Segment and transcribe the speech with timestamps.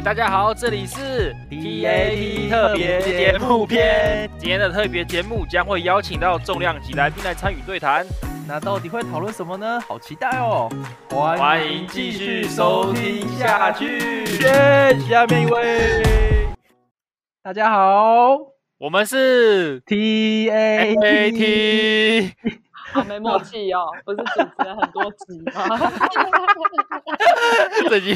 [0.00, 4.30] 嘿，大家好，这里是 TAT 特别节目篇。
[4.38, 8.06] 今天的特别节目将会邀请到重量级来宾来参与对谈。
[8.48, 9.78] 那到底会讨论什么呢？
[9.86, 10.70] 好期待哦！
[11.10, 14.24] 欢迎继续收听下去。
[15.06, 16.02] 下面一位，
[17.42, 18.38] 大家好，
[18.78, 20.94] 我们是 TAT。
[22.92, 25.78] 好没默契哦，不是主持人很多集吗？
[27.88, 28.14] 这集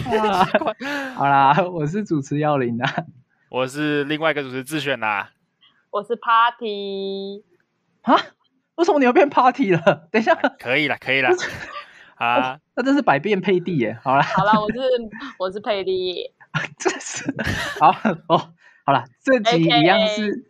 [1.15, 2.85] 好啦，我是主持要领的，
[3.51, 5.31] 我是另外一个主持自选啦，
[5.91, 7.45] 我是 Party
[8.03, 8.17] 啊？
[8.77, 10.09] 为什么你要变 Party 了？
[10.11, 11.31] 等一下，可以了，可以了
[12.17, 12.59] 啊！
[12.75, 13.97] 那真是百变配地耶！
[14.03, 14.79] 好了，好了，我是
[15.39, 16.33] 我是配地，
[16.79, 17.33] 这是
[17.79, 17.95] 好
[18.29, 18.53] 哦，
[18.85, 20.45] 好了，这集一样是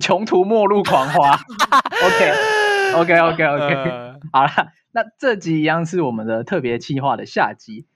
[0.00, 2.63] 穷途末路狂花，OK。
[2.94, 7.86] OK OK OK，、uh, 好了，那这集一样是我们的特别企划的下集。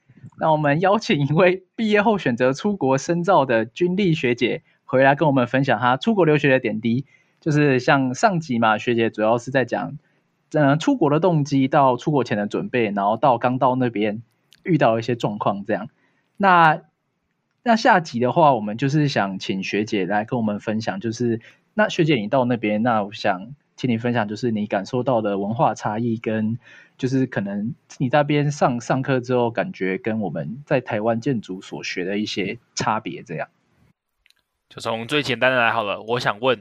[0.41, 7.07] 那我们邀请一位毕业后选择出国深造的军力学姐回来跟我们分享她出国留学的点滴。
[7.41, 9.99] 就是像上集嘛，学姐主要是在讲，
[10.53, 14.23] 嗯，出国的动机到出国前的准备，然后到刚到那边
[14.65, 15.89] 遇到一些状况这样。
[16.37, 16.83] 那
[17.63, 21.41] 那下集的话，我们就是想请学姐来跟我们分享，就是
[21.75, 23.55] 那学姐你到那边，那我想。
[23.79, 26.59] 请你分享，就是你感受到的文化差异，跟
[26.99, 33.49] 就是可能你那边上上课之后，感觉跟我们在台湾建筑所学的一些差别，这样。
[34.69, 36.03] 就从最简单的来好了。
[36.03, 36.61] 我想问，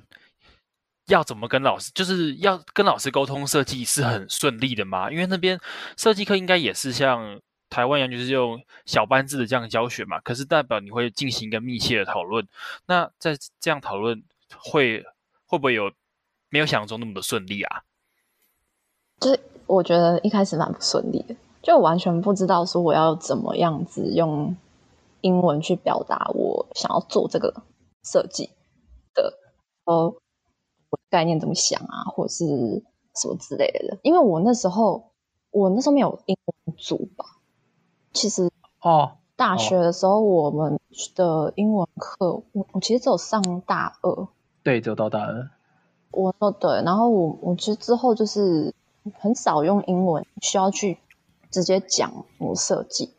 [1.08, 5.10] 要怎么跟老师，就是要跟老师沟通设计是很顺利的吗？
[5.10, 5.60] 因为那边
[5.98, 10.20] 设计课应该也是像台湾一样，就是用小班制的这样教学嘛。
[10.20, 12.48] 可是代表你会进行一个密切的讨论。
[12.86, 14.24] 那在这样讨论
[14.56, 15.04] 会
[15.48, 15.92] 会不会有？
[16.50, 17.84] 没有想象中那么的顺利啊！
[19.20, 24.56] 就是我觉得一开始蛮不顺利的，就完全不知道说我要怎么样子用
[25.22, 27.54] 英文去表达我想要做这个
[28.04, 28.52] 设计
[29.14, 29.34] 的，
[29.86, 30.16] 哦，
[30.90, 32.46] 我概念怎么想啊，或者是
[33.16, 33.98] 什么之类的。
[34.04, 35.12] 因为我那时候
[35.50, 37.26] 我那时候没有英文组吧，
[38.14, 38.50] 其实
[38.82, 40.80] 哦，大学的时候我们
[41.16, 44.28] 的英文课，哦、我我其实只有上大二，
[44.64, 45.50] 对，只有到大二。
[46.12, 48.74] 我说对，然后我我其实之后就是
[49.20, 50.98] 很少用英文，需要去
[51.52, 53.12] 直接讲我设计。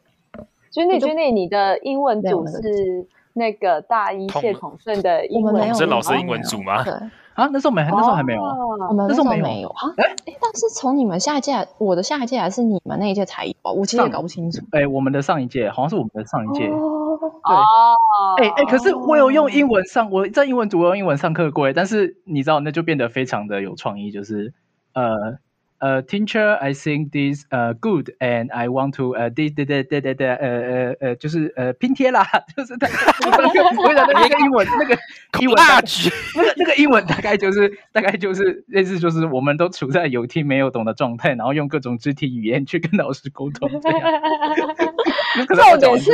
[0.71, 6.85] 君丽君丽，你的英文组是那个大一谢统顺的英文，统顺老师英文组吗？
[6.85, 6.93] 对
[7.35, 9.95] 啊，那时候没，那时候还没有，我们那时候没有啊。
[9.97, 10.05] 哎，
[10.41, 14.61] 但是从你们下一届，我的下一届还是你们那一届才有，我其实也搞不清楚。
[14.73, 16.67] 哎，我们的上一届好像是我们的上一届。
[16.67, 16.75] 对，
[18.39, 24.53] 哎哎，可是我有用英文上，我在英文组我用英文上课过，但是你知道，那就变得非常的有创意，就是
[24.95, 25.39] 呃。
[25.81, 32.27] 呃、uh,，teacher，I think this 呃、uh, good，and I want to 呃，对对对对对对，呃呃呃，就是呃拼贴啦，
[32.57, 32.95] 就是那个，
[33.87, 34.99] 我讲的那个英文，那个
[35.39, 44.01] 英文大局，那个那个英文大概就是大概就是类似就是我们都处在有听没有懂的状态，然后用各种肢体语言去跟老师沟通这样。
[45.55, 46.13] 重点是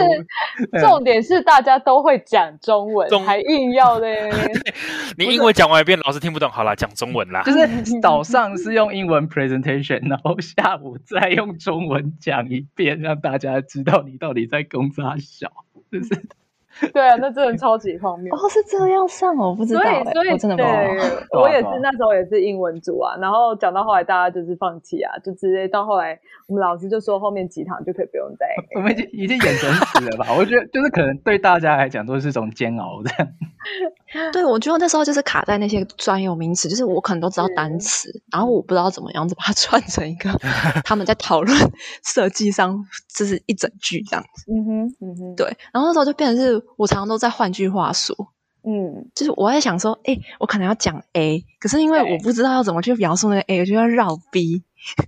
[0.80, 4.30] 重点是大家都会讲中文，中还硬要嘞。
[5.16, 7.42] 你英文讲完一遍，老师听不懂，好啦，讲中文啦。
[7.42, 7.66] 就是
[8.00, 10.08] 早上是用英文 presentation，。
[10.08, 15.50] 然后下午再用中文讲一遍，让大家知道你到底在攻啥小，
[15.90, 16.08] 就是。
[16.92, 18.38] 对啊，那真的超级方便哦！
[18.48, 20.64] 是这样上哦，我不知道，所以所以真的对。
[21.38, 28.46] 我也是那时候也是英文组啊，然后讲到后来大家就是放弃啊，就直接到后来我们老师就说后面几堂就可以不用再。
[28.76, 30.26] 我们已经已经眼神死了吧？
[30.36, 33.28] 我觉得就是可能对大家来讲都是种煎熬这样。
[34.32, 40.30] 对，我觉得那时候就是卡在那些专有名词，就是我可能都知道单词，然后我不知道怎么样子把它串成一个
[40.84, 41.56] 他们在讨论
[42.04, 42.76] 设计上
[43.16, 44.52] 就是一整句这样子。
[44.52, 46.63] 嗯哼，嗯哼，对，然后那时候就变成是。
[46.76, 48.14] 我常常都在换句话说，
[48.62, 54.62] 嗯，就是我在想说，哎、欸，我可能要讲 A，可是因为我不知道要怎么去描述那个 A，我就要绕 B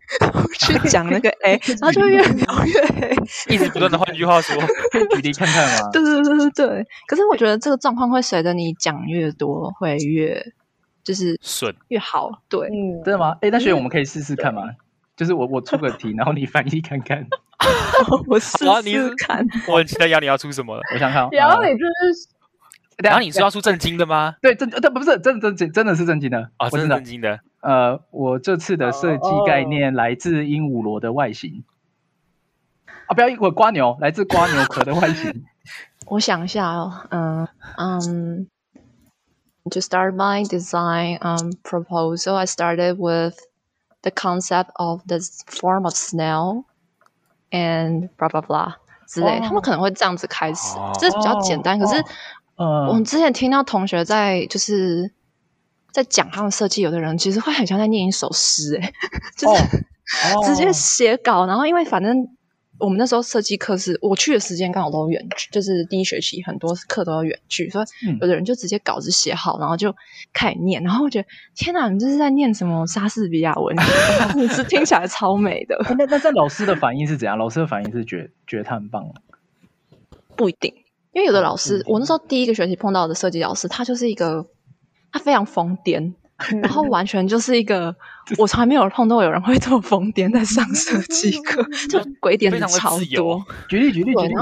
[0.58, 3.16] 去讲那个 A， 然后就越描越黑，
[3.54, 4.54] 一直不断的换句话说，
[4.90, 5.90] 可以举例看看吗？
[5.92, 6.86] 对对对对对。
[7.06, 10.42] 可是我觉得这个状况会随着你讲越多，会越
[11.02, 12.30] 就是顺越好。
[12.48, 13.32] 对，嗯，真的吗？
[13.40, 14.62] 哎、欸，那学姐我们可以试试看吗？
[15.16, 17.26] 就是我我出个题，然后你翻译看看。
[18.28, 20.82] 我试试看， 我很期待，亚里要出什么了？
[20.92, 21.28] 我想看。
[21.32, 22.28] 然后你就是，
[22.98, 24.36] 然后你是要出正经的吗？
[24.42, 27.40] 对，正，这不是正正经，真的是正经的啊，真的正经的。
[27.60, 31.64] 呃，我这次的设计概念来自鹦鹉螺的外形。
[33.06, 35.44] 啊，不要一会蜗牛，来自瓜牛壳的外形。
[36.06, 37.48] 我想一下哦，嗯
[37.78, 38.46] 嗯
[39.70, 43.36] ，to start my design um proposal, I started with
[44.02, 46.64] the concept of the form of snail.
[47.50, 48.74] And blah blah blah，
[49.06, 51.78] 之类，哦、他们可能会这样子开始，哦、这是比较简单。
[51.78, 52.00] 可是，
[52.56, 55.12] 嗯，我们之前听到同学在就是
[55.92, 58.92] 在讲他们设计，有的人其实会很像在念一首诗，哎，
[59.36, 59.62] 就是、
[60.34, 62.28] 哦、 直接写稿，然后因为反正。
[62.78, 67.86] 我们那时候设计课是我去的时间刚好都远距，就是第一学期很多课都要远距，所以
[68.20, 69.94] 有的人就直接稿子写好，然后就
[70.32, 74.34] 开始念，然后我觉得天哪，你这是在念什么莎士比亚文学？
[74.36, 75.76] 你是听起来超美的。
[75.96, 77.38] 那那在老师的反应是怎样？
[77.38, 79.08] 老师的反应是觉觉得他很棒？
[80.36, 80.74] 不一定，
[81.12, 84.46] 因为有的老师，我那时候第一个学期碰到的设计老师，他就是一个
[85.10, 86.12] 他非常疯癫。
[86.60, 87.96] 然后完全就是一个，
[88.36, 93.42] 我从来没有碰到有人会这么疯癫在上设计课，就鬼点子超多。
[93.70, 94.34] 举例举例举例，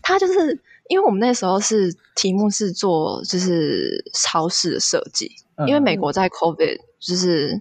[0.00, 0.58] 他就是
[0.88, 7.60] 因为我们那时候是题目是做就是超市的设计，嗯、因为美国在 COVID 就是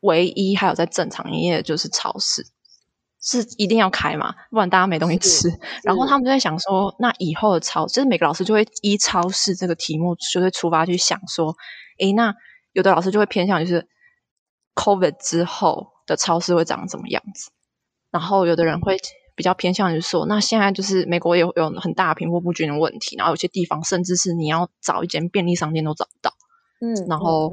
[0.00, 2.44] 唯一还有在正常营业的就是超市
[3.22, 5.48] 是一定要开嘛，不然大家没东西吃。
[5.84, 11.54] 然后他们就在想说，那以后的超就是每个老师就会依超市这个题目就会出发去想说，
[12.00, 12.34] 诶那。
[12.76, 13.88] 有的老师就会偏向就是
[14.74, 17.50] COVID 之后的超市会长什么样子，
[18.10, 18.98] 然后有的人会
[19.34, 26.30] 比较偏向于说，那现在就是美国也有有很大贫富不均的问题，然后有些地方甚至是你要找一间便利商店都找不到，
[26.82, 27.50] 嗯，然后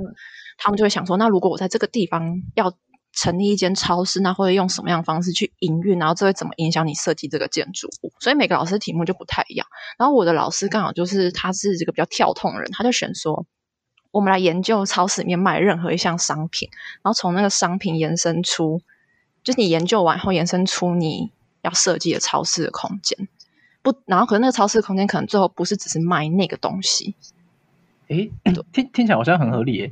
[0.57, 2.73] 他们就会想说，那如果我在这个地方要
[3.13, 8.11] 成立一间超市，那会用什么样的方式去营运，然后这会怎么影响你设计这个建筑物？
[8.19, 9.65] 所以每个老师的题目就不太一样。
[9.97, 13.45] 然后我的老师刚好就是他是这个比较跳痛的人，他就选说。
[14.13, 16.69] 我们来研究超市里面卖任何一项商品，
[17.01, 18.79] 然后从那个商品延伸出，
[19.43, 21.31] 就是你研究完后延伸出你
[21.63, 23.27] 要设计的超市的空间。
[23.81, 27.15] 不，然后可是那个超市的空间可能最后不是只是卖那个东西。
[28.09, 28.31] 诶，
[28.71, 29.89] 听听起来好像很合理耶。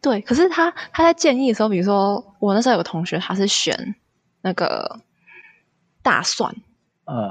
[0.00, 3.96] 对，可是他他在建议的时候，比如说我那时候有个同学，他是选
[4.42, 5.00] 那个
[6.00, 6.54] 大蒜。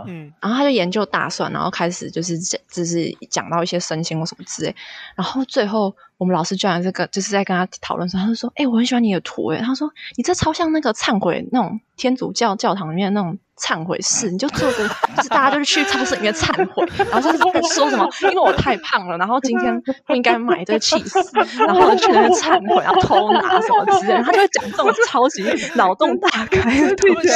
[0.07, 4.75] 嗯，然后他就研究大蒜，然后开始就是讲，就是讲到一些身心或什么之类，
[5.15, 17.37] 然后最后我们老师居然这个就是在跟他讨论说，他就说：“哎，我很喜欢你的图，哎，他说你这超像那个忏悔那种天主教教堂里面那种忏悔室，你就做个，就是大家就是去超市里面忏悔，然后就是
[17.73, 21.19] 说什么，因为我太胖了，然后今天不应该买这个起司，
[21.59, 25.43] 然后去那边忏悔，然后偷拿什么之类的，他就会讲这种超级
[25.75, 27.29] 脑洞大开的东西，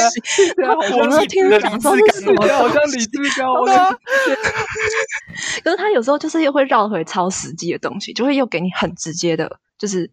[0.56, 3.64] 然后我们听他讲说是什么，好像李志高，
[5.62, 10.10] 可是他有时候就是又会绕回超实际的东西，就会又给你很直接的，就是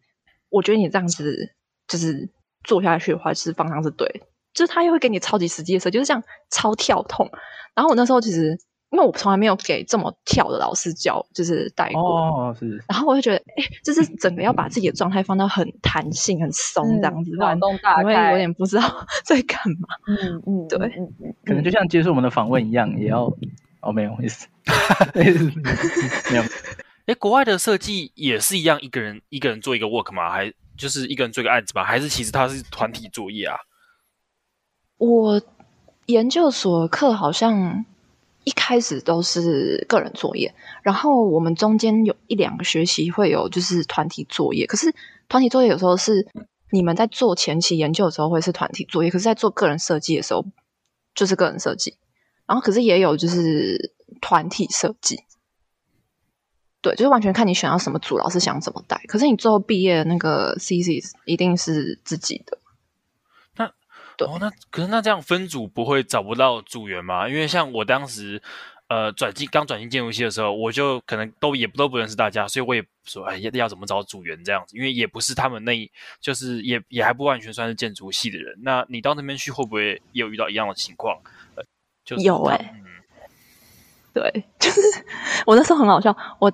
[0.49, 1.49] 我觉得你这样子
[1.87, 2.29] 就是
[2.63, 4.19] 做下去的话，其实方向是对的。
[4.53, 7.29] 就是他又会给你超级实际的设计，就是这样超跳痛。
[7.75, 8.57] 然后我那时候其实，
[8.91, 12.01] 因为我从来没有给这么跳的老师教，就是带过。
[12.01, 12.83] 哦，是。
[12.87, 18.83] 然后我就觉得，哎，就是整个要把自己的状态放到很弹性、很松这样子，脑洞大开，因为有点不知道
[19.25, 19.87] 在干嘛。
[20.07, 20.77] 嗯 嗯，对，
[21.45, 23.23] 可能就像接受我们的访问一样，也要
[23.81, 24.47] 哦，没有意思，
[25.15, 26.43] 没有。
[27.05, 30.29] 哎，国外的设计也是一样，一个人一个人做一个 work 吗？
[30.29, 31.83] 还就是一个人做一个案子吗？
[31.83, 33.57] 还是其实他是团体作业啊？
[35.05, 35.41] 我
[36.05, 37.85] 研究所课好像
[38.45, 44.65] 一开始都是个人作业，然后我们中间有一两个学期会有就是团体作业。
[44.65, 44.93] 可是
[45.27, 46.25] 团体作业有时候是
[46.71, 50.45] 你们在做前期研究的时候会是团体作业，可是在做个人设计的时候
[51.13, 51.97] 就是个人设计。
[52.45, 55.19] 然后可是也有就是团体设计，
[56.81, 59.01] 对，就是完全看你选到什么组，老师想怎么带。
[59.07, 62.57] 可是你最后毕业的那个 CC 一定是自己的。
[64.17, 67.27] 对哦，那可是那这样分组不会找不到组员吗？
[67.27, 68.41] 因为像我当时，
[68.87, 74.77] 呃，转进刚转进建筑系的时候，我就可能都也都不认识大家，所以我也说，哎，要要怎么找组员这样子？
[74.77, 75.91] 因为也不是他们那，
[76.21, 78.55] 就是也也还不完全算是建筑系的人。
[78.61, 81.19] 那你到那边去，会不会也有遇到一样的情况？
[81.55, 81.63] 呃，
[82.05, 82.85] 就是有哎、欸，嗯、
[84.13, 84.81] 对，就是
[85.45, 86.51] 我那时候很好笑，我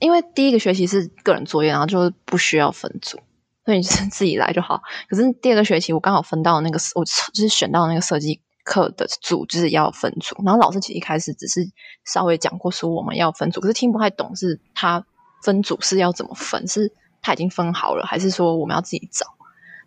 [0.00, 3.20] 因为第一个学期是个人作业，然后就不需要分组。
[3.64, 4.80] 所以你就是 自己来就好。
[5.08, 10.36] 可是第二个学期我刚好分到那个，我就是选到那个设计课的组，就是要分组。
[10.44, 11.68] 然后老师其实一开始只是
[12.04, 15.04] 稍微讲过说我们要分组，可是听不太懂是他
[15.42, 19.26] 分组是要怎么分，是他已经分好了，还是说我们要自己找？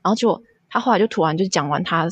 [0.04, 2.08] 然后就他后来就突然就讲完他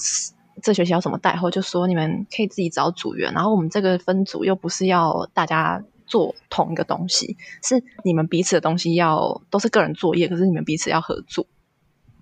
[0.62, 3.34] 这学期要怎么带后，就说你们可以自己找组员。
[3.34, 11.46] 然后我们这个分组又不是要大家做同一个东西，是你们彼此的东西要都是个人作业，可是你们彼此要合作。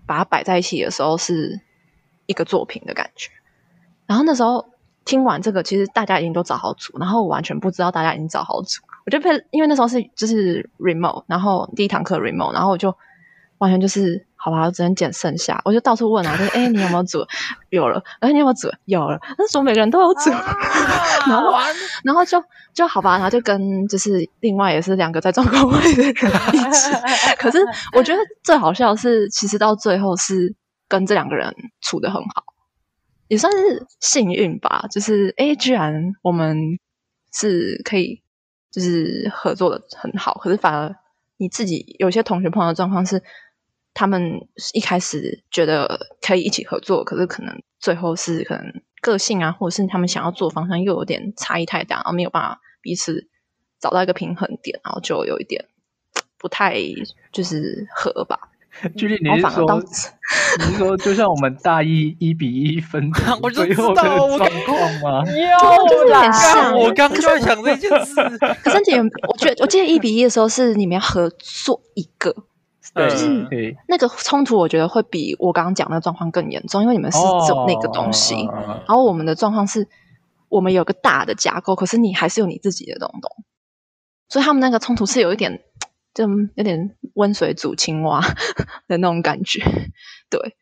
[0.06, 1.62] 把它摆在一起的时候是
[2.26, 3.30] 一个作品的感觉，
[4.06, 4.70] 然后那时候
[5.06, 12.96] 听完这个，其实大家已经都找好组，然后我完全不知道大家已经找好组，我就被因为那时候是就是 remote，然后第一堂课 remote，然后我就
[13.62, 15.62] 完全就是好吧，我只能捡剩下。
[15.66, 17.24] 我就到处问啊，就是哎，你有没有煮？
[17.70, 18.04] 有了。
[18.20, 18.68] 哎，你有没有煮？
[18.86, 19.20] 有了。
[19.38, 20.58] 那时候每个人都有煮， 啊、
[21.28, 21.54] 然后
[22.04, 26.92] 然后就就好吧，然后就跟就是另外也是两个在状况外的人一起。
[27.38, 27.60] 可是
[27.94, 30.56] 我觉得最好笑的是，其实到最后是
[30.88, 32.44] 跟这两个人处的很好，
[33.28, 34.88] 也算是幸运吧。
[34.90, 36.58] 就是哎，居然我们
[37.32, 38.24] 是可以
[38.72, 40.96] 就是合作的很好，可是反而。
[41.38, 43.24] 你自己有些同学碰到的状况是，
[43.94, 48.66] 他们一开始觉得可以一起合作，可是可能最后是可能
[49.02, 53.28] 个性啊，或者是他们想要做方向又有点差异太大，然后没有办法彼此
[53.80, 55.66] 找到一个平衡点，然后就有一点
[56.38, 56.76] 不太
[57.32, 58.40] 就是合吧。
[58.96, 59.84] 具体你是说，
[60.60, 63.22] 你是说就像我们大一一比一分组
[63.52, 65.26] 最后的状况吗？
[65.28, 66.74] 有点像。
[66.80, 68.16] 我刚就在想这件事。
[68.64, 72.34] 可是姐，我觉得我记得一比一的时候是你们要合作一个，
[72.96, 79.88] 就是那个冲突，我觉得会比我刚刚讲那个状况更严重，因为你们是只有那个东西，然后我们的状况是
[80.50, 83.32] 我们有个大的架构，可是你还是有你自己的东东，
[84.30, 85.62] 所以他们那个冲突是有一点。
[86.14, 88.20] 就有点温水煮青蛙
[88.90, 89.64] 的那种感觉，
[90.30, 90.58] 对。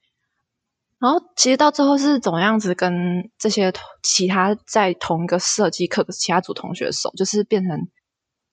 [0.99, 7.87] 然后其实到最后是怎么样子跟这些其他在同一个设计课的其他组同学熟，就是变成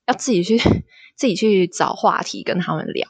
[0.06, 0.56] 要自己去
[1.16, 3.06] 自己去找话题跟他们聊，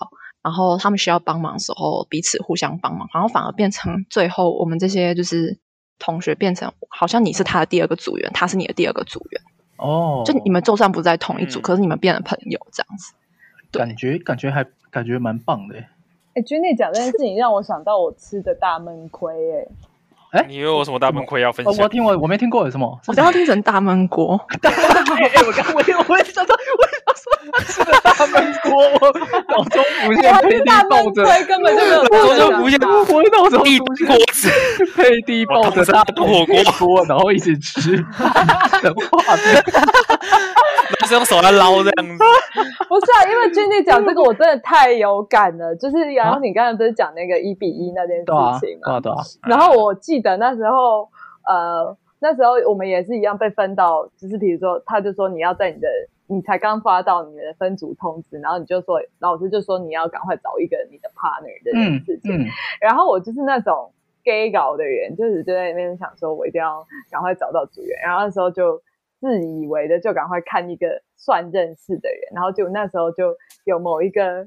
[0.47, 5.59] 然后他们需要帮忙的时候彼此互相帮忙，然后反而变成最后我们这些就是
[5.99, 9.43] 同学变成好像你是他的第二个组员，他是你的第二个组员
[9.79, 13.13] 哦，就你们就算不在同一组，嗯、可是你们变成朋友这样子。
[13.73, 15.75] 感觉感觉还感觉蛮棒的，
[16.35, 19.67] 哎，Jenny 讲这件事情让我想到我吃的大闷亏，哎，
[20.33, 21.85] 哎，你以为我什么大闷锅要分享？
[21.85, 24.39] 我听我我没听过有什么，我刚刚听成大闷锅。
[24.61, 27.27] 大我刚我我我也想到，我也想说
[27.65, 29.13] 吃的大闷锅，我
[29.49, 33.87] 脑中浮现佩蒂抱着，根本就没有， 脑中浮现，我脑中一锅
[34.33, 34.51] 子
[34.97, 37.97] 佩蒂抱着大火锅锅，然后一起吃，
[38.83, 39.37] 神话
[41.07, 42.25] 是用手来捞这样子，
[42.89, 43.31] 不是啊？
[43.31, 45.75] 因为君弟讲这个，我真的太有感了。
[45.77, 48.25] 就是然后你刚才不是讲那个一比一那件事
[48.67, 48.99] 情嘛？
[49.01, 49.19] 对啊。
[49.47, 51.09] 然后我记得那时候，
[51.49, 55.89] 呃，那时候我们也是一样被分到，就是比如说，他就说你要在你的，
[56.27, 62.35] 你才刚发到你的分组通知，然后你就说老师就说你要赶快找一个你的 partner 这件事情。
[62.35, 62.47] 嗯嗯。
[62.81, 63.93] 然后我就是那种
[64.25, 67.99] gay 搞的人，就是就在那边想说，我一定要赶快找到组员。
[68.03, 68.83] 然后那时候就。
[69.19, 74.47] 自以为的就赶快看一个算认识的人，然后就那时候就有某一个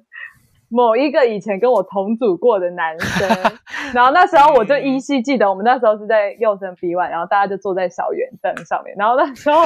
[0.70, 3.28] 某一个以前跟我同组过的男生，
[3.94, 9.62] 然后那时候我就依稀记得，我们那时候是在幼升 B1，然后大家就坐在小圆凳上面，然后那时候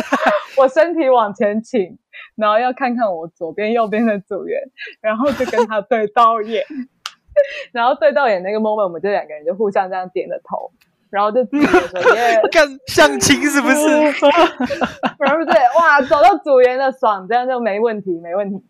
[0.58, 1.98] 我身体往前倾，
[2.36, 4.60] 然后要看看我左边右边的组员，
[5.02, 6.66] 然后就跟他对到眼，
[7.72, 10.72] 然后对到眼那个 moment，我们就两个人就互相这样点了头。
[11.10, 13.88] 然后就自己说耶， 看相亲是不是？
[15.20, 18.66] 然后对，哇，找到组员的爽，这样就没问题，没问题。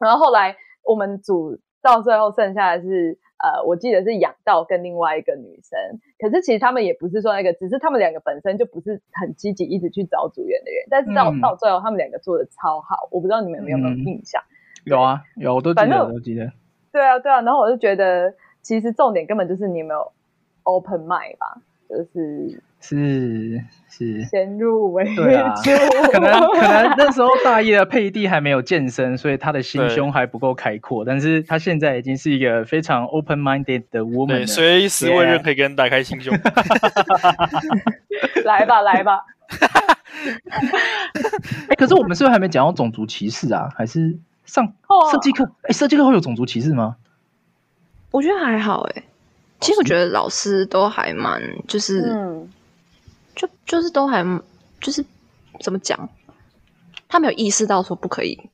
[0.00, 5.78] 然后后来我们组到最后剩下的是，呃，我记得是养道跟另外一个女生。
[6.18, 10.84] 可是其实他们也不是说那个，只是他们两个本身就不是很积极一直去找组员的人。
[10.90, 14.42] 但是到、嗯、到最后，他们两个做的超好，我不知道你们有没有印象？
[14.42, 16.50] 嗯、有啊，有，我都记得，我都记得。
[16.90, 17.40] 对啊，对啊。
[17.42, 20.12] 然后我就觉得，其实重点根本就是你有没有
[20.64, 21.62] open mind 吧。
[21.88, 25.52] 就是是是先入为主，对啊，
[26.12, 31.04] 可能可能那时候大一的佩蒂还没有健身，所以他的心胸还不够开阔。
[31.04, 36.32] 但是他现在已经是一个非常 open minded 的 woman，对，随时为任何一个人打开心胸。
[38.44, 39.24] 来吧，来吧。
[41.68, 43.68] 哎、欸，可是我们是不是还没讲到种族歧视啊？
[43.76, 44.72] 还是上
[45.10, 45.44] 设计课？
[45.62, 46.96] 哎、欸，设计课会有种族歧视吗？
[48.12, 49.02] 我觉得还好、欸，哎。
[49.58, 52.46] 其实我觉得老师都还蛮，就是，嗯、
[53.36, 54.24] 就就是都还
[54.80, 55.04] 就是
[55.60, 56.08] 怎么讲，
[57.06, 58.50] 他没有意识到说不可以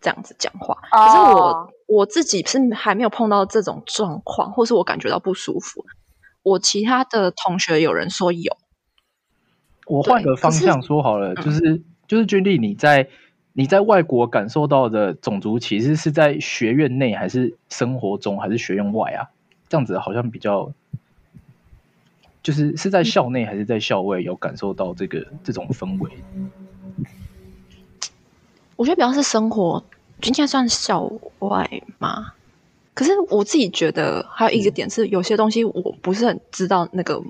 [0.00, 0.76] 这样子讲话。
[0.92, 5.84] 哦、可是我我自己是还没有碰到这种状况，或是我感觉到不舒服。
[6.42, 8.56] 我其他的同学有人说有，
[9.86, 13.08] 我换个方向说好了，是就是就是君丽，你在
[13.54, 19.30] 你在外国感受到的种族歧视是在学院内，还是生活中，还是学院外啊？
[19.68, 20.70] 这样子好像比较，
[22.46, 26.08] 就是是在校内还是在校外有感受到这个这种氛围？
[28.76, 29.82] 我觉得比较是生活，
[30.22, 31.10] 今天算校
[31.40, 32.34] 外吗？
[32.94, 37.20] 可是我自己觉得还有一个点是，有些东西我不是很知道那个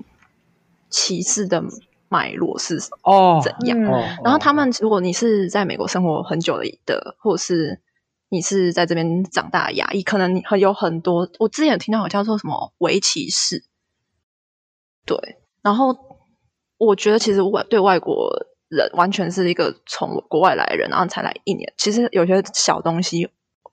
[0.91, 1.63] 歧视的
[2.09, 3.75] 脉络是哦怎样。
[4.23, 7.81] 然后他们如果你是在美国生活很久的，或者是
[8.29, 11.27] 你是在这边长大的亚裔，可能你很有很多。
[11.39, 13.63] 我之前有听到好像说什么微歧视，
[15.07, 15.17] 对。
[15.63, 15.95] 然后
[16.77, 18.29] 我觉得其实外对外国
[18.67, 23.27] 人完全是一个从国外来的人，然后才来一年，其实有些小东西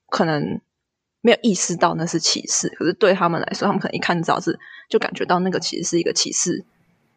[0.09, 0.61] 可能
[1.21, 6.65] 没有意识到那是歧视，可是对他们来说，他们可能一看到是就感觉到那个其实是一个歧视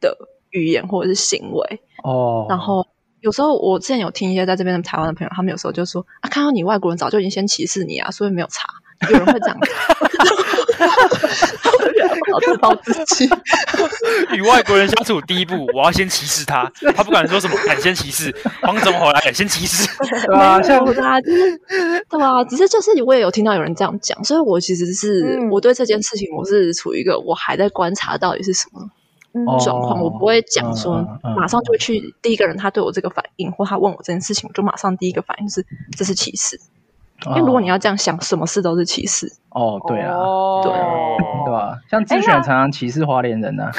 [0.01, 0.17] 的
[0.49, 2.45] 语言或者是行为哦。
[2.49, 2.85] 然后。
[3.19, 8.69] 有时候我之前有听一些在这边的台湾的朋友，他们有时候就说啊，看到你外国人早就已经先歧视你啊，所以没有查。
[9.09, 9.57] 有人会这样
[10.77, 13.29] 子，好自己。
[14.31, 18.33] 与外国人相处第一步，我要先歧视他，他不敢说什么，敢先歧视。
[18.61, 19.87] 黄总回来先歧视，
[20.27, 21.59] 对啊，像他就是
[22.09, 28.89] 对啊，只是就是我也有听到有人这样讲，所以我其实是、嗯、我对这件事情我是处于一个我还在观察到底是什么。
[29.59, 31.05] 状况，我不会讲说
[31.37, 35.63] 马上就会去第一个人他对我这个反应，或他问我这件事情，我就马上第一个反应是
[35.95, 36.59] 这是歧视。
[37.29, 39.31] 因为如果你要这样想，什么事都是歧视。
[39.49, 40.13] 哦，对啊，
[40.63, 40.71] 对
[41.45, 41.77] 对吧？
[41.89, 43.69] 像之前常常歧视花莲人呢，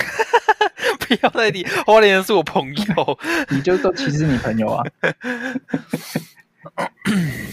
[1.01, 3.19] 不要再提花莲人是我朋友，
[3.51, 4.85] 你就都歧视你朋友啊。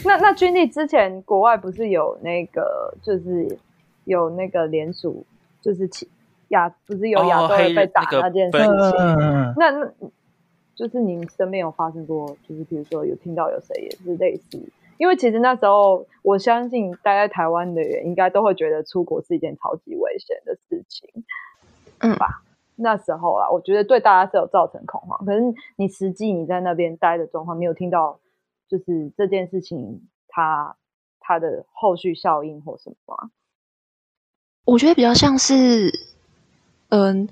[0.04, 3.58] 那那军力之前国外不是有那个，就是
[4.04, 5.26] 有那个联署，
[5.62, 6.08] 就是歧。
[6.50, 9.92] 亚不是有亚洲人被打那件事情，哦、那那，
[10.76, 14.62] 就是你身边有发生过，就是比如说有听到有谁也是类似，
[14.98, 21.10] 因为其实那时候我相信待在台湾的人应该都会觉得出国是一件超级危险的事情，
[22.00, 22.44] 嗯吧？
[22.76, 25.26] 那时候啊，我觉得对大家是有造成恐慌。
[25.26, 25.42] 可是
[25.78, 28.20] 你实际你在那边待的状况，你有听到
[28.68, 30.76] 就是这件事情它
[31.20, 33.32] 它的后续效应或什么吗？
[34.66, 35.92] 我觉得比较像是。
[36.90, 37.28] 嗯，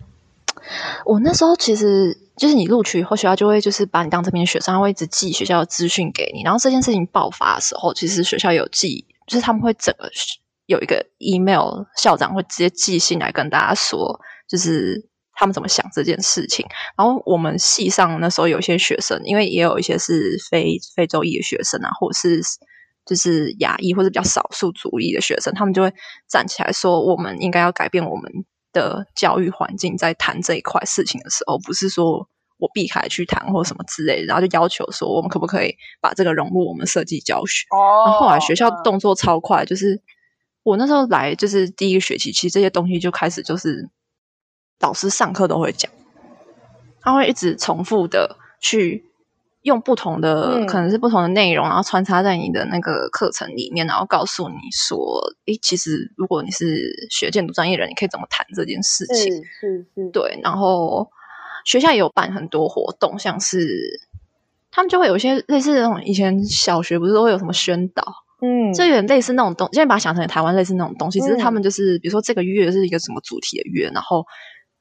[1.05, 6.41] 我那时候其实就是你录取以后，学校就会就是把你当这边学生，他会一直寄学校的资讯给你。
[6.43, 10.09] 然后这件事情爆发的时候，其实学校有寄，就是他们会整个
[10.65, 16.65] 有一个 email，校长会直接寄信来跟大家说，就是他们怎么想这件事情。
[16.97, 22.41] 然后我们系上那时候有些学生，因为也有一些是非非洲裔的学生啊，或者是
[23.05, 25.93] 就是亚裔或者比较少数族裔的学生，他们就会
[26.27, 28.31] 站起来说，我们应该要改变我们
[28.71, 32.27] 的教育环境在谈这一块事情的时候，不是说
[32.63, 37.67] 我避开去谈或什么之类的，然后就要求说我们可不可以把这个融入我们设计教学。
[37.71, 40.01] 哦，然后后来学校动作超快，就是
[40.63, 43.89] 我那时候来就是第一个学期，其实这些东西就开始就是
[44.79, 45.91] 老师上课都会讲，
[47.01, 49.09] 他会一直重复的去。
[49.63, 60.37] 用不同的、嗯、可能是不同的内容，然后穿插在你的那个课程里面，然后告诉你说：“诶，其实如果你是学建筑专业人，你可以怎么谈这件事情？”是是是，对。
[60.43, 61.09] 然后
[61.65, 63.67] 学校也有办很多活动，像是
[64.71, 68.03] 他们就会有一些类似那种以前小学不是都会有什么宣导，
[68.41, 74.25] 嗯，就有点类似那种东，现在把它想成台湾类似那种东西，只是他们就是比如说这个月是一个什么主题的月，然后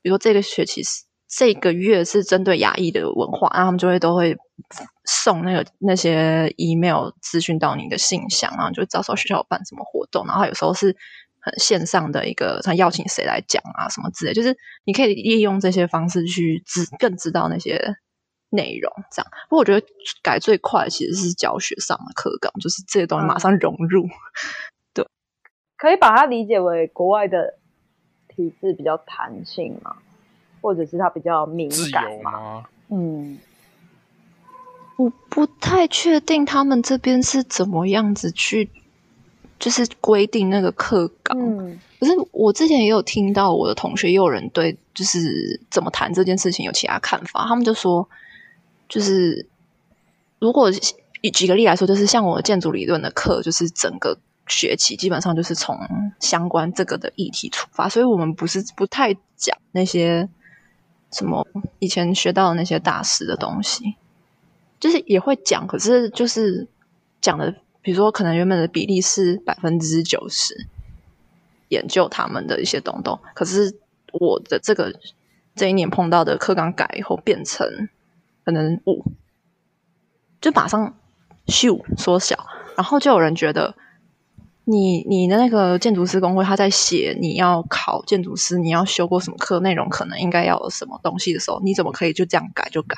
[0.02, 1.04] 比如说这个学期是。
[1.34, 4.36] 这个月是针对亚裔的文化，然后他们就会都会
[5.06, 10.94] 送那个那些 email 资讯到你的信箱，然后就到时候学校有办什么活动，然后有时候是
[11.42, 17.96] 很线上的一个，他邀请谁来讲啊什么之类，就是你可以利用这些方式去知更知道那些
[18.50, 18.90] 内容。
[19.10, 19.86] 这样，不过我觉得
[20.22, 24.06] 改最快其实是教学上的课纲，就是这些东西马上融入。
[24.06, 24.10] 嗯、
[24.94, 25.06] 对，
[25.76, 27.58] 可以把它理解为国外的
[28.28, 29.96] 体制比较弹性嘛？
[30.60, 32.64] 或者是它比较敏感嘛？
[32.88, 33.40] 嗯，
[34.96, 38.70] 我不太确定他们这边是怎么样子去，
[39.62, 41.38] 就是规定那个课纲。
[41.38, 47.46] 嗯，可是我之前也有听到我的同学也有人对，就是怎么谈这件事情有其他看法。
[47.46, 48.08] 他们就说，
[48.88, 49.46] 就是
[50.40, 50.68] 如果
[51.20, 55.78] 以举个例来说，就是像我建筑理论的课，就是整个学期基本上就是从
[56.18, 60.28] 相关这个的议题出发，所以我们不是不太讲那些。
[61.14, 61.46] 什么
[61.78, 63.96] 以前学到的那些大师的东西，
[64.80, 66.66] 就是也会讲，可是就是
[67.20, 70.66] 讲的，比如说可能原本的比例是百分之九十，
[71.68, 73.76] 研究他们的一些东东，可是
[74.12, 74.98] 我的这个
[75.54, 77.88] 这一年碰到的课纲改以后变成
[78.44, 79.04] 可能五，
[80.40, 80.96] 就马上
[81.46, 83.74] 咻缩小，然后就有人觉得。
[84.64, 92.96] 你你的那个建筑师工会，他在写你要考建筑师，你要修过什么课，内容可能应该要有什么东西的时候，你怎么可以就这样改就改？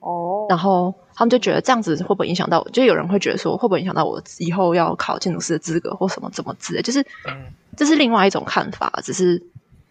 [0.00, 2.68] 哦，然后他们就觉得这样子会不会影响到我？
[2.70, 6.82] 就有人会觉得说，会不会影响到我以后要考建筑师的资格或什么怎么之类？
[6.82, 7.04] 就是，
[7.76, 9.42] 这是另外一种看法，只是，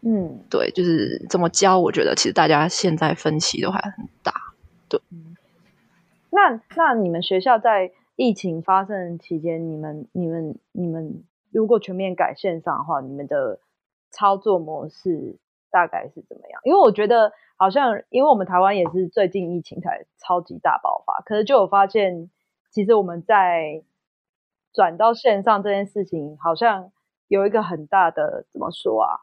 [0.01, 4.33] 嗯，对，就是怎么教，我觉得其实大家现在分歧都还很大。
[4.87, 4.99] 对，
[6.29, 7.91] 那那你们学校在？
[8.21, 13.61] 疫情发生期间，你们、你们、你们如果全面改线上的话，你们的
[14.11, 15.37] 操作模式
[15.71, 16.59] 大概是怎么样？
[16.65, 22.31] 因为我觉得好像，因为我们台湾也是最近疫情才超级大爆发，可是就有发现，
[22.71, 23.83] 其实我们在
[24.73, 26.91] 转到线上这件事情，好像
[27.27, 29.21] 有一个很大的怎么说啊，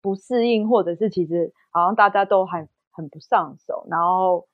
[0.00, 4.48] 不适应，或者是其实好像大家都还很不上手，然后。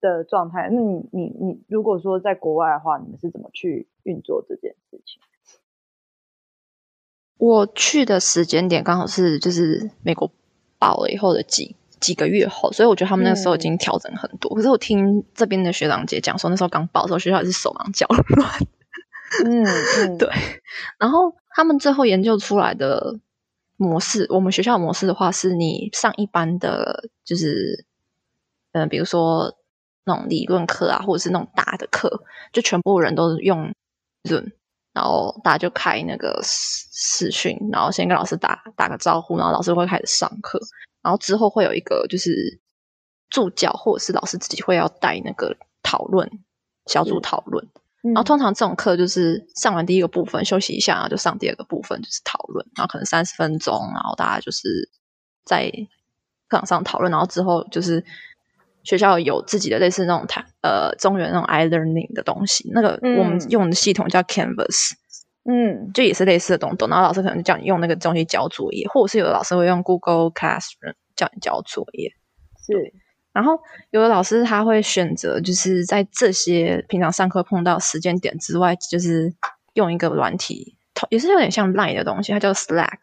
[0.00, 5.18] 的状态，那你你你，如果说在国外的话，你们是怎么去运作这件事情？
[7.38, 10.30] 我去的时间点刚好是就是美国
[10.78, 14.52] 爆了以后的几几个月后，所以我觉得他们那时候已经调整很多。
[14.54, 18.50] 嗯、可是我听这边的学长姐讲说，那时候刚报的时候，学校也是手忙脚乱。
[19.44, 19.64] 嗯
[19.98, 20.28] 嗯，对。
[20.98, 23.18] 然后他们最后研究出来的
[23.76, 27.84] 模式，我们学校模式的话，是你上一班的就是
[28.72, 29.56] 嗯、呃，比如说。
[30.06, 33.72] 那种理论课啊，或者是那种大的课，就全部人都用
[34.24, 34.50] Zoom，
[34.92, 40.60] 然后大家就开那个视视讯，然后先跟老师打打个招呼，然后老师会开始上课，
[41.04, 42.60] 然后之后会有一个就是
[43.30, 46.28] 助教或者是老师自己会要带那个讨论
[46.86, 47.64] 小组讨论，
[48.02, 54.90] 嗯、然后通常这种课就是上完第一个部分休息一下，然后就上第二个部分就是讨论，然后可能三十分钟，然后大家就是
[55.44, 55.70] 在
[56.48, 58.04] 课堂上讨论，然后之后就是。
[58.86, 64.96] 学校有自己的类似那种台呃中原那种 iLearning 的东西，那个我们用的系统叫 Canvas，嗯，
[65.92, 66.88] 就也是类似的东东。
[66.88, 72.12] 然后老师可能叫你用那个东西交作业，或者是有的老师会用 Google Classroom 叫你交作业。
[72.66, 72.92] 是，
[73.32, 73.58] 然后
[73.90, 79.34] 有的老师他会选择就是在这些平常上课碰到时间点之外，就是
[79.74, 80.76] 用一个软体，
[81.10, 82.98] 也是有点像 Line 的东西，它叫 Slack。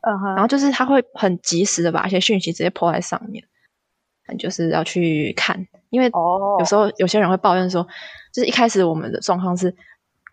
[0.00, 3.44] 嗯哼，然后就是他会很及时的把一些讯息直接 po 在上面。
[4.38, 6.10] 就是要去看，因为
[6.58, 7.86] 有时候有些人会抱怨说，
[8.32, 9.76] 就是一开始我们的状况是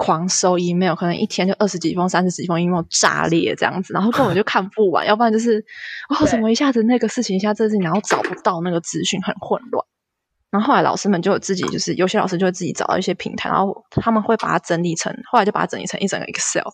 [0.03, 5.63] 狂收 email，可能一天就二十几封、三十几封 email 炸裂这样子，然后根本就看不完， 要不然就是
[6.09, 9.85] 哦，怎么一下子那个事情，一下这事情，然后找不到那个资讯，很混乱。
[10.49, 16.65] 然后后来老师们就有自己，就是有些老师就会自己找到一些平台，然后他们会把它整理成，后来就把它整理成一整个 Excel，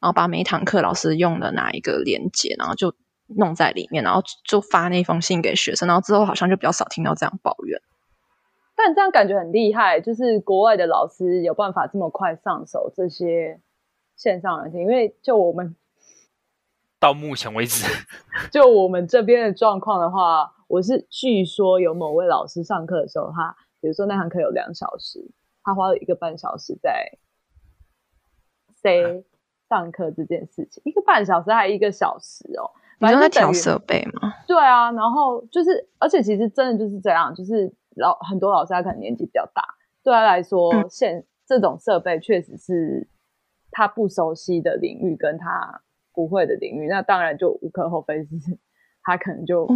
[0.00, 2.94] 然后把每一堂课老师用的哪一个连接，然后就。
[3.34, 7.80] 弄在里面，然后就发那封信给学生，然后之后好像就比较少听到这样抱怨。
[8.74, 13.60] 但这样感觉很厉害，就是国外的老师有办法这么快上手这些
[14.16, 15.76] 线上软件，因为就我们
[16.98, 17.84] 到目前为止，
[18.50, 25.30] 就我们这边的状况的话，我是据说有某位老师上课的时候，他比如说那堂课有两小时，
[25.62, 27.18] 他花了一个半小时在
[28.82, 29.24] say
[29.68, 32.70] 上课这件事情，一个半小时还一个小时哦。
[32.98, 34.32] 你说在调设备吗？
[34.46, 39.62] 对啊，然后就是，而且其实真的就是这样，就是老很多老师他可能年纪比较大，
[40.02, 43.08] 对他来说，嗯、现这种设备确实是
[43.70, 45.82] 他不熟悉的领域，跟他
[46.14, 48.30] 不会的领域，那当然就无可厚非，是
[49.02, 49.66] 他可能就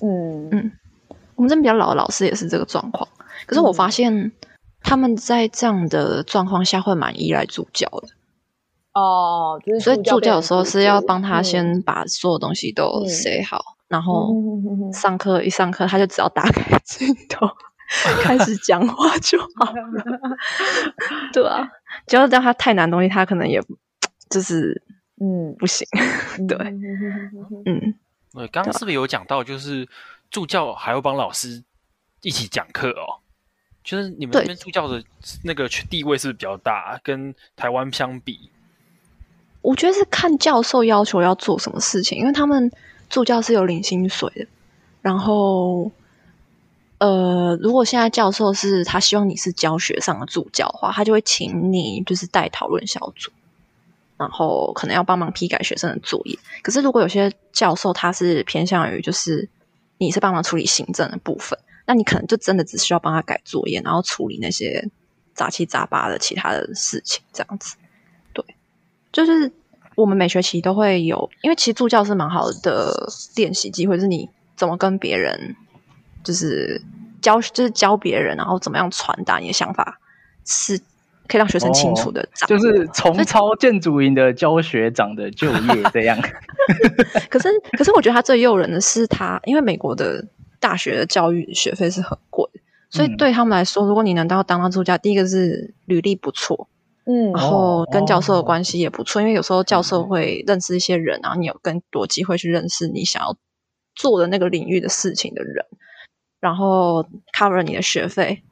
[0.00, 0.50] 嗯。
[0.50, 0.72] 嗯，
[1.36, 3.08] 我们这边比较老的老师也是这个状况，
[3.46, 4.32] 可是我发现
[4.80, 8.08] 他们在这样的状况下会蛮依赖助教的。
[8.92, 14.34] 哦，就是、所以助教的时候是要帮他先把所有东西都写好，嗯、然后
[14.92, 17.48] 上课一上课他就只要打开镜头
[18.24, 20.20] 开始讲话就好了。
[21.32, 21.70] 对啊，
[22.08, 23.62] 只要让他太难的东西，他可能也
[24.28, 24.82] 就是
[25.20, 25.86] 嗯不行。
[26.48, 26.58] 对，
[27.66, 27.94] 嗯，
[28.32, 29.88] 对，刚刚是不是有讲到，就是
[30.28, 31.62] 助教还要帮老师
[32.22, 33.22] 一起讲课哦？
[33.84, 35.00] 就是你们这边助教的
[35.44, 38.50] 那个地位是不是比较大，跟台湾相比？
[39.62, 42.68] 我觉得是看教授要求要做什么事情，因为他们
[43.08, 44.46] 助教是有领薪水的。
[45.02, 45.90] 然后，
[46.98, 53.30] 呃，如果现在教授是他希望你是教学上的助教的话，他就会请你就是带讨论小组，
[54.16, 56.38] 然后可能要帮忙批改学生的作业。
[56.62, 59.48] 可是如果有些教授他是偏向于就是
[59.98, 64.88] 你是帮忙处理行政的部分，那你可能就真的只需要帮他改作业，然后处理那些
[65.34, 67.76] 杂七杂八的其他的事情，这样子。
[68.32, 68.42] 对
[69.12, 69.52] 就是
[69.96, 75.54] 我们每学期都会有，因为其实助教是蛮好的练习机会，就是你怎么跟别人，
[76.22, 76.80] 就是
[77.20, 79.98] 教，就是教别人，然后怎么样传达你的想法，
[80.44, 80.78] 是
[81.28, 82.20] 可以让学生清楚的。
[82.22, 86.18] 哦，就是重操建筑营的教学长的就业这样。
[87.30, 90.24] 可是，可是我觉得他最诱人的是他，因为美国的
[90.60, 92.48] 大学的教育学费是很贵，
[92.90, 96.68] 所以对他们来说，如果你能到当到助教，第一个是履历不错。
[97.06, 103.36] 嗯，然后跟教授的关系也不错，哦、因为有时候教授会认识一些人，然后你有更多机会去认识你想要
[103.94, 105.64] 做的那个领域的事情的人，
[106.40, 108.42] 然后 cover 你的学费，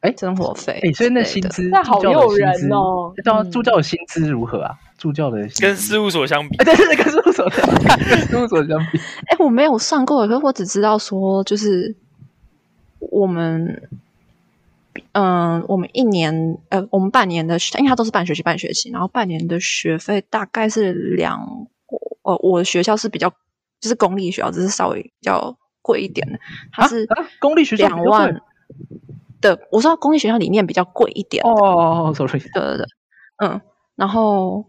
[0.00, 3.12] 哎，生活费，哎，所以那薪资，那好诱人哦。
[3.24, 4.78] 教助教的薪资如何啊？
[4.96, 7.88] 助教的跟事务所相比， 对对对，跟事务所相比，
[8.28, 8.98] 事务所相比。
[8.98, 11.96] 哎，我没有算过，可是我只知道说，就是
[12.98, 13.88] 我们，
[15.12, 21.66] 嗯，我们一年，呃，我们半年的，因为它都是半学期半学期，然后半年的学费大概是两，
[22.22, 23.30] 呃，我的学校是比较，
[23.80, 26.38] 就是公立学校，只是稍微比较贵一点的，
[26.72, 27.06] 它是
[27.38, 28.40] 公立学校两万。
[29.40, 32.86] 的，我说公立学校里面比较贵一点哦，sorry，对对对，
[33.38, 33.60] 嗯，
[33.96, 34.66] 然后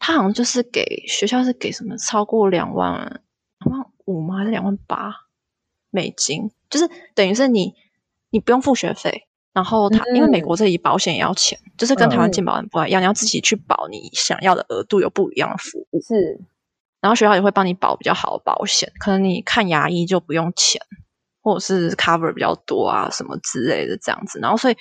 [0.00, 3.22] 他好像就是给学校是给什么超过两万
[3.60, 4.38] 两万五吗？
[4.38, 5.14] 还是两万八
[5.90, 6.50] 美金？
[6.68, 7.74] 就是等于是你
[8.30, 16.40] 你不用付学费，然后他、嗯、因为美国这里保险也要钱，就是跟台湾健保很不一样，嗯、你要自己去保你想要的额度，有不一样的服务是，
[17.00, 20.80] 然后学校也会帮你保比较好的保险，可能你看牙医就不用钱。
[21.44, 24.76] 或者是 cover 比较多啊，什么之类的这样子，然后所以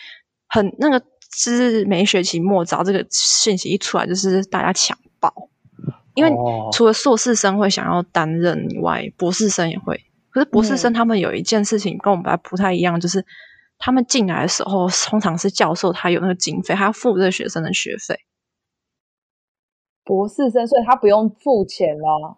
[0.47, 1.03] 很那个
[1.35, 5.33] 是每学期末早这个信息一出来，就是大家抢报，
[6.13, 6.31] 因为
[6.71, 9.99] 除了硕士生会想要担任以外，博士生也会。
[10.29, 13.25] 可是博士生他们有一件事情跟我们不太一样，嗯、就是
[13.81, 18.15] 他们进来的时候，通常是教授他有那个经费，他要付这个学生的学费。
[20.05, 22.37] 博士生，所以他不用付钱了。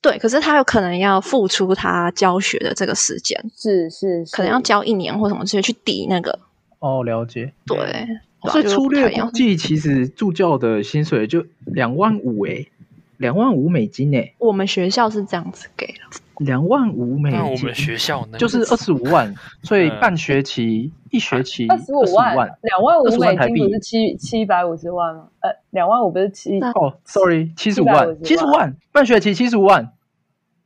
[0.00, 6.38] 对，可是他有可能要付出他教学的这个时间，是是，是，可能要教一年或什么之类去抵那个。
[6.78, 7.52] 哦，了解。
[7.66, 8.06] 对，
[8.50, 12.70] 所以粗略估计，其实助教的薪水就两万五诶，
[13.16, 14.34] 两万五美金诶。
[14.38, 15.94] 我们学校是这样子给的，
[16.38, 17.38] 两万五美金。
[17.38, 18.38] 那我们学校呢？
[18.38, 25.28] 就是二十五万， 所以半学期一学期二十五万，两万五美金不是七七百五十万吗？
[25.40, 29.92] 呃，两万五不是七哦，sorry，七十五万，七十五万，半学期七十五万。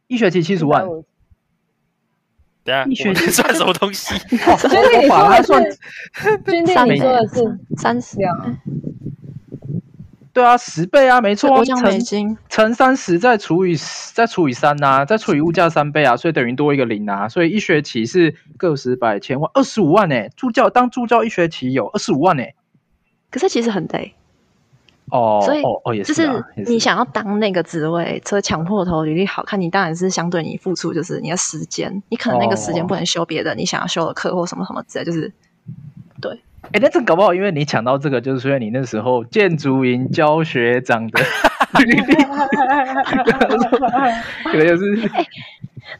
[0.08, 0.86] 一学期七十万，
[2.64, 4.14] 对啊，一学期算什么东西？
[4.28, 4.36] 军
[4.90, 5.08] 弟你
[5.42, 5.78] 说的是，
[6.44, 8.58] 军弟你说的是三十两，
[10.32, 13.76] 对啊，十倍啊，没错，乘乘三十再除以
[14.14, 20.28] 再除以三呐，再除以物价三倍啊，所以等于多一个零啊，所以一学期是个十百千万二十五万呢。
[20.34, 22.44] 助教当助教一学期有二十五万呢，
[23.30, 24.14] 可是其实很累。
[25.10, 35.30] 哦，所以哦哦也是，就是你想要当那个职位，所以强迫头履历好看，你当然是相对你付出就是你的时间，你可能那个时间不能修别的，你想要修的课或什么什么之类，就是
[36.22, 36.40] 对。
[36.70, 41.20] 哎，那这搞不好，因为你抢到这个，就是因为你那时候建筑营教学长的
[41.84, 42.14] 履历，
[44.44, 45.10] 可能就是。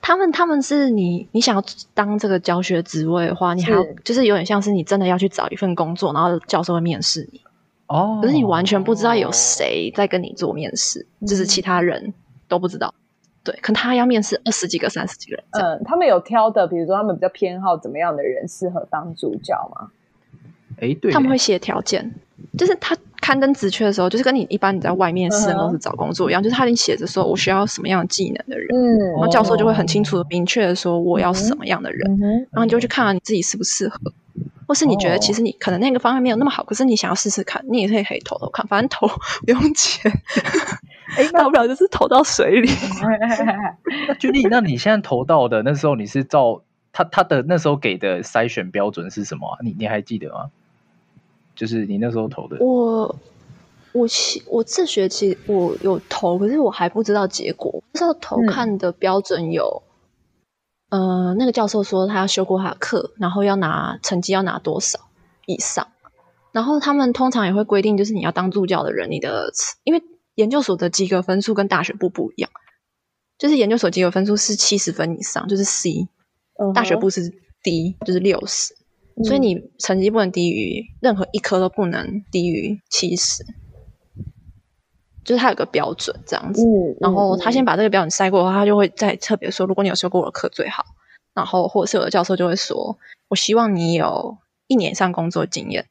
[0.01, 7.41] 他们他们是你你想要当这个教学职位的话，你还要就是有点像是你真的要去找一份工作，然后教授会面试你。
[7.89, 12.15] 哦，可是你完全不知道有谁在跟你做面试，嗯、就是其他人
[12.49, 12.95] 都不知道。
[13.45, 15.45] 对，可能他要面试二十几个、三十几个人。
[15.51, 19.91] 嗯，他们有挑的，比如说他们比较偏好怎么样的人适合当助教吗？
[20.83, 22.13] 哎，对，他们会写条件，
[22.59, 33.99] 就是他刊登职缺的时候，就是跟你一般你在外面私人公司找工作一样，嗯、就是他已经写着说我需要什么样的技能的人，嗯，然后教授就会很清楚的、明确的说我要什么样的人，嗯、然后你就去看看你自己适不适合。
[34.67, 39.07] 或是你觉得其实你可能那个方案没有那么好，可是你想要试试看，你也可以可以投投看，反正投
[39.45, 40.11] 不用钱，
[41.19, 42.71] 哎， 大不了就是投到水里。
[44.07, 49.59] 那军弟，那你现在投到的那时候，你是照他他的那时候给的筛选标准是什么啊？
[49.63, 50.47] 你你还记得吗？
[51.55, 52.57] 就是你那时候投的。
[52.65, 53.15] 我
[53.93, 57.83] 我期我这学期我有投，可是我还不知道结果。
[57.93, 59.83] 那时候投看的标准有。
[60.91, 65.01] 呃，那个教授说他要修过他的课，然后要拿成绩要拿多少
[65.47, 65.89] 以上，
[66.53, 69.51] 然后他们通常也会规定，就是你要当助教的人，你的
[69.85, 70.03] 因为
[70.35, 72.51] 研究所的及格分数跟大学部不一样，
[73.39, 76.09] 就是研究所及格分数是七十分以上，就是 C，
[76.75, 77.23] 大学部是
[77.63, 78.75] D，就是六十，
[79.25, 83.45] 所以你成绩不能低于任何一科都不能低于七十。
[85.25, 90.85] 就是他有个标准这样子，嗯、然后他先把这个标准筛过的话，他就会再特别说，如果你有修过我的课最好，
[91.33, 92.99] 然后或者是有的教授就会说，
[93.29, 95.87] 我希望你有一年以上工作经验，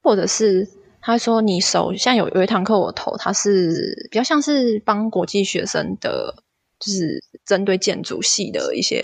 [0.00, 0.68] 或者是
[1.00, 6.36] 他说你手像有有一堂课我投，他是比较像是帮国际学生的，
[6.78, 9.02] 就是针对建筑系的一些，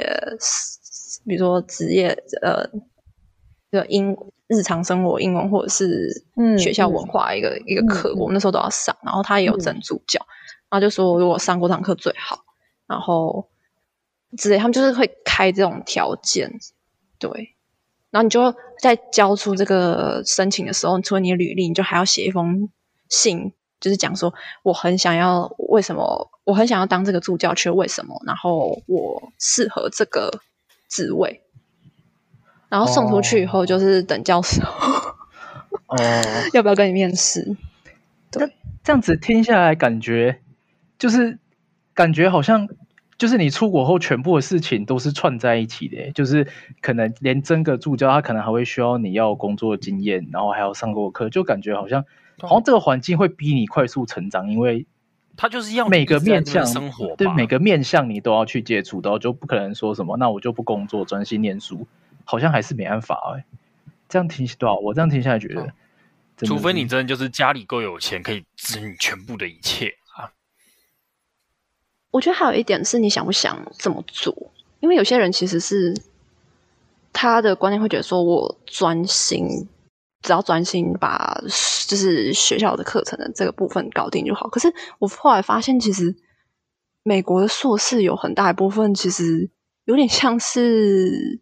[1.26, 2.70] 比如说职业呃
[3.70, 4.16] 的英。
[4.52, 6.24] 日常生活英文或者是
[6.58, 8.96] 学校文化一个、嗯、一个课，嗯、我们那时候都要上。
[9.04, 10.26] 然后他也有整助教，嗯、
[10.70, 12.40] 然后就说如果上过堂课最好。
[12.88, 13.48] 然后
[14.36, 16.50] 之类，他们就是会开这种条件，
[17.20, 17.54] 对。
[18.10, 22.68] 然后你就在交出这个申请的时候，除了你的履历，你就还要写一封
[23.08, 28.20] 信，就是讲说我很想要为什么，我很想要当这个助教，却为什么？
[28.26, 30.40] 然后我适合这个
[30.88, 31.44] 职位。
[32.70, 34.62] 然后送出去以后就是等教授
[35.86, 35.96] 哦，
[36.54, 37.54] 要不要跟你面试？
[38.30, 40.40] 对，这样子听下来，感觉
[40.98, 41.38] 就是
[41.92, 42.66] 感觉好像
[43.18, 46.46] 就是你出国后全部的事情都是串在一起的，就是
[46.80, 52.04] 可能连真个助教，他可能还会需要你要工作经验，然后还要上过课，就感觉好像
[52.40, 54.86] 好像这个环境会逼你快速成长，因为。
[55.36, 61.86] 他就是要每个面向生活，对每个面向你都要去接触到，就不可能说什么，那我就不工作，专心念书，
[62.30, 63.44] 好像还是没办法哎。
[64.08, 64.76] 这样听多少？
[64.76, 65.72] 我这样听下来觉得，哦、
[66.44, 70.30] 除非你真的就是家里够有钱，可以支你全部的一切啊。
[72.12, 74.52] 我觉得还有一点是你想不想这么做？
[74.78, 75.94] 因为有些人其实是
[77.12, 79.68] 他的观念会觉得说，我专心。
[80.22, 81.40] 只要专心把
[81.88, 84.46] 就是学校的课程的这个部分搞定就好。
[84.50, 86.14] 可是我后来发现，其实
[87.02, 89.48] 美国的硕士有很大一部分其实
[89.86, 91.40] 有点像是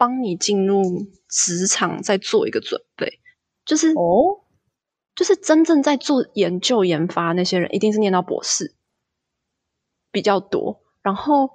[0.00, 0.82] 帮你进入
[1.28, 3.20] 职场再做一个准备，
[3.66, 4.40] 就是哦，
[5.14, 8.74] 就是真正在做研究研发那些人，一定是念到博士
[10.10, 10.80] 比较多。
[11.02, 11.50] 然后，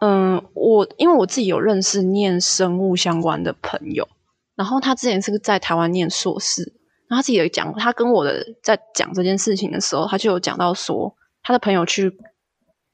[0.00, 4.08] 嗯，我因为我自己有认识念生物相关的朋友。
[4.56, 6.62] 然后他之前是在台湾念硕士，
[7.06, 12.18] 然后他自己有讲，他跟我的在讲这件事情的时候，他就有讲到说，他的朋友去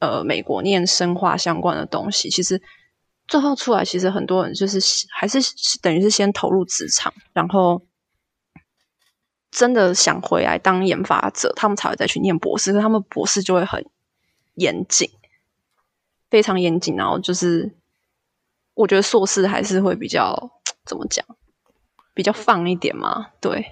[0.01, 2.61] 呃美国念生化相关的东西，其实
[3.33, 4.79] 最后出来，其实很多人就是
[5.11, 5.39] 还是
[5.81, 7.81] 等于是先投入职场，然后
[9.51, 13.83] 真的想回来当研发者，他们才会再去念博士，他们博士就会很
[14.57, 15.09] 严谨，
[16.29, 17.73] 非常严谨，然后就是
[18.75, 20.51] 我觉得硕士还是会比较
[20.85, 21.25] 怎么讲？
[22.13, 23.65] 比较放一点嘛，对，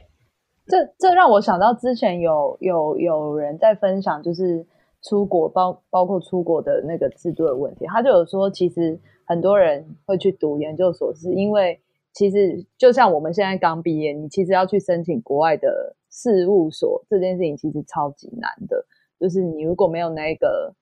[0.67, 4.67] 这这让我想到之前有有有人在分享，就是
[5.03, 8.99] 出国包包括出国的那个制度的问题，他就有说，其实
[9.31, 11.81] 很多人会去读研究所，是因为
[12.13, 18.85] 其实就像我们现在刚毕业，你其实要去申请国外的事务所，这件事情其实超级难的，
[19.21, 20.75] 就是你如果没有那个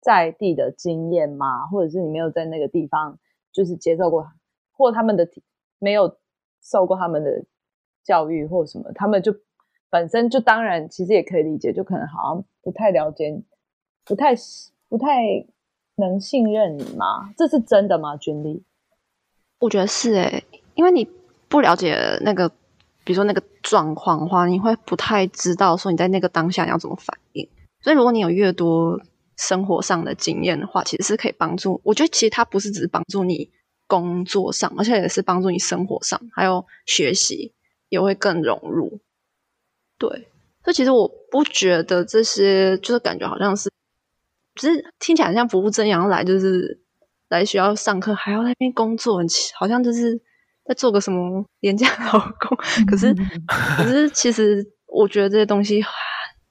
[0.00, 3.16] 在地的经验嘛，或者是你没有在那个地方
[3.52, 4.26] 就是接受过，
[4.72, 5.28] 或他们的
[5.78, 6.16] 没有。
[6.64, 7.44] 受过他们的
[8.04, 9.34] 教育或什么，他们就
[9.90, 13.42] 本身就当然其实也可以理解，就可能好像不太了解，
[14.04, 14.32] 不太
[14.88, 15.44] 不太
[15.96, 17.32] 能信任你吗？
[17.36, 18.16] 这是真的吗？
[18.16, 18.62] 君丽，
[19.58, 21.08] 我觉得是诶、因为你
[21.48, 22.48] 不了解那个，
[23.04, 27.48] 比如说那个状况的话，你会不太知道说你在那个当下要怎么反应。
[27.80, 29.00] 所以如果你有越多
[29.36, 31.80] 生活上的经验的话，其实是可以帮助。
[31.84, 33.50] 我觉得其实它不是只是帮助你。
[33.88, 37.52] 工作上，而且也是帮助你生活上，还有学习
[37.90, 39.00] 也会更融入。
[39.98, 40.08] 对，
[40.64, 43.70] 所以其实我不觉得这些，就是感觉好像是，
[44.54, 46.80] 只是听起来像不务正业来，就是
[47.28, 49.20] 来学校上课，还要在那边工作，
[49.58, 50.20] 好像就是
[50.64, 52.56] 在做个什么廉价劳工。
[52.86, 53.14] 可是，
[53.76, 55.82] 可是其实我觉得这些东西，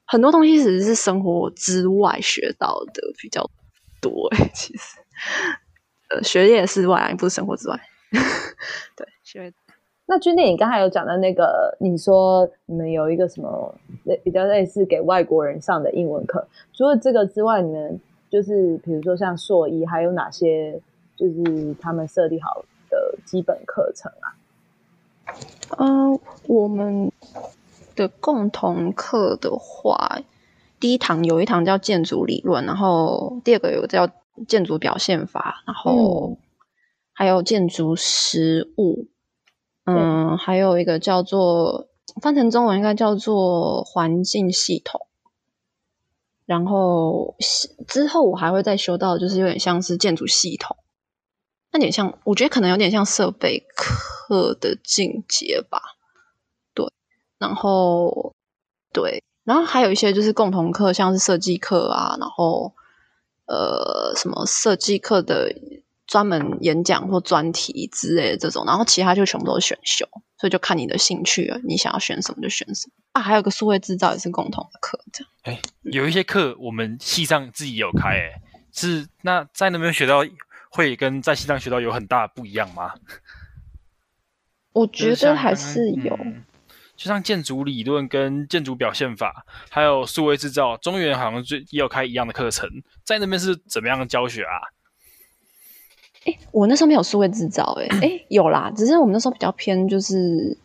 [0.06, 3.50] 很多东西其实是生活之外学到的比较
[4.02, 4.28] 多。
[4.36, 5.00] 哎， 其实。
[6.10, 7.80] 呃，学业之外啊，不是生活之外。
[8.98, 9.54] 对，学。
[10.12, 17.98] 那君丽，你刚才有讲到那个，你说你们有一个什么类比较类似给外国人上的英文课，除了这个之外，你们
[18.30, 20.82] 就是比如说像硕一，还有哪些
[21.16, 24.36] 就是他们设立好的基本课程啊？
[25.78, 27.10] 嗯、呃，我们
[27.96, 30.20] 的共同课的话，
[30.78, 34.10] 第一堂有一堂叫建筑理论，然后第二个有个叫。
[34.48, 36.38] 建筑表现法，然后
[37.14, 39.06] 还有建筑实务，
[39.86, 41.90] 嗯，还有一个叫做
[42.22, 45.08] 翻成中文应该叫做环境系统。
[46.46, 47.36] 然后
[47.88, 50.78] 之后我还会再修到，就是有点像是建筑系统，
[51.72, 55.82] 那点像，我觉得可能有点像设备课的进阶吧。
[56.74, 56.86] 对，
[57.38, 58.34] 然后
[58.92, 62.74] 对，然后还有一些就是共同课，像是设计课啊，然后。
[63.48, 65.54] 呃，什么设计课的
[66.12, 70.06] 专门演讲或专题之类的这种，然后其他就全部都是选修，
[70.38, 73.22] 所以就看你的兴趣了，你想要选什么就选什么啊。
[73.22, 75.32] 还有个数位制造也是共同的课，这样。
[75.44, 78.42] 哎、欸，有一些课我们系上自己有开、欸，哎，
[78.74, 80.26] 是那在那边学到
[80.70, 82.94] 会跟在系上学到有很大的不一样吗？
[84.74, 86.20] 我觉得还是有。
[86.98, 92.70] 就像建筑理论跟建筑表现法，还有数位制造，中原好像最也有开一样的课程，
[93.06, 94.60] 在那边是怎么样的教学啊？
[96.26, 100.56] 哎，我那时候没有数位制造、欸，哎哎有啦，只是我们那时候比较偏就是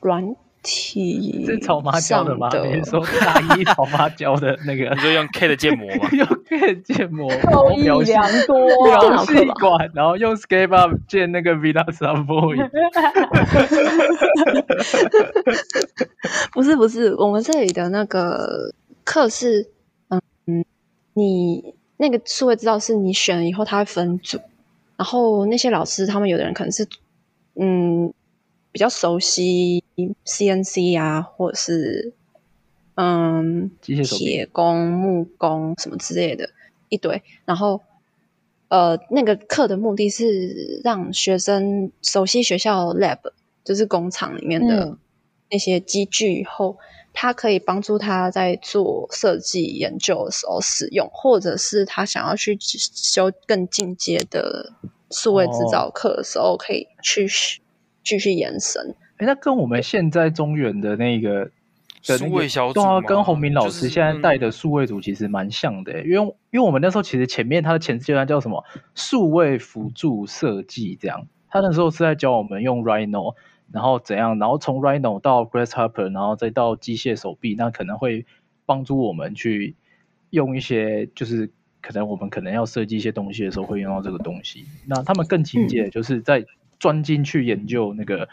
[0.00, 2.48] 软体是草妈教的吗？
[2.50, 5.00] 上你是说大一 草妈教的那个你？
[5.00, 6.08] 说用 K 的建模吗？
[6.12, 9.24] 用 K 的建模，然受益后描良多描啊！
[9.24, 12.68] 细管，然后用 SketchUp 建那个 Villa Savoy。
[16.52, 18.72] 不是不是，我们这里的那个
[19.04, 19.68] 课是，
[20.08, 20.64] 嗯嗯，
[21.14, 24.38] 你那个数位知道是你选了以后，它会分组，
[24.98, 26.86] 然后那些老师他们有的人可能是，
[27.54, 28.12] 嗯，
[28.70, 29.82] 比较熟悉
[30.26, 32.12] CNC 啊，或者是
[32.96, 36.50] 嗯，机械手铁工、木工什么之类的
[36.90, 37.80] 一堆，然后
[38.68, 43.18] 呃，那个课的目的是让学生熟悉学校 lab，
[43.64, 44.84] 就是工厂里面的。
[44.84, 44.98] 嗯
[45.50, 46.76] 那些机具以后，
[47.12, 54.72] 它可以帮助他在做设计研究的时候使用，或者是他想要去修更进阶的
[55.10, 57.26] 数位制造课的时候，可以去
[58.04, 58.94] 继续延伸。
[59.16, 61.50] 哎，那跟我们现在中原的那个
[62.02, 73.34] 数位小组跟洪明老就是师现在带的数位组其实蛮像的，因为因为我们那时候其实前面他的前阶段叫什么数位辅助设计，这样他那时候是在教我们用 Rhino。
[73.72, 74.38] 然后怎样？
[74.38, 78.26] 然后从 Rhino 到 Grasshopper，然后再到机械手臂，那可能会
[78.66, 79.74] 帮助我们去
[80.30, 81.50] 用一些，就是
[81.80, 84.64] 可能我们可能要设计一些东西的时候会用到这个东西。
[84.86, 86.44] 那他们更进阶，就是在
[86.78, 88.28] 专精去研究那个、嗯、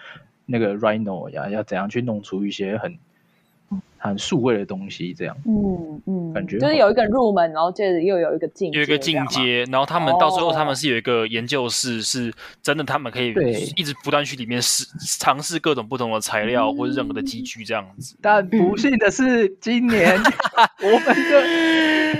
[0.46, 2.98] 那个 Rhino 呀，要怎样去弄出一些很。
[4.06, 13.34] 很数位的东西，这样，嗯嗯，感觉就是有一个入门，然后接着又有一个进，有一个进阶，然后他们到最后他们是有一个研究室，是真的，他们可以
[13.76, 14.86] 一直不断去里面试
[15.20, 18.16] 尝试各种不同的材料或者任何的机具这样子。
[18.22, 20.18] 但不幸的是，今年
[20.84, 21.42] 我们的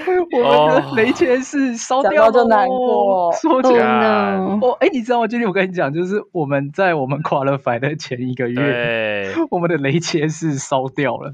[0.44, 3.32] 我们的雷切是烧掉了，就难过。
[3.34, 5.28] 说起来，哦，哎，你知道吗？
[5.28, 11.34] 今天我跟你讲，就是我们在我们 qualify 的前一个月，我们的雷切是烧掉了。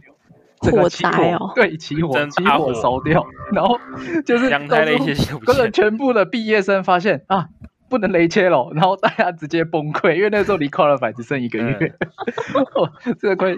[0.61, 3.79] 火灾哦，对，起火，起火烧掉，然后
[4.25, 7.49] 就是阳台的一些，跟着全部的毕业生发现啊，
[7.89, 11.93] 不能雷切了，然后大家直接崩溃，因为那时候离 qualify 只剩一个月，
[12.53, 13.53] 嗯、 哦，这个快，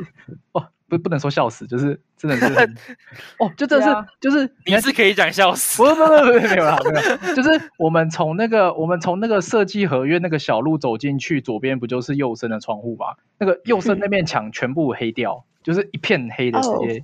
[0.53, 2.53] 哦，不，不能说笑死，就是真的是，
[3.37, 13.07] 哦，就真的是，啊、就是你是可以讲笑死，不不不不，没有啦，没有，就是我们从那个我们从那个设计合约那个小路走进去，左边不就是右生的窗户吗？
[13.39, 15.43] 那个右生 那面墙全部黑掉。
[15.63, 17.03] 就是一片黑的直接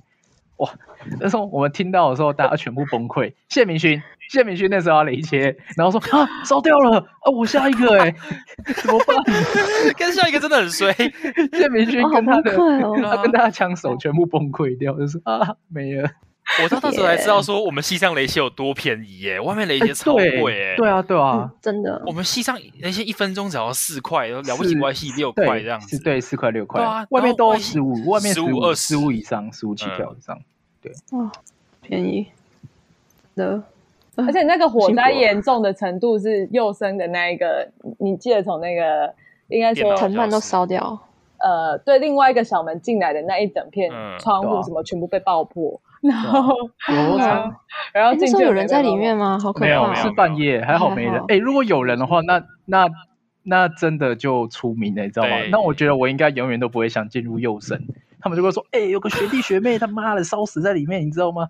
[0.56, 0.68] ，oh.
[0.68, 0.74] 哇！
[1.18, 3.32] 那时候我们听到的时候，大家全部崩溃。
[3.48, 7.30] 谢明勋，谢明勋那时候要雷切，然后说啊，烧掉了啊！
[7.34, 8.14] 我下一个哎、欸，
[8.76, 9.16] 怎么办？
[9.96, 10.92] 跟下一个真的很衰。
[11.56, 16.10] 谢明勋跟他的、oh, 他跟他的枪手全部崩溃掉，就是啊，没了。
[16.62, 19.38] 我到那时候才知道说，我们西藏雷切有多便宜耶！
[19.38, 20.24] 外面雷切超贵
[20.56, 20.74] 耶。
[20.76, 22.02] 对啊，对啊，真的。
[22.04, 25.98] 我们西藏雷切一分钟只要四块，了不起外系六块这样子。
[26.02, 26.80] 对，四块六块。
[26.80, 30.38] 对啊，外面都十五，外面十五二十五以上，十五起跳以上。
[30.82, 31.30] 对，哇，
[31.80, 32.26] 便宜
[33.36, 33.62] 的。
[34.16, 39.14] 而且那个火灾严重的程度是幼升的那一个，你记得从那个
[39.48, 41.00] 应该说藤蔓都烧掉。
[41.38, 45.80] 呃，对，另外一个小门进来的那一整片窗户什么全部被爆破。
[46.08, 46.54] 然后，
[47.92, 49.38] 然后进去有人在里面吗？
[49.38, 49.66] 好可怕！
[49.66, 51.22] 没有，是半夜，还好没人。
[51.28, 52.88] 哎，如果有人的话，那那
[53.42, 55.36] 那真的就出名了，你知道吗？
[55.50, 57.78] 那我觉得我应该永远都不会想进入幼生。
[58.22, 61.48] 他们就会说：“哎，有个学弟学妹，他妈的烧死在里面，你知道吗？”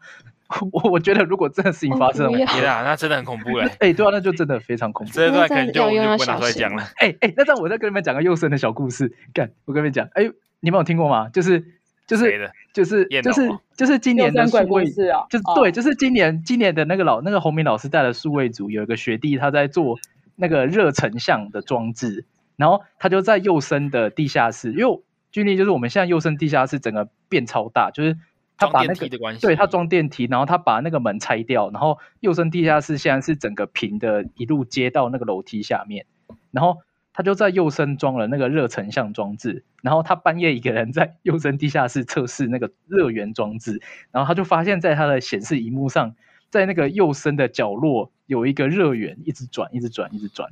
[0.73, 3.71] 我我觉得如果这个事情发生，天啊，那真的很恐怖哎！
[3.79, 5.13] 哎，对啊，那就真的非常恐怖。
[5.13, 6.83] 这段可能就我就不拿出来讲了。
[6.97, 9.13] 哎哎，那这样我再跟你们讲个幼生的小故事。
[9.33, 10.29] 干，我跟你们讲，哎，
[10.59, 11.29] 你们有听过吗？
[11.33, 11.80] 就是。
[12.11, 19.97] 就是就是就是就是今年的数位，就是对，就是今年今年的那个老那个洪明老师带的数位组有一个学弟他在做
[20.35, 22.25] 那个热成像的装置，
[22.57, 25.01] 然后他就在幼生的地下室，因为
[25.31, 28.19] 距离就是我们现在幼生地下室整个变超大，就是
[28.57, 29.09] 他把那个
[29.41, 36.07] 对他装电梯，然后他把那个门拆掉，然后幼生地下室现在是整个平的，一路接到那个楼梯下面，
[36.51, 36.79] 然后。
[37.13, 43.83] 他就在右身装了那个热成像装置，然后他半夜一个人在右身地下室测试那个热源装置，
[44.13, 46.15] 然后他就发现，在他的显示荧幕上，
[46.51, 50.51] 在那个右身的角落有一个热源一直转，一直转，一直转。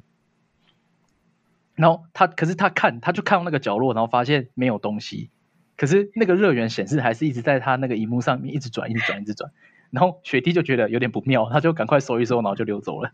[1.75, 5.31] 然后他，可是他看，他就看到那个角落，然后发现没有东西，
[5.77, 9.53] 可是那个热源显示还是一直在他那个荧幕上面一直转，一直转，一直转。
[9.91, 13.13] 然后雪弟就觉得有点不妙，他就赶快收一收，然后就溜走了。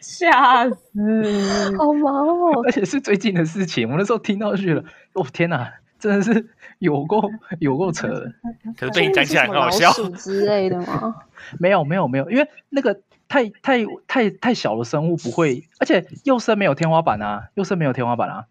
[0.00, 1.76] 吓死！
[1.76, 3.90] 好忙哦， 而且是最近的事情。
[3.90, 7.22] 我那时候听到就觉得，哦天哪，真的是有够
[7.58, 8.32] 有够扯的。
[8.78, 11.14] 可是被你讲起来很好笑之类的吗？
[11.58, 18.46] 没有没有没有，因为那个太太太太小的生物不会，而且幼生没有天花板啊，幼生没有天花板啊。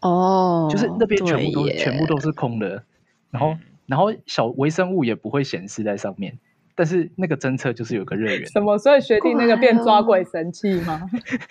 [0.00, 2.84] 哦，就是那边全部都全部都是空的，
[3.30, 3.56] 然后
[3.86, 6.38] 然后小微生物也不会显示在上面，
[6.76, 8.46] 但是那个侦测就是有个热源。
[8.46, 8.78] 什么？
[8.78, 11.00] 所以学弟那个变抓鬼神器吗？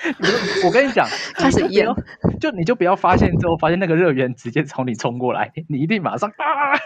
[0.64, 1.06] 我跟你讲，
[1.36, 1.88] 开始验，
[2.40, 6.78] 就你就不要发现之后发现那个热源直接朝你冲过来，你一定马上啊，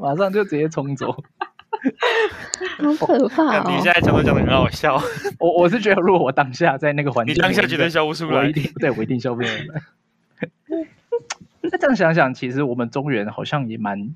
[0.00, 1.12] 马上就直接冲走。
[2.78, 3.64] 好可怕、哦！
[3.68, 5.00] 你现在讲都讲的很好笑。
[5.38, 8.38] 我我是觉得，如果我当下在那个环境，你当下绝对笑不出来。
[8.38, 9.82] 我一定对我一定笑不出来。
[11.60, 14.14] 那这样想想，其实我们中原好像也蛮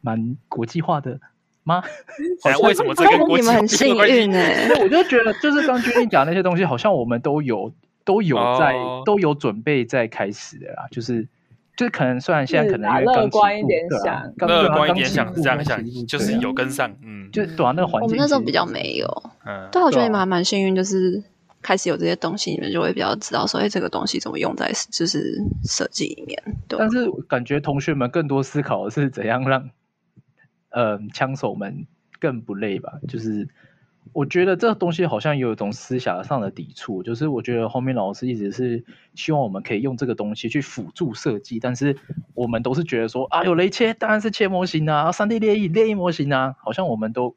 [0.00, 1.20] 蛮国际化的
[1.68, 1.82] 吗？
[2.42, 4.82] 好像为什么这跟你们很幸运呢、 欸？
[4.82, 7.70] 我就觉得，就是刚君你讲那些东西，好像我们都有
[8.04, 11.28] 都有在、哦、都有准备在开始的啦，就是。
[11.76, 18.02] 就是可能，虽然现在可能因为乐观一点想，乐观一点想这样想，就是有跟上，嗯， 就对啊，那个环境。
[18.02, 19.06] 我们那时候比较没有，
[19.46, 21.22] 嗯，但，我觉得你们还蛮幸运，就是
[21.62, 26.42] 开始有这些东西，你们就会比较知道说，哎，这个东西怎么用在就是设计里面。
[26.66, 29.70] 对，但是感觉同学们更多思考的是怎样让，
[30.70, 31.86] 呃，枪手们
[32.20, 33.48] 更不累吧，就是。
[34.14, 38.82] 我觉得这东西好像有一种思想上的抵触，就是我觉得后面老师一直是
[39.14, 41.98] 希望我们可以用这个东西去辅助设计，但是
[42.32, 47.36] 我们都是觉得说啊，有雷切当然是切模型啊，三 D 列印列印模型啊，好像我们都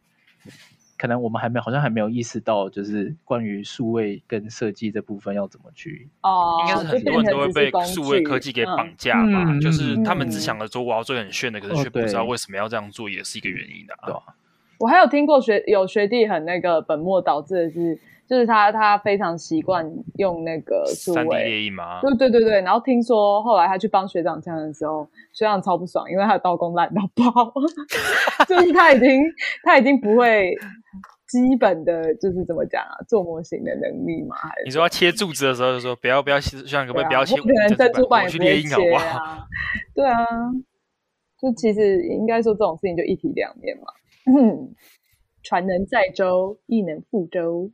[1.01, 14.21] 可能我们还没好像还没有意识到，就是关于数位跟设计这部分要怎么去哦，应该是很多人都会被数位科技给绑架吧，嗯、就是他们只想着说我要做很炫的，可是却不知道为什么要这样做，也是一个原因的、啊，对吧？
[14.77, 17.99] 我还有听过学有学弟很那个本末倒置的是，
[18.31, 21.99] 就是他他非常习惯用那个数位 3D 列印吗？
[21.99, 27.51] 对对对对，然后听说后来他去帮学长枪的时候，学长超不爽，因为他的刀工烂到爆，
[28.47, 29.21] 就是他已经
[29.65, 30.55] 他已经不会
[31.27, 34.37] 基本的就是怎么讲啊，做模型的能力嘛？
[34.37, 37.35] 还是你说要切柱子的时候就说不要不要学长可不可以不要切？
[37.35, 39.45] 可能珍珠板也不会切啊，
[39.93, 40.25] 对啊，
[41.37, 43.83] 就其实应该说这种事情就一体两面嘛。
[44.25, 44.73] 嗯，
[45.43, 47.69] 船能载舟，亦能覆舟。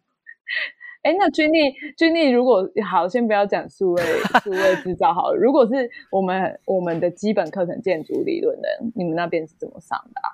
[1.03, 4.03] 哎，那君丽，君丽，如果好，先不要讲数位
[4.43, 5.35] 数位制造好了。
[5.35, 10.27] 如果是我们我们的基本课程建筑理论的，你们那边是怎么上的啊？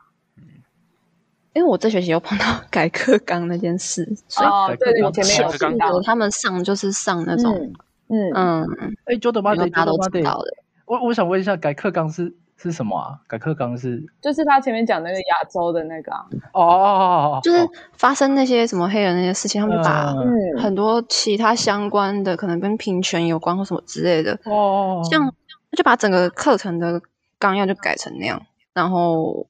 [1.54, 7.72] 因为我这学期又碰到改课纲那件事，所以哦，对，我前面有听到他们上就是上那种，
[8.08, 8.68] 嗯嗯，
[9.06, 10.58] 哎，就的吧，大家都知道的。
[10.86, 12.34] 我我想问一下，改课纲是？
[12.64, 13.20] 是什么啊？
[13.28, 20.14] 改课纲是就是他前面讲那个亚洲的那个啊，哦，就是发生那些什么黑人那些事情，他们就把
[20.62, 25.34] 很多其他相关的，可能跟平权有关或什么之类的，哦，像
[25.76, 27.02] 就把整个课程的
[27.38, 28.42] 纲要就改成那样，
[28.74, 29.48] 然后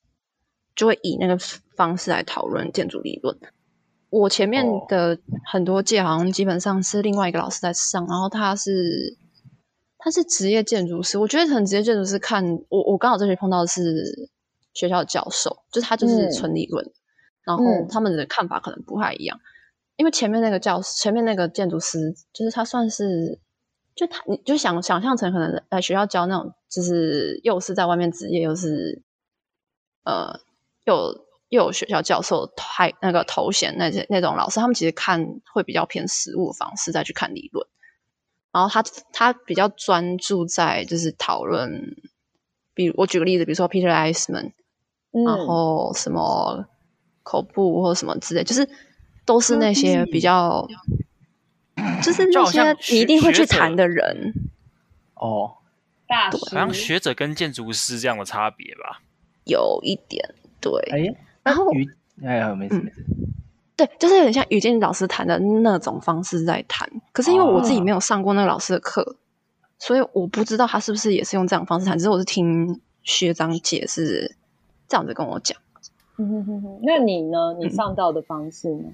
[0.76, 1.38] 就会以那个
[1.76, 3.38] 方式来讨论建筑理论。
[4.09, 9.18] 我前面的很多届好像基本上是另外一个老师在上，然后他是。
[10.04, 14.30] 他是职业建筑师，我觉得可能职业建筑师看我，我刚好这里碰到的是
[14.74, 16.91] 学校的教授，就是他就是纯理论，嗯、
[17.45, 19.47] 然后他们的看法可能不太一样，嗯、
[19.95, 23.39] 因为前面那个教前面那个建筑师，就是他算是
[23.95, 29.01] 就他你就想想象成可能来学校教那种，就是又是在外面职业，又是
[30.04, 30.38] 呃
[30.84, 37.66] 又又有学校教授太那个头衔那些那种老师，他们其实看会比较偏实物方式再去看理论。
[38.54, 41.97] 然后他他比较专注在就是讨论，
[42.76, 44.51] 比如我举个例子，比如说 Peter Eisman，
[45.12, 46.68] 嗯，然后什么
[47.24, 48.70] 口部或什么之类，就是
[49.26, 50.68] 都是那些比较，
[51.78, 54.34] 嗯、就是那些你一定会去谈的人。
[55.16, 55.58] 哦，
[56.08, 59.01] 大师，好像学者跟建筑师这样的差别吧？
[59.45, 60.72] 有一点，对。
[60.91, 61.72] 哎，然后，
[62.24, 63.04] 哎呀，没事没事。
[63.08, 63.33] 嗯
[63.76, 66.88] 对，就是有点像语境老师谈的那种方式在谈。
[67.12, 69.16] 可是因为我自己没有上过那个老师的课，哦、
[69.80, 71.98] 所以我不知道他是不是也是用这样方式谈。
[71.98, 74.36] 只是我是听学长解释
[74.88, 75.58] 这样子跟我讲。
[76.18, 77.56] 嗯哼哼哼，那你呢？
[77.60, 78.84] 你上到的方式呢？
[78.86, 78.94] 嗯、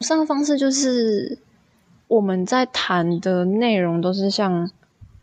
[0.00, 1.38] 上的方式就是
[2.08, 4.70] 我们在谈的内容都是像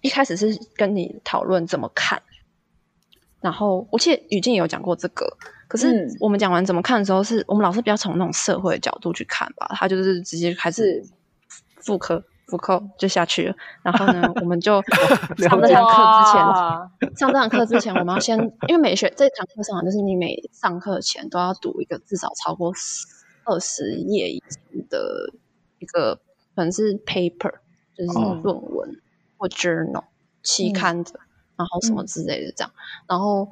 [0.02, 2.22] 一开始是跟你讨论怎么看，
[3.42, 5.36] 然后我记得语境也有讲过这个。
[5.74, 11.04] 可是我们讲完怎么看的时候，是我们老师比较从那种社会的角度去看吧，他就是直接开始
[11.78, 13.56] 复刻复刻就下去了。
[13.82, 14.80] 然后呢，我们就
[15.42, 22.72] 上这堂课之前， 上这堂课之前，我们要先，因为每学这堂课上，就是你每上课前都要读一个至少超过
[23.46, 25.34] 二十页以上的
[25.80, 26.18] 一个，
[26.56, 27.52] 可能是 paper，
[27.98, 29.02] 就是论文
[29.38, 30.04] 或 journal
[30.44, 31.20] 期刊的，
[31.56, 32.72] 然后什么之类的这样，
[33.08, 33.50] 然后。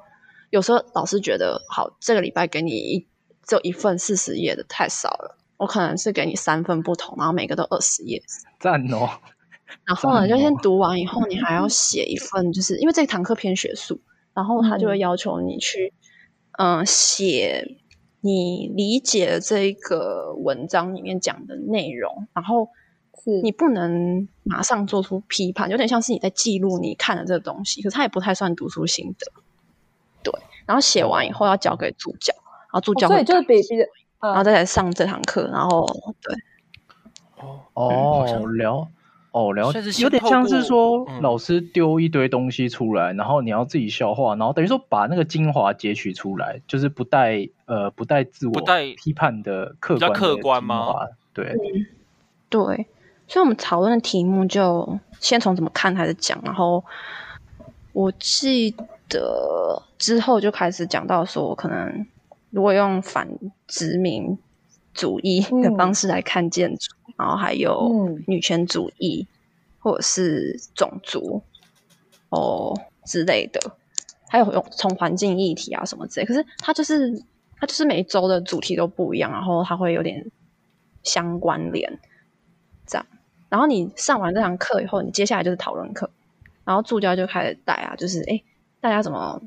[0.52, 3.08] 有时候老师觉得好，这个礼拜给你一
[3.48, 8.22] 只有一份四十页的太少了，我可能是给你三份不同，然后每个都二十页。
[8.60, 9.10] 赞哦！
[9.86, 14.02] 然后呢，就先读完以后，你还要写一份，就是因为这堂课偏学术，
[14.34, 15.94] 然后他就会要求你去，
[16.58, 17.78] 嗯、呃，写
[18.20, 22.68] 你理解这个文章里面讲的内容，然后
[23.24, 29.41] 是你不能马上做出批判，有点像是你在记录你看的这个东西，可是他也不太算读书心得。
[30.72, 33.76] 对，然后写完以后要交给助教，然后助教会、哦、所以就是比比，
[34.22, 35.86] 然后再来上这堂课，然后
[36.22, 36.36] 对，
[37.36, 38.88] 哦哦聊。
[39.34, 51.08] 哦，了解，有点像是说老师丢一堆东西出来，嗯、然后你要自己消化，然后等于说把那个精华截取出来，就是不带呃不带自我不带批判的客观的，比较客观吗？
[51.34, 51.88] 对、嗯，
[52.50, 52.88] 对，
[53.26, 56.84] 所以我们讨论的题目就先从怎么看开始讲，然后
[57.94, 58.76] 我记
[59.12, 62.08] 得之后就开始讲到说，可能
[62.50, 63.28] 如果用反
[63.68, 64.38] 殖民
[64.94, 66.96] 主义的方式来看建筑。
[66.96, 69.28] 嗯然后还有女权主义，
[69.78, 71.44] 或者是种族
[72.30, 73.76] 哦之类的，
[74.28, 76.26] 还有用从环境议题啊什么之类。
[76.26, 77.22] 可是它就是
[77.58, 80.32] 它就是每一周的主题都不一样，然后它会有点
[81.04, 82.00] 相关联
[82.88, 83.06] 这样。
[83.50, 86.10] 然后你上完这堂课以后，你接下来就是讨论课，
[86.66, 88.42] 然后助教就开始带啊，就是哎，
[88.82, 89.42] 大家怎么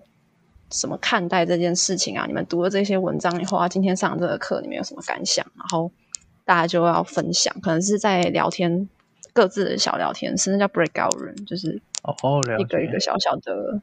[0.70, 2.24] 怎么看待这件事情啊？
[2.26, 5.44] 你们读了这些文章以后啊，今天上这个课，你们有什么感想？
[5.56, 5.90] 然后。
[6.46, 8.86] 大家就要分享，可能是在聊天，
[9.32, 12.14] 各自的小聊天甚至叫 breakout room，就是哦，
[12.58, 13.80] 一个一个小小的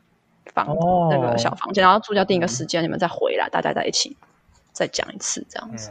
[0.54, 4.16] 房、哦、那个小房间，然后助教定一个时间，嗯、你们再回来，大家在一起
[4.72, 5.89] 再讲一次这样子。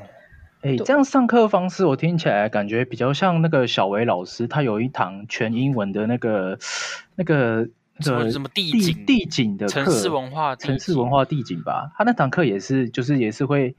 [0.61, 6.57] 哎、嗯，这样上课方式我听起来感觉比较像那个小维老师，他有一堂全英文的那个
[7.17, 7.67] 那个
[8.01, 13.75] 什么什么地景地景的，城市文化城市文化地景吧，他那堂课也是就是也是会。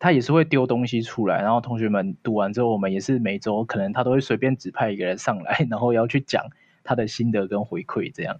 [0.00, 6.44] 他也是会丢东西出来，然后同学们读完之后，我们也是每周可能他都会随便指派一个人上来， 然后要去讲
[6.84, 8.38] 他的心得跟回馈这样。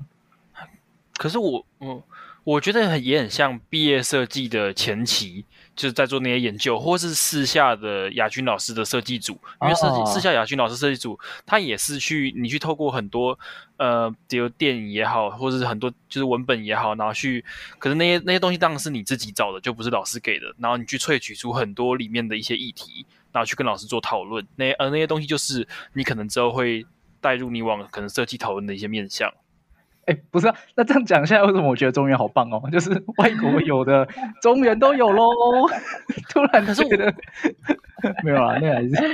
[1.15, 2.05] 可是我，我。
[2.45, 5.45] 我觉得很也很像毕业设计的前期，
[5.79, 11.17] 就是在做那些研究，或是私下的雅君老师的设计组，因为设计私下雅君老师设计组，
[11.47, 13.39] 他也是去你去透过很多
[13.77, 17.45] 呃，比如电影也好，或者是很多就是文本也好，然后去，
[17.79, 26.85] 可是那些那些东西当然是你自己找的，就不是老师给的，然后你去萃取出很多里面的一些议题，然后去跟老师做讨论，那呃那些东西就是你可能之后会
[27.21, 29.33] 带入你往可能设计讨论的一些面向。
[30.09, 32.63] 哎，不是啊，那这样讲下来，为什么我觉得中原好棒哦？
[32.73, 34.09] 就是外国有的，
[34.41, 35.29] 中原都有喽。
[36.33, 37.13] 突然觉得
[38.25, 38.95] 没有啊，那还是。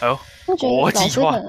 [0.00, 0.16] 哎呦，
[0.46, 1.44] 我觉得老师可能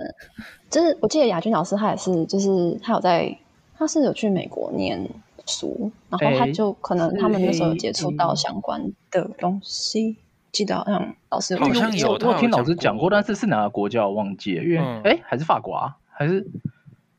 [0.68, 3.38] 就是，我记得亚军老师他也是，就是他有在，
[3.78, 5.08] 他是有去美国念
[5.46, 10.18] 书，然后他就可能他们那时候有接触到相关的东西。
[10.52, 15.96] 记得好像老师好像有，我听老师讲过，但是是哪个国家我忘记了，因为哎、嗯，还是法国啊。
[16.18, 16.36] 还是，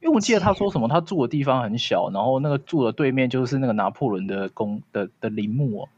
[0.01, 5.89] 因为我记得他说什么，他住的地方很小，然后那个住的对面就是那个拿破仑的宫的的陵墓哦，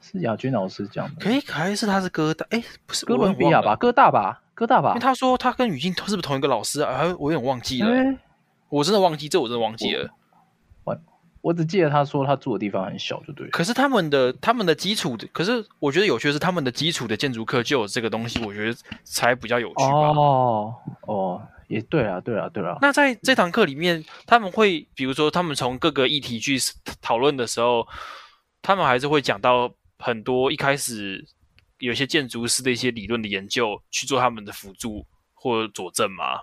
[0.00, 1.28] 是亚军老师讲的。
[1.28, 2.46] 哎，还是他是哥大？
[2.50, 3.74] 哎，不是哥伦比亚吧？
[3.74, 4.40] 哥大吧？
[4.54, 4.90] 哥大吧？
[4.90, 6.92] 因为他说他跟语境是不是同一个老师啊？
[6.92, 7.88] 哎，我有点忘记了，
[8.68, 10.08] 我真的忘记，这我真的忘记了。
[10.84, 10.96] 我
[11.40, 13.48] 我只记得他说他住的地方很小，就对。
[13.48, 20.10] 可是他们的他们的基础的，可是我觉得有趣的是他们的基础的建筑课就有这个东西，我觉得才比较有趣吧。
[20.10, 20.74] 哦
[21.06, 21.42] 哦。
[21.70, 22.76] 也对啊，对啊，对啊。
[22.82, 26.58] 那在这堂课里面，他们会比如说，他们从各个议题去
[27.00, 27.86] 讨论的时候，
[28.60, 31.24] 他们还是会讲到很多一开始
[31.78, 36.42] 有些建筑师的一些理论的研究，去做他们的辅助或佐证吗？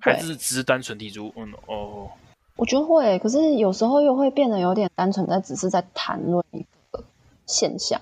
[0.00, 1.32] 还是只是单纯提出？
[1.34, 2.10] 嗯，哦，
[2.56, 6.60] 我觉得会，可是有时候又会变得有点单纯，在只是在谈论一
[6.90, 7.02] 个
[7.46, 7.98] 现象，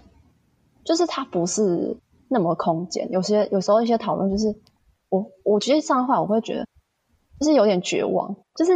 [0.84, 3.08] 就是它不是那么空间。
[3.12, 4.52] 有些有时候一些讨论就是。
[5.08, 6.66] 我我其实这样的话，我会觉得
[7.40, 8.72] 就是有点绝望，就是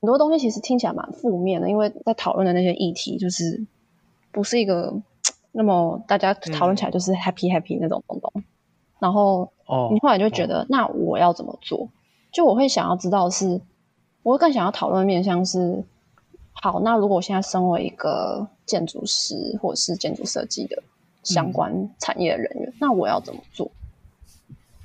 [0.00, 3.66] 很多东西其实听起来蛮负面的，因为在讨论的那些议题，就是
[4.32, 4.94] 不是一个
[5.52, 8.32] 那么大家讨论起来就是 happy happy 那种东东。
[8.34, 8.44] 嗯、
[9.00, 9.50] 然后
[9.92, 11.88] 你后来就觉得，哦、那我要怎么做？
[12.32, 13.60] 就我会想要知道是，
[14.22, 15.84] 我会更想要讨论面向是，
[16.52, 20.82] 好，那如果我现在身为一个建筑师或者是建筑设计的
[21.22, 23.70] 相关产业的人员，嗯、那我要怎么做？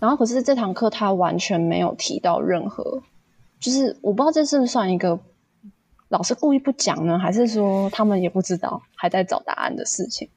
[0.04, 3.02] 然后，可是这堂课他完全没有提到任何，
[3.58, 5.18] 就是我不知道这是不是算一个
[6.10, 10.30] 老师故意不讲呢，还是说他们也不知道，还在找答案的事情？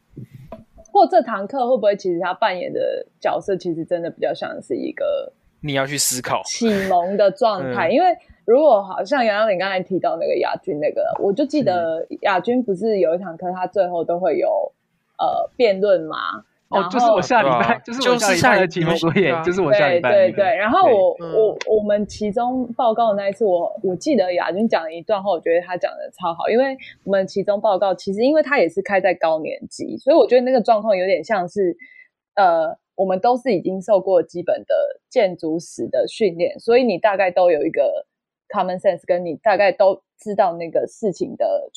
[0.93, 7.89] 或这堂课会不会其实他扮演的角色，其实真的比较像是一个你要去思考启蒙的状态？
[7.89, 14.73] 嗯、因为如果好像杨洋你刚才提到那个亚军那个，我就记得亚军不是有一堂课，他最后都会有
[15.19, 16.45] 呃辩论嘛。
[16.69, 20.11] 哦，就是我下礼拜，就是我下礼拜的期末作业，就是我下礼拜。
[20.11, 31.77] 对对对，然后我我我们其中报告的那一次，我我记得雅君讲了一段话，我觉得他讲的超好，因为我们其中报告其实因为他也是开在高年级，所以我觉得那个状况有点像是，
[32.35, 34.75] 呃，我们都是已经受过基本的
[35.09, 38.07] 建筑史的训练，所以你大概都有一个
[38.49, 41.71] common sense，跟你大概都知道那个事情的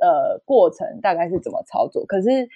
[0.00, 2.48] 呃过程大概是怎么操作，可是。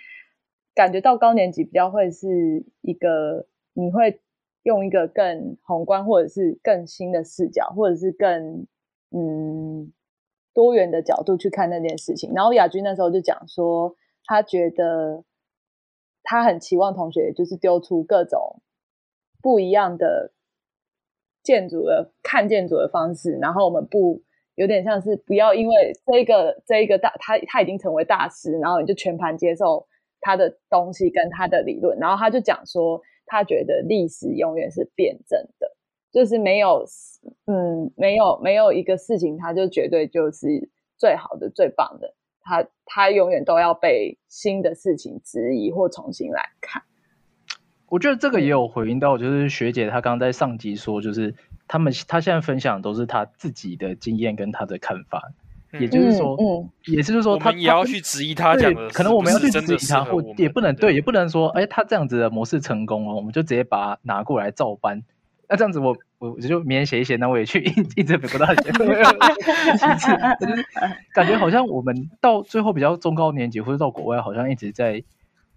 [0.74, 4.20] 感觉到高年级比较会是一个，你会
[4.64, 8.66] 用一个更宏观或者是更新的视角，或者是更
[9.10, 9.92] 嗯
[10.52, 12.32] 多元的角度去看那件事情。
[12.34, 13.94] 然后亚军那时候就讲说，
[14.24, 15.22] 他觉得
[16.24, 18.60] 他很期望同学就是丢出各种
[19.40, 20.32] 不一样的
[21.44, 24.22] 建筑的看建筑的方式，然后我们不
[24.56, 29.86] 有点像是不要因为这个这一个大他他已经成为大师，然后你就全盘接受。
[30.24, 35.76] 他的东西跟他的理论，然后他就讲说，他觉得历史永远是辩证的，
[36.10, 36.82] 就是没有，
[37.44, 46.82] 嗯，没有没有一个事情，他就绝对就是最好的、最棒的，他他永远都要被新的事情质疑或重新来看。
[47.90, 51.34] 我觉得这个也有回应到，就是学姐她刚刚在上集说，就是
[51.68, 55.20] 他们他现在分享都是他自己的经验跟他的看法。
[55.80, 65.02] 也就是说，嗯，也就是说，他也要去质疑他讲的，可能我们要去质疑他，或也不能对，也不能说，哎，他这样子的模式成功了，我们就直接把它拿过来照搬。
[65.48, 68.72] 那这样子，我我我就明天写一写，那我也去印印这本不大写。
[71.12, 75.02] 感觉好像我们到最后比较中高年级，或者到国外，好像一直在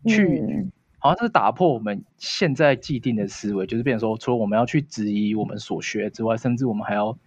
[0.06, 0.68] 去，
[1.00, 7.18] 好像是打破我们现在既定的思维，就是变成说，除了我们要去质疑我们所学之外，甚至我们还要。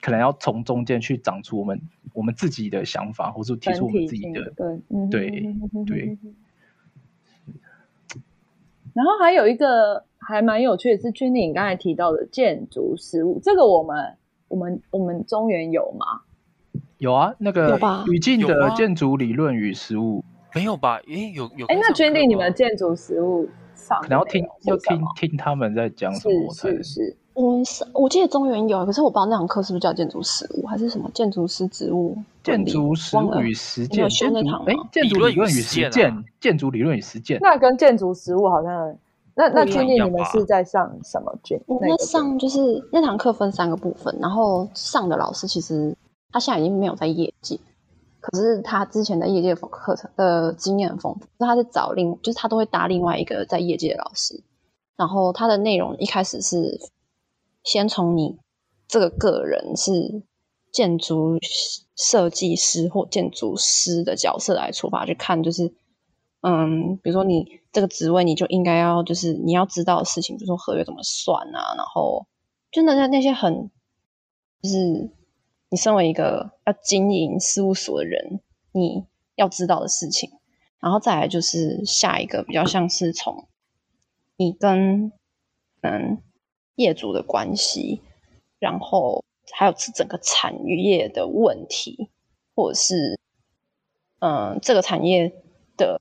[0.00, 1.80] 可能要从中间去长出我们
[2.12, 4.80] 我们自己的想法，或是提出我们自己的对
[5.10, 6.18] 对对。
[8.92, 14.16] 然后还有一个还蛮有趣的是，君你刚才提到的建筑实物，这个我们
[14.48, 16.22] 我们我们中原有吗？
[16.98, 17.78] 有啊，那个
[18.10, 20.24] 语境的建筑理论与实物
[20.54, 20.96] 没有吧？
[21.08, 21.66] 诶，有有。
[21.66, 26.50] 哎，那君你你们建筑实物上，然后听要听听他们在讲什么？
[26.54, 27.16] 是是是。
[27.36, 32.16] 我们是，我记得中原有，可是我不知道那堂课是不是叫建筑实务，还是什么建筑师职务？
[32.42, 33.98] 建筑实务与实践。
[33.98, 34.66] 你有学那堂吗？
[34.68, 37.38] 哎，建筑理论与实践，建筑理论与实践。
[37.42, 38.96] 那跟建筑实务好像，
[39.34, 41.38] 那那君弟你们是在上什么？
[41.42, 45.94] 君，那上就是那堂课分三个部分，然后上的老师其实
[46.32, 47.60] 他现在已经没有在业界，
[48.22, 54.42] 可是他之前在业界的课程的经验很丰富，他是找另，就是他都会搭另外一个在业界的老师，
[54.96, 56.80] 然后他的内容一开始是。
[57.66, 58.38] 先从你
[58.86, 60.22] 这个个人是
[60.72, 61.36] 建筑
[61.96, 65.74] 设计师或建筑师的角色来出发去看，就是
[66.42, 72.28] 嗯，比如说你这个职位，你就应该要就是你要知道的事情，比如说合约怎么算啊，然后
[72.70, 73.68] 就那那那些很
[74.62, 75.10] 就是
[75.68, 78.40] 你身为一个要经营事务所的人，
[78.70, 79.04] 你
[79.34, 80.30] 要知道的事情，
[80.78, 83.48] 然后再来就是下一个比较像是从
[84.36, 85.10] 你跟
[85.80, 86.22] 嗯。
[86.76, 88.02] 业主的关系，
[88.58, 92.10] 然后还有是整个产业的问题，
[92.54, 93.18] 或者是
[94.20, 95.32] 嗯，这个产业
[95.76, 96.00] 的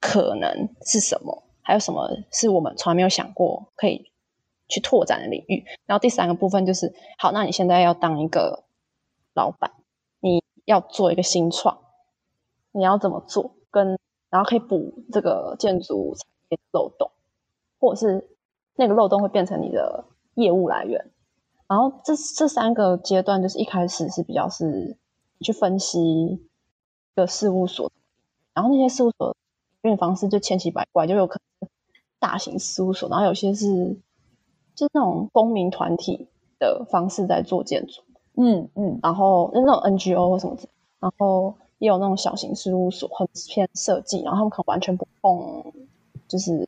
[0.00, 1.44] 可能是什么？
[1.60, 4.10] 还有什么是我们从来没有想过可以
[4.68, 5.64] 去拓展的领域？
[5.86, 8.64] 然后第三个部分就是，好，那你现在要当一个
[9.34, 9.72] 老板，
[10.20, 11.78] 你要做一个新创，
[12.72, 13.54] 你要怎么做？
[13.70, 13.98] 跟
[14.30, 17.10] 然后可以补这个建筑产业漏洞，
[17.78, 18.31] 或者是。
[18.74, 20.04] 那个漏洞会变成你的
[20.34, 21.10] 业务来源，
[21.68, 24.96] 然后这这三个阶段就是一开始是比较是
[25.40, 26.40] 去分析一
[27.14, 27.92] 个事务所，
[28.54, 29.36] 然后那些事务所
[29.82, 31.68] 运营方式就千奇百怪，就有可能
[32.18, 33.96] 大型事务所，然后有些是
[34.74, 38.02] 就是那种公民团体的方式在做建筑，
[38.36, 40.56] 嗯嗯，然后那种 NGO 或什么，
[40.98, 45.72] 然后也有那种小型事务所很偏设计，然后他们可能完全不碰
[46.26, 46.66] 就是。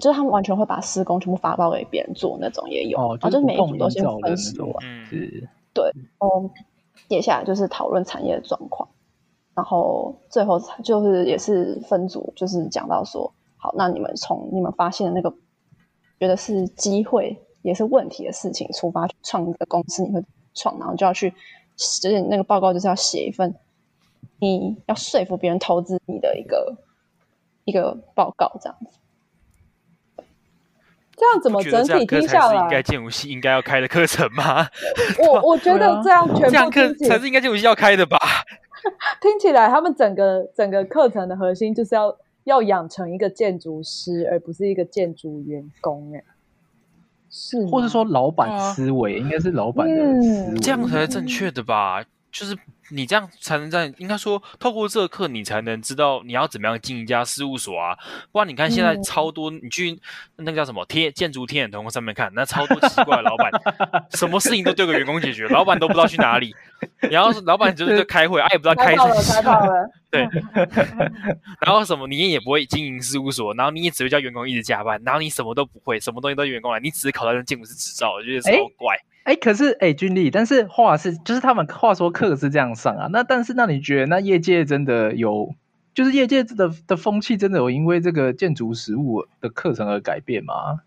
[0.00, 6.50] 就是他们完全会把施工全部发包给别人做那种也有，哦，就是每一组都先分析完，是，对，嗯，
[7.08, 8.88] 接下来就是讨论产业的状况，
[9.54, 15.34] 然后最后就是也是分组，就是讲到说，好，那你们从你们发现的那个
[16.18, 20.24] 觉得是机会也是问题的事情出发，创一个公司，你会
[20.54, 21.30] 创，然后就要去，
[22.00, 23.54] 就是那个报告就是要写一份，
[24.38, 26.76] 你要说服别人投资你的一个
[27.64, 28.98] 一个报告这样子。
[31.16, 32.62] 这样怎么整体听下来？
[32.62, 34.66] 应该建武系应该要开的课程吗？
[35.18, 38.18] 我我觉得这样全部这样课才是应该建武系要开的吧？
[39.20, 46.12] 听起来他们整个整个课程的核心就是要要养成一个建筑师，而不是一个建筑员工。
[46.14, 46.22] 哎，
[47.30, 52.04] 是，或者说老板思维、啊、应该是老板的思维，这样才是正确的吧？
[52.38, 52.56] 就是。
[52.90, 57.98] 你这样才能在应该说，透过这个课，你才能知道你要怎么样进一家事务所啊。
[58.30, 59.98] 不然你看现在超多，你去
[60.36, 63.50] 那个叫什么天建筑天眼通上面看，那超多奇怪的老板，
[64.14, 66.54] 什么事情都丢给员工解决，老板都不知道去哪里。
[67.10, 69.52] 然后老板就是在开会，哎、啊，也不知道开什么。
[70.08, 70.28] 对。
[71.60, 78.94] 然后什么，你也不会经营事务所，然后你也只会叫员工一直加班，然后你什么都不会，什么东西都员工来，你只是考到那建筑师执照，我觉得超怪。
[78.94, 85.52] 欸哎，可是哎，军力，但是话是，就是他们话说课是这样上啊，那但是那你觉得那业界真的有，
[85.92, 90.82] 就是业界的的风气真的有因为这个建筑实物的课程而改变吗？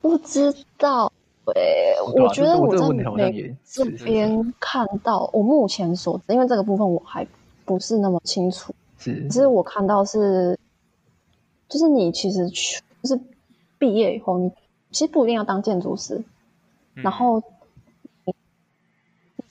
[0.00, 1.12] 不知道，
[1.54, 7.26] 哎，我觉得我在美这边看到，我目前所知，因为这个部分我还
[7.66, 10.58] 不是那么清楚，是，只是我看到是，
[11.68, 13.20] 就是你其实去就是
[13.78, 14.50] 毕业以后，你
[14.90, 16.24] 其实不一定要当建筑师。
[16.94, 17.42] 然后
[18.24, 18.32] 你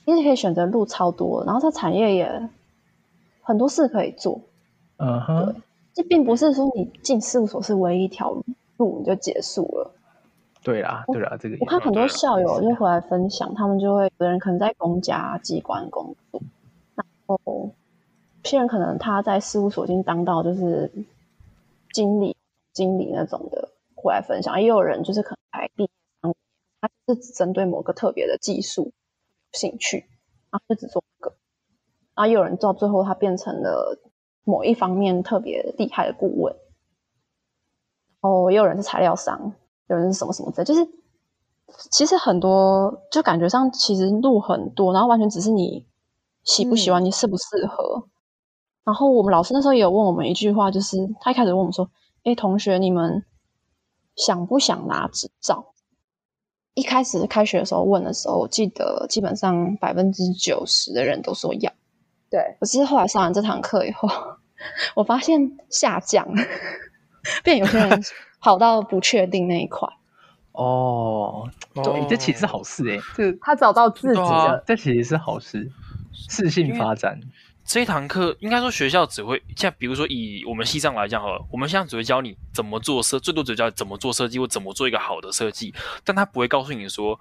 [0.05, 2.49] 其实可以选择路超多，然后它产业也
[3.41, 4.39] 很多事可以做。
[4.97, 5.55] 嗯哼，
[5.93, 8.31] 这并不是说你进事务所是唯一一条
[8.77, 9.91] 路，你就结束了。
[10.63, 16.39] 对啦，对啦，这个我看很多校友就回来分享，他们就会有的人可能在公家机关工作，
[16.93, 17.71] 然后有
[18.43, 20.91] 些人可能他在事务所已经当到就是
[21.93, 22.35] 经理、
[22.73, 24.61] 经理那种的，回来分享。
[24.61, 25.89] 也有人就是可能还毕
[26.81, 28.85] 他是只针对某个特别的技术
[29.53, 30.05] 有兴趣，
[30.51, 31.35] 然后就只做这个。
[32.15, 33.99] 然后有人到最后，他变成了
[34.43, 36.55] 某一方面特别厉害的顾问。
[38.21, 39.53] 哦，也有人是材料商，
[39.87, 40.87] 有人是什么什么的，就是
[41.91, 45.87] 其实很多，就感觉上其实路很多，然后完全只是你
[46.43, 48.03] 喜不喜欢，你适不适合。
[48.05, 48.09] 嗯。
[48.83, 51.89] 然后我们老师那时候也有问我们一句话，就是他一开始问我们说
[52.25, 53.23] ：“哎，同学，你们
[54.15, 55.70] 想不想拿执照？”
[56.73, 61.71] 一开始开学的时候问的时候，我记得基本上百分之九十的人都说要。
[62.29, 64.09] 对，可是后来上完这堂课以后，
[64.95, 66.25] 我发现下降，
[67.43, 68.01] 变有些人
[68.39, 69.87] 跑到不确定那一块。
[70.53, 75.69] 哦，对，这其实是好事哎，这他找到自己的，啊、这其实是好事，
[76.13, 77.19] 适性发展。
[77.63, 87.17] 这一堂课应该说学校只会像比如说以我们西藏来讲好了，我们现在只会教你怎么做设，最多只教你怎么做设计或怎么做一个好的设计，但他不会告诉你说，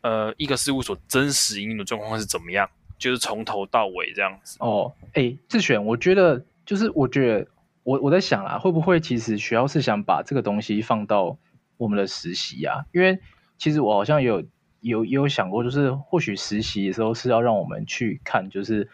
[0.00, 4.56] 呃，一个事务所真实营运的状况是怎么样，就是从头到尾这样子。
[4.60, 7.46] 哦，哎，智选，我觉得就是我觉得
[7.82, 11.36] 我我在想啊，会不会其实学校是想把这个东西放到
[11.76, 12.86] 我们的实习啊？
[12.92, 13.18] 因为
[13.58, 14.44] 其实我好像有
[14.80, 18.88] 有有想过，就是或许实习的时候是要让我们去看，就是。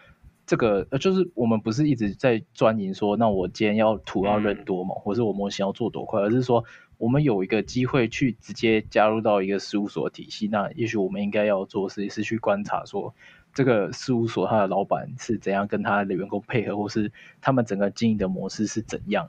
[0.47, 6.65] 这个呃，就是我们不是一直在钻研说，那我今天要图要认多嘛，或是我模型要做多快，而是说
[6.99, 13.13] 我们有一个机会去直接加入到一个事务所体系，那也许我们应该要做事是去观察说，
[13.53, 19.29] 这个事务所他的老板是怎样跟他的员工配合，或是他们整个经营的模式是怎样。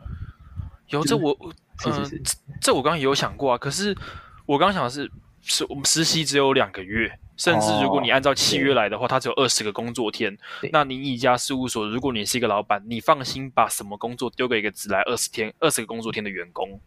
[0.89, 1.36] 有这我，
[1.80, 2.15] 是是是，
[2.47, 3.97] 呃、这我刚刚也有想过啊，可是
[4.45, 5.11] 我刚刚想的是，
[5.41, 7.11] 是我们实习只有两个月。
[7.38, 10.38] 甚至如果你按照契约来的话，哦、它只有二十个工作天。
[10.72, 16.80] 那你一家事务所，如果你是一个老板，你放心把什么工作丢给一个只来二十天、二十个工作天的员工。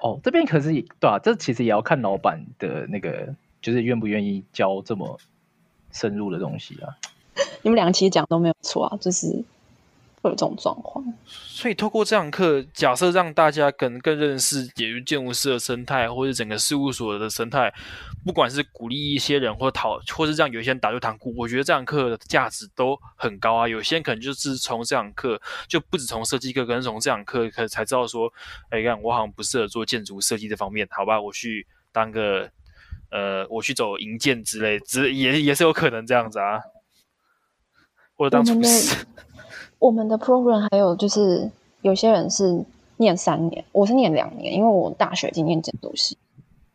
[0.00, 5.18] 哦，这边可是对啊，这其实也要看老板的那个，就是愿不愿意教这么
[5.92, 6.98] 深入的东西啊。
[7.62, 9.44] 你们两个其实讲都没有错啊，就是。
[10.22, 17.74] 会有这种状况，所以透过这堂课，假设让大家更更认识解决建筑师的生态，或者整个事务所的生态，
[18.24, 23.66] 不管是鼓励一些人，或讨，或是让有些人打退堂鼓，我觉得这堂课的价值都很高啊。
[23.66, 28.32] 有些人可能就是从这堂课，就不止从设计课，可能从这堂课可才知道说，
[28.70, 32.48] 哎，看我好像不适合做建筑设计这方面，好吧，我去当个，
[33.10, 36.60] 呃，我去走营建之类，只也也是有可能这样子啊，
[38.14, 39.04] 或者当厨师。
[39.82, 42.64] 我们的 program 还有就是有些人是
[42.98, 46.16] 念三年，我是念两年，因为我大学已经念建筑系。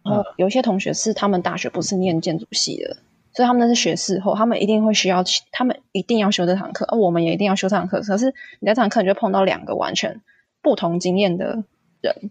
[0.04, 2.98] 然后有些同学是他们大学不是念建筑系的，
[3.32, 8.02] 所以他们那是学士后，他们一定会需要，他们一定要修这堂课，而我们也一定要修这堂课。
[8.02, 8.26] 可是
[8.60, 10.22] 你在这堂课你就碰到两个完全
[10.62, 11.64] 不同经验的
[12.02, 12.30] 人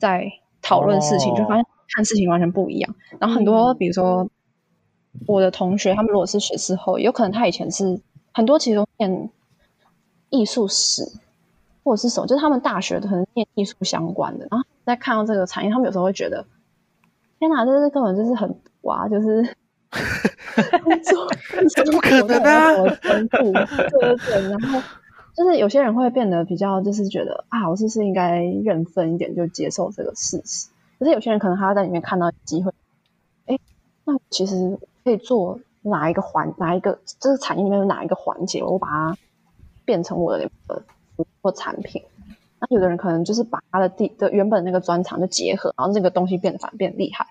[0.00, 0.32] 在
[0.62, 2.94] 讨论事情，就发现看事情完全不一样。
[3.18, 4.26] 然后很多比如说
[5.26, 8.00] 我的同学，他们如果是学士后，有可能他以前是
[8.32, 9.28] 很多其实都念。
[10.32, 11.04] 艺术史
[11.84, 16.44] 或者是什么，就是他们大学可能念艺术相关的，然后在看到这个产业，他们有时候会觉得，
[17.38, 19.42] 天哪，这是根本就是很哇，就是
[21.04, 21.28] 做
[21.84, 22.72] 怎么可能啊？
[22.72, 24.80] 对对对，然后
[25.36, 30.68] 就是有些人会变得比较，就是觉得啊，我是不是应该认分一点，就接受这个事实？
[30.98, 32.72] 可是有些人可能还要在里面看到机会。
[33.46, 33.58] 哎，
[34.04, 39.16] 那其实可以做哪一个环，哪一个这个产业里面有哪一个环节，我把它
[39.84, 40.84] 变成我的那个
[41.40, 42.02] 或产品。
[42.58, 47.26] 那有的人可能就是把他的地的原本那个专长就结合，然后这个东西变反变厉害。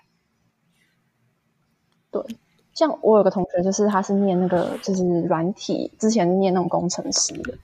[2.10, 2.22] 对。
[2.74, 7.54] 像我有个同学，就是他是念那个就是软体，之前念那种工程师的，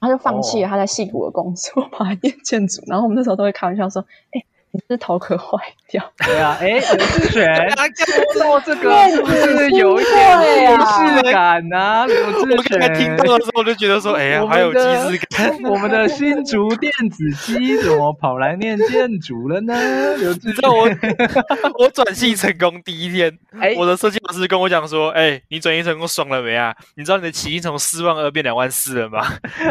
[0.00, 2.82] 他就放弃了他在戏谷的工作， 跑来念建筑。
[2.86, 5.56] 然后我们那时候都会开玩笑说：“哎、欸。”你是头壳坏
[5.88, 6.02] 掉？
[6.26, 7.46] 对啊，哎，刘志选
[8.32, 12.04] 做这个是不是有一点仪式感啊？
[12.06, 15.56] 刘志选听到的时候我就觉得说，哎呀，还有仪式感。
[15.70, 19.72] 我们的新竹电子机怎么跑来念建筑了呢？
[20.16, 20.88] 刘志选，我
[21.78, 23.32] 我转系成功第一天，
[23.78, 26.74] 我的设计老师跟我讲说，哎，你转系成功爽了没啊？
[26.96, 29.24] 你知道你的起薪从四万二变两万四了吗？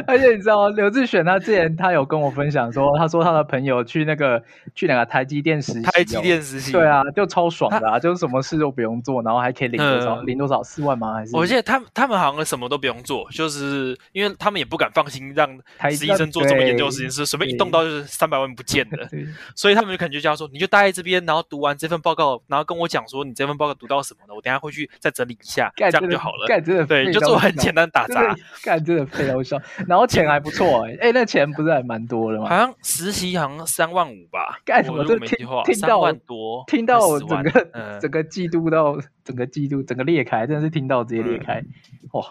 [0.07, 4.41] 而且你知道刘志选他之前他有跟我分享说，他说他的朋友去那个
[4.73, 10.21] 去那个台积电实习，台积电实习，对啊，就超爽的啊，就是什么事都不用做，然后还可以领多少？
[10.21, 10.61] 领多少？
[10.61, 11.13] 四万吗？
[11.13, 11.35] 还是？
[11.35, 15.49] 我记得他们他们好像什么都不用做，就是因为他们也不敢放心让
[15.89, 19.07] 实习生做这么研究的事情，是随便一动刀就是三百万不见了，
[19.55, 26.45] 所以他们就感觉叫说，你就待在这边，然后读完这份报告，然后跟我讲说你这份报告读到什么了，我等下会去再整理一下，这样就好了。
[26.47, 32.49] 干真的对，就做很简单打杂，干真的非常笑，然后钱还不错哎，哎，那钱不是还蛮多的吗？
[32.49, 35.99] 好像实习好像三万五吧，干什么都听听到。
[35.99, 41.67] 万多，听到我整个、嗯、整个嫉妒到整个嫉妒整个裂开，真的是听到直接裂开，嗯、
[42.11, 42.25] 哇！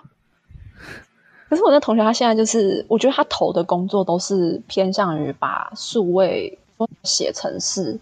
[1.49, 6.59] 可是我那同学他现在就是，我觉得他投的工作都是偏向于把数位
[7.03, 7.99] 写程式，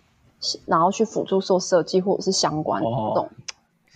[0.66, 3.30] 然后去辅助做设计或者是相关这种，哦、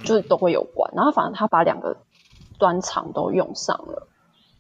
[0.05, 0.91] 就是都会有关。
[0.95, 1.97] 然后反正他把两个
[2.59, 4.07] 专长都用上了，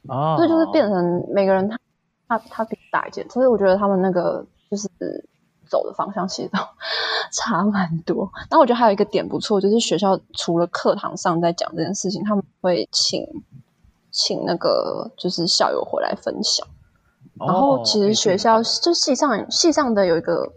[0.08, 1.78] 哦，所以就是变成每个人他
[2.28, 4.88] 他他比大一件，所以我觉得他们那个就是。
[5.74, 6.58] 走的方向其实都
[7.34, 13.26] 差蛮多，但我觉得还有一个点不错，就是学校除了课堂上在讲这件事情，他们会请
[14.12, 16.64] 请那个就是校友回来分享。
[17.40, 20.52] 然后其实学校就系上系上的有一个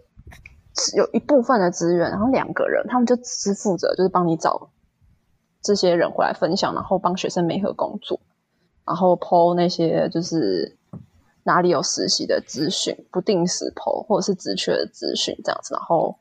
[0.96, 4.70] 有一部分的资源，然后两个人他们就只负责就是帮你找
[5.60, 8.20] 这些人回来分享，然后帮学生媒合工作，
[8.84, 10.77] 然后 po 那些就是。
[11.48, 16.14] 哪里有实习的资讯，不定时 po 或者是职缺的资讯这样子，然后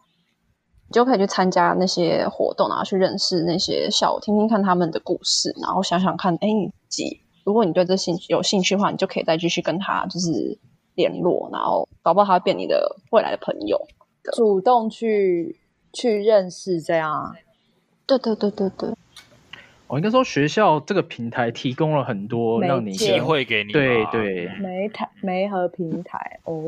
[0.88, 10.58] 你就可以去参加那些活动，然后去认识那些校友，听听看他们的故事，然后想想看，哎，你自己如果你对这兴趣有兴趣的话，你就可以再继续跟他就是
[10.96, 13.78] 联络，然后搞不好他会变你的未来的朋友，
[14.32, 15.60] 主动去
[15.92, 17.36] 去认识这样。
[18.06, 18.94] 对对对对对。
[19.88, 26.62] 我应该说，学校这个平台提供了很多让你机会给你，对对，媒台媒合平台哦，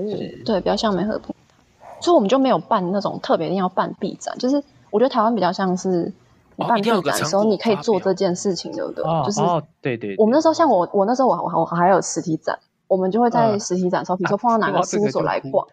[0.45, 6.11] 对，比较像媒合平台，所以我们就没有办那种特别一定要办 B 展，就是我觉得台湾比较像是
[6.55, 9.03] 你办 B 展的时候，你可以做这件事情，对不对？
[9.25, 12.57] 就是哦对对，我们那时候像我我那时候我我还有实体展，
[12.87, 15.67] 我们就会在实体展的时候，比如说碰到哪个 事务所来逛。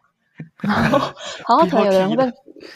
[0.60, 0.98] 然后，
[1.48, 2.24] 然后 可能有的人会被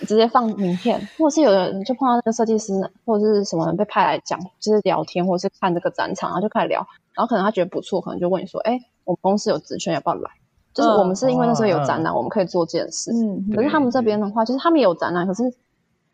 [0.00, 2.72] 直接放名片，或者是有的人就碰到那个设计师，
[3.04, 6.86] 或者是什么人被派来讲，就是聊天，或者是看这个展场，然后就开始聊。
[7.14, 10.30] 然后可能他觉得不错，可能就问你说：“哎，我们公司有职权，要不要来？”
[10.72, 13.10] 就是我们是因为那时候有展览，我们可以做这件事。
[13.12, 15.42] 嗯，可是他们这边的话，就是他们也有展览，可是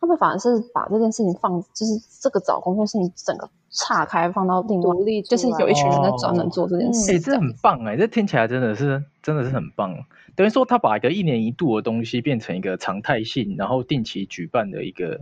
[0.01, 1.93] 他们反而是把这件事情放，就是
[2.23, 7.13] 这个找工作事情整个岔开，放到另外独立，就是有一群人在专门做这件事。
[7.13, 9.95] 哎，这很棒哎，这听起来真的是真的是很棒。
[10.37, 15.21] 等于说，他把一个一年一度的东西变成一个常态性，然后定期举办的一个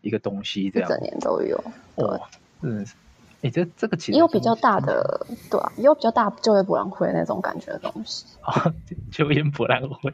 [0.00, 0.88] 一个东西，这样。
[0.88, 1.62] 整年都有。
[1.94, 2.06] 对，
[2.62, 2.86] 嗯，
[3.42, 8.24] 哎，这这个其实也有比较大的，对啊，也有比较大就业博览会那种感觉的东西。
[8.40, 8.74] 啊，
[9.12, 10.10] 就业博览会。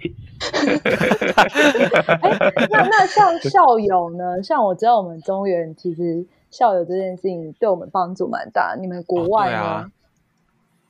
[2.20, 4.42] 哎，那那像 校友呢？
[4.42, 8.76] 像我知道我们中原其实校友这件事情对我们帮助蛮大。
[8.76, 9.58] 你们国外呢？
[9.58, 9.90] 哦啊、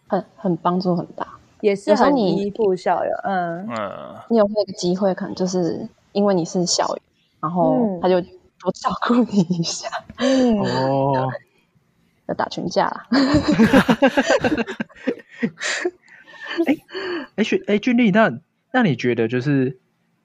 [0.09, 1.40] 很很帮助很大。
[1.61, 6.99] 也是很依附校友，嗯嗯，你有那个机会，可能就是因为你是校友，
[7.41, 9.89] 然后他就多照顾你一下，
[10.19, 11.29] 嗯哦，
[12.27, 13.03] 要打群架了。
[16.67, 16.77] 哎
[17.37, 18.41] 哎，俊哎俊丽，那
[18.73, 19.79] 那你觉得就是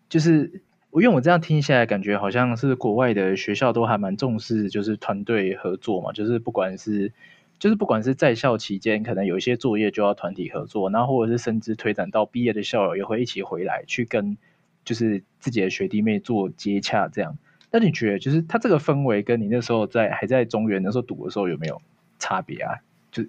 [0.09, 7.11] 就是，我因为我这样听下来，感觉好像是国外的学校都还蛮重视，就是团队合作嘛，就是不管是。
[7.59, 14.37] 就是不管是在校期间，可能有一些作业就要团体合作，然后或者是甚至推展到毕业的校友也会一起回来去跟
[14.83, 17.37] 就是自己的学弟妹做接洽，这样。
[17.71, 21.81] 那你觉得就是他这个氛围跟你那时候在还在中原那时候读的时候有没有
[22.19, 22.79] 差别啊？
[23.11, 23.23] 就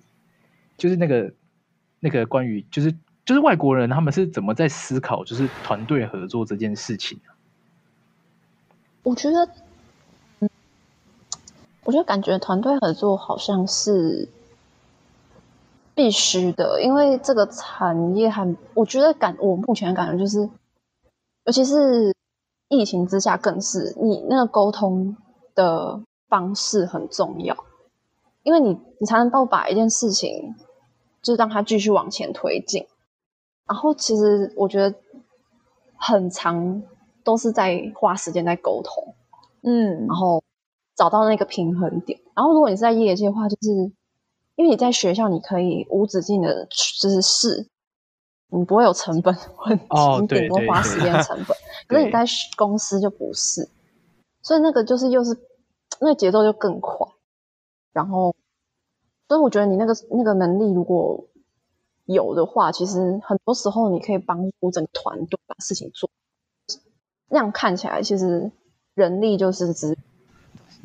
[0.77, 1.33] 就是那个
[2.01, 2.93] 那个关于就是
[3.25, 7.35] 就是外国人他们是怎么在思考就是团队合作这件事情啊？
[9.03, 9.49] 我觉得，
[11.87, 14.29] 我就感觉团队合作好像是
[15.95, 20.51] 必须的，因为这个产业还，我觉得感我目前的感觉就是，
[21.45, 22.13] 尤其是
[22.69, 25.17] 疫情之下，更是你那个沟通
[25.55, 27.57] 的方式很重要。
[28.43, 30.57] 因为你，你才能够把一件事情，
[31.23, 32.85] 就是让它继续往前推进。
[33.67, 34.97] 然后，其实我觉得
[35.97, 36.83] 很长
[37.23, 39.15] 都是在花时间在沟通，
[39.63, 40.43] 嗯，然后
[40.97, 42.19] 找到那个平衡点。
[42.35, 43.71] 然后，如果你是在业界的话，就是
[44.57, 46.67] 因为你在学校，你可以无止境的
[47.01, 47.69] 就是试，
[48.49, 49.37] 你不会有成本
[49.67, 51.57] 问题，哦、 你顶多花时间成本。
[51.87, 52.25] 可是你在
[52.57, 53.69] 公司就不是，
[54.43, 55.39] 所以那个就是又是
[56.01, 57.07] 那个节奏就更快。
[57.93, 58.35] 然后，
[59.29, 61.29] 所以我觉得你那个那个能力如果
[62.07, 66.09] 有的话，其实很多时候你可以帮助整个团队把事情做。
[67.29, 68.53] 那样看起来，其实
[68.95, 69.99] 人力就是资源，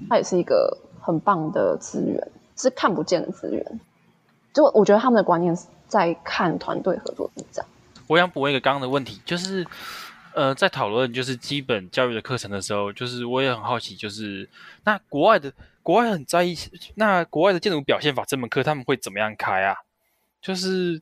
[0.09, 3.79] 它也是一个很棒的资源，是看不见的资源。
[4.53, 7.69] 就我觉得他们的观念是在看团队合作这样。
[8.07, 9.65] 我想补一个刚刚的问题，就是
[10.33, 14.49] 呃，在讨论就是基本教育的课程的时候，就是我也很好奇，就是
[14.83, 15.51] 那国外的。
[15.83, 16.55] 国外很在意，
[16.93, 19.75] 那国外的建筑表现法这门课他们会怎么样开啊？
[20.39, 21.01] 就是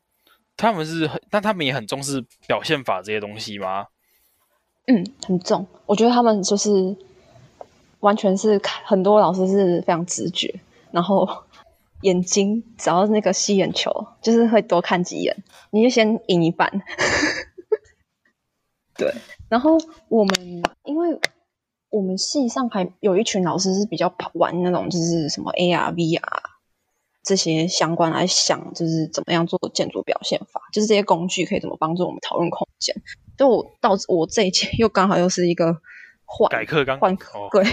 [0.56, 3.88] 他们是很，那他们也很重视表现法这些东西吗？
[4.88, 5.68] 嗯，很重。
[5.86, 6.95] 我觉得他们就是
[8.00, 10.60] 完全是看，很多老师是非常直觉，
[10.91, 11.28] 然后
[12.02, 15.36] 眼睛只要那个吸眼球，就是会多看几眼，
[15.72, 16.82] 你就先赢一半。
[18.97, 19.14] 对，
[19.50, 19.78] 然后
[20.08, 21.20] 我们因为。
[21.91, 26.22] 我们系上还有一群老师是比较玩那种，就是什么 AR、VR
[27.24, 32.95] 这些相关来想，就是怎么样做建筑表现法，就是这些工具可以怎么帮助我们讨论空间。
[33.36, 35.82] 就我到我这一届又刚好又是一个
[36.32, 37.63] 换改课刚换课，对，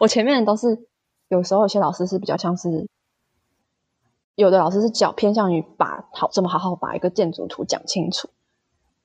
[0.00, 0.86] 我前面都是
[1.28, 2.88] 有时候有些老师是比较像是，
[4.34, 8.28] 有的老师是较偏向于把好怎么好好把一个建筑图讲清楚，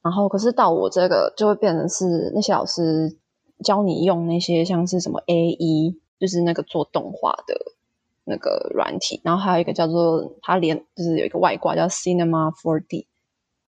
[0.01, 3.17] 然后可是到我这个就会变成是那些老师。
[3.63, 7.55] 教你用那些像是什么 AE，就是那个做动画的
[8.23, 13.07] 那个软体，然后还有一个叫做它连就是有一个外挂叫 Cinema 4D，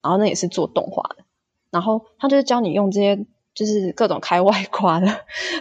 [0.02, 1.26] 然后那也是做动画的，
[1.70, 3.24] 然后他就是教你用这些
[3.58, 5.08] 就是各种开外挂的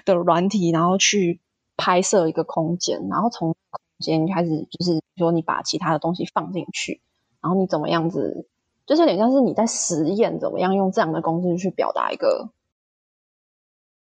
[0.04, 1.40] 的软体，然后去
[1.76, 7.00] 拍摄一个空间，然后从空间开始就是说你把其他的东西放进去，
[7.40, 8.46] 然后你怎么样子，
[8.84, 12.50] 就是有点像是你在实验怎么样用这样的工具去表达一个。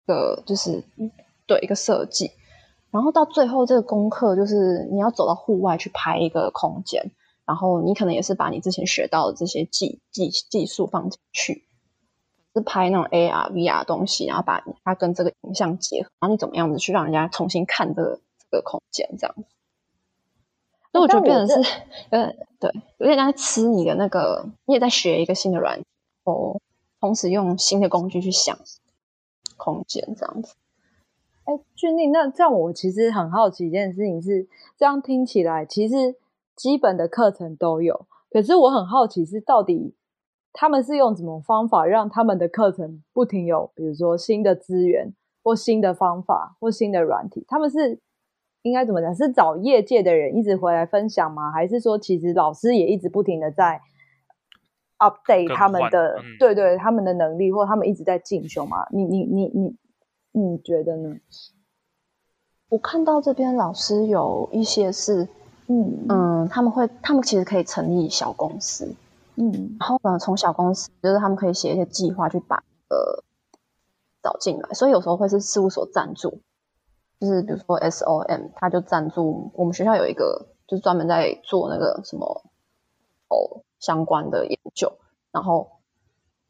[0.06, 0.84] 个就是
[1.46, 2.32] 对一个设计，
[2.92, 7.12] 然后到最后这个功课就是你要走到户外去拍一个空间，
[7.46, 11.64] 然后你可能也是把你之前学到的这些技技技术放进去，
[12.54, 19.44] 是拍那种 AR VR 东西，然后把它跟这个影像结合，然后你怎么样子去让人家重新看这个这个空间这样子。
[20.92, 21.72] 那我觉得变成是
[22.12, 25.86] 呃对，有点像在吃你的那个，你也在学一个新的软体，
[26.24, 26.60] 哦，
[27.00, 28.58] 同时用新的工具去想。
[29.56, 30.56] 空间这样子，
[31.46, 34.46] 哎，俊丽，那这样我其实很好奇一件事情是，
[34.78, 36.16] 这样听起来其实
[36.54, 39.94] 基本的课程都有，可是我很好奇是到底
[40.54, 48.00] 他们是用什么方法让他们的课程不停有，比如说新的资源或新的方法或新的软体，他们是
[48.62, 49.14] 应该怎么讲？
[49.14, 51.52] 是找业界的人一直回来分享吗？
[51.52, 53.82] 还是说其实老师也一直不停的在
[55.00, 58.88] ？update 他们的、嗯、对对他们的能力，或他们一直在进修嘛？
[58.92, 59.76] 你你你你
[60.32, 61.18] 你觉得呢？
[62.70, 65.28] 我看到这边老师有一些是，
[65.68, 68.96] 嗯嗯，他们会，他们其实可以成立小公司，
[69.36, 72.58] 嗯，然后呢，从小公司就是他们可以写一些计划去把
[72.90, 73.24] 呃
[74.22, 76.40] 找进来，所以有时候会是事务所赞助，
[77.20, 82.44] 就是比如说 SOM，他就赞助我们学校有一个，就是专门在做那个什么
[83.30, 83.64] 哦。
[83.84, 84.94] 相关的研究，
[85.30, 85.70] 然后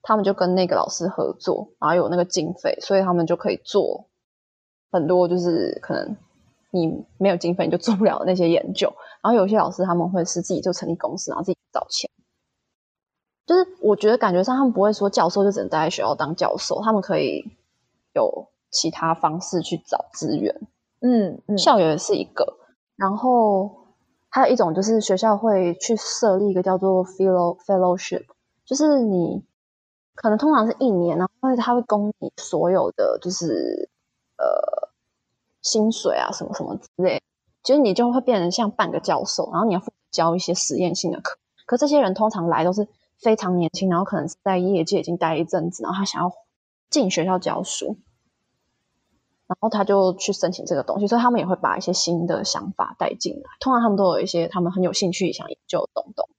[0.04, 4.06] 他们就跟那个老师合作，然后有那个经费，所以他们就可以做
[4.92, 6.16] 很多，就是可能
[6.70, 8.94] 你没有经费你就做不了的那些研究。
[9.24, 12.08] 然后有些老师他们会是自己就成立公司，然后自己找钱。
[13.46, 17.44] 就是我觉得感觉上他们不会说教授就只能待在学校当教授，他们可以
[18.14, 20.68] 有其他方式去找资源。
[21.02, 22.58] 嗯嗯，校友也是一个，
[22.96, 23.82] 然后。
[24.36, 28.26] 还有一种就是学校会去设立一个叫做 fellow fellowship，
[28.66, 29.46] 就是你
[30.16, 33.92] 可能通常是一年，然后他会供你所有的就是
[34.38, 34.90] 呃
[35.62, 37.22] 薪水啊什么什么之类，
[37.62, 41.38] 其实你就会变成像半个教授，然后你要教一些实验性的课。
[41.68, 42.88] 可这些人通常来都是
[43.24, 46.32] 非常年轻，然后可能是在业界已经待一阵子，然后他想要
[46.90, 47.98] 进学校教书，
[49.48, 53.50] 然后他就去申请这个东西，所以他们也会把一些新的想法带进来。
[53.60, 56.30] 通常他们都有一些他们很有兴趣想研究的东东。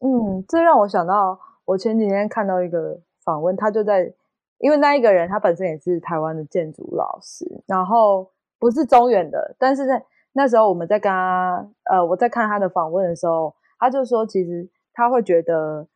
[0.00, 4.14] 嗯，这让我想到，我前几天看到一个访问，他就在，
[4.58, 8.30] 因为那一个人他本身也是台湾的建筑老师，然后
[8.60, 10.04] 不是中原的，但是在
[10.34, 14.68] 那时候我们在跟他，呃，我在看他的访问的时候，他就说，其实
[14.98, 15.86] 他会觉得，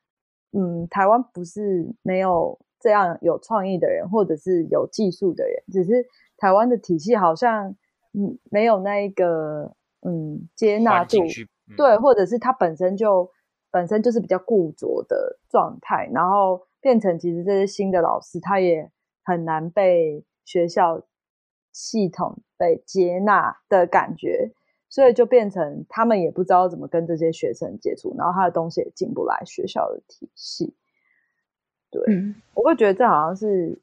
[0.53, 6.07] 嗯，台湾不是没有这样有创意的人，或者是有技术的人，只是
[6.37, 7.75] 台湾的体系好像，
[8.13, 11.19] 嗯，没有那一个，嗯，接纳度，
[11.69, 13.29] 嗯、对，或者是他本身就。
[13.75, 18.91] 本身就是比较固着的状态，然后变成其实这些新的老师，他也
[19.25, 21.01] 很难被学校
[21.73, 24.53] 系统被接纳的感觉，
[24.93, 30.75] 所以就变成他们也不知道怎么跟这些学生接触，然后他的东西也进不来学校的体系。
[31.91, 33.79] 对，嗯、我会觉得这好像是，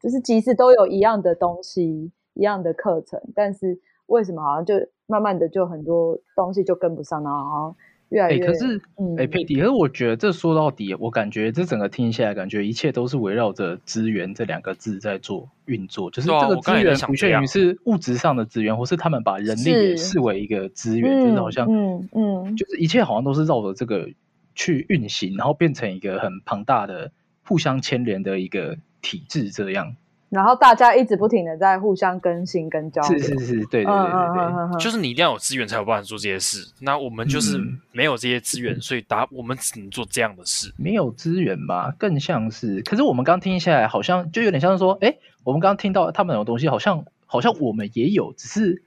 [0.00, 7.76] 就是即使都有一样的东西、一样的课程，但是为什么好像就慢慢的就很多东西就跟不上，然后。
[8.18, 8.80] 哎、欸，可是，
[9.18, 16.10] 哎、佩蒂，可是我觉得这说到底，我感觉这整个听下来，感觉一切都是围绕着资源这两个字在做运作。
[16.10, 24.08] 就是这个资源不限于是物质上的资源，或是他们把人力也视为一个资源，就是好像，嗯嗯，就是一切好像都是绕着这个
[24.56, 27.12] 去运行，然后变成一个很庞大的、
[27.44, 29.94] 互相牵连的一个体制这样。
[30.30, 36.72] 然后大家一直不停的在互相更新跟交流，是是是，对对对对，嗯、就是你一定要有资源才有办法做这些事。
[36.78, 40.72] 那我们就是没有这些资源，嗯、所以答我们只能做这样的事。
[40.76, 42.80] 没有资源吧，更像是。
[42.82, 48.84] 可是我们刚听下来，好像就有点像是说，哎，我们刚刚听到他们有东西，好像好像我们也有，只是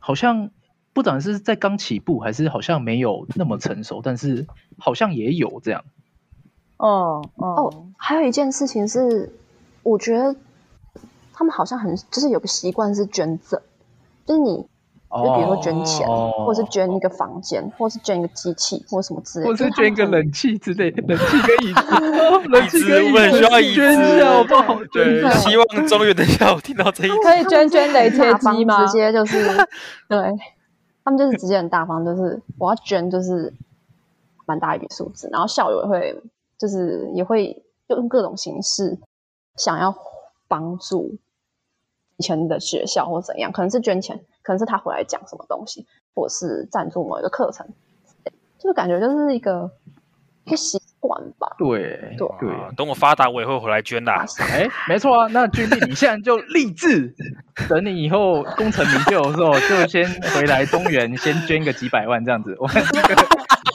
[0.00, 0.50] 好像
[0.92, 4.44] 不管是在刚起步，还是好像没有那么成熟，但是
[4.76, 5.84] 好像也有这样。
[6.78, 9.32] 哦哦，哦，还有一件事情是，
[9.84, 10.34] 我觉得。
[11.40, 13.58] 他们好像很就是有个习惯是捐赠，
[14.26, 14.56] 就是你
[15.08, 21.88] 就比如说捐钱，哦、或者是捐一个房间，哦、或者是捐一个机器，或者什么之类的，或者是捐一个冷气之类的，冷气跟椅子，
[22.50, 24.78] 冷气跟椅子需要椅子，捐一下好不好？
[24.92, 28.84] 对，希望中原的下午听到这一可以捐捐雷切机吗？
[28.84, 29.48] 直接就是，
[30.10, 30.18] 对，
[31.02, 33.50] 他们就是直接很大方，就是我要捐，就是
[34.44, 36.22] 蛮大一笔数字，然后校友也会
[36.58, 38.98] 就是也会用各种形式
[39.56, 39.96] 想要
[40.46, 41.16] 帮助。
[42.20, 47.66] 以前的学校或怎样，可能是捐钱，可能是他回来讲什么东西，或是赞助某一个课程，
[48.58, 49.70] 就感觉就是一个
[50.44, 51.56] 一个习惯吧。
[51.56, 54.12] 对对对，等我发达，我也会回来捐的。
[54.52, 57.14] 哎，没错啊，那君弟，你现在就 立志，
[57.66, 62.54] 等你以后功成名就的时候，就先回来中原，先捐个几百万这样子。
[62.60, 63.14] 我们那个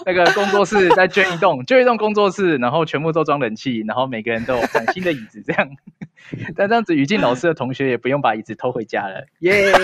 [0.06, 5.68] 那个工作室再捐一栋，捐一栋工作室，然后全部都装冷气，然后每个人都有崭新的椅子，这样。
[6.56, 9.74] 但这样子，于静老师的同学也不用把椅子偷回家了，耶、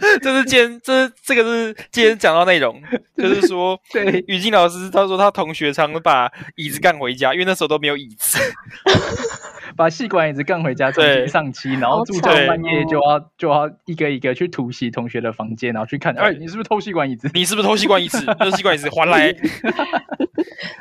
[0.22, 2.80] 这是今天，这是这个是今天讲到内容，
[3.16, 8.38] 就是说，对，雨静老师他说他同学常把椅子干回家，因为那时候都没有椅子，
[9.76, 17.30] 把细管椅子干回家，重新上漆，然后住到半夜就要就要一个一个去突袭同学的房间，然后去看，哎，你是不是偷细管椅子？
[17.34, 18.24] 你是不是偷细管椅子？
[18.38, 19.34] 偷细管椅子还来。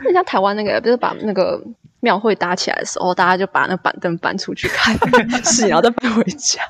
[0.04, 1.62] 那像台湾那个，就是把那个
[2.02, 4.96] 庙会搭起来的时候，大家就把那板凳搬出去看，
[5.44, 6.62] 是，然后再搬回家。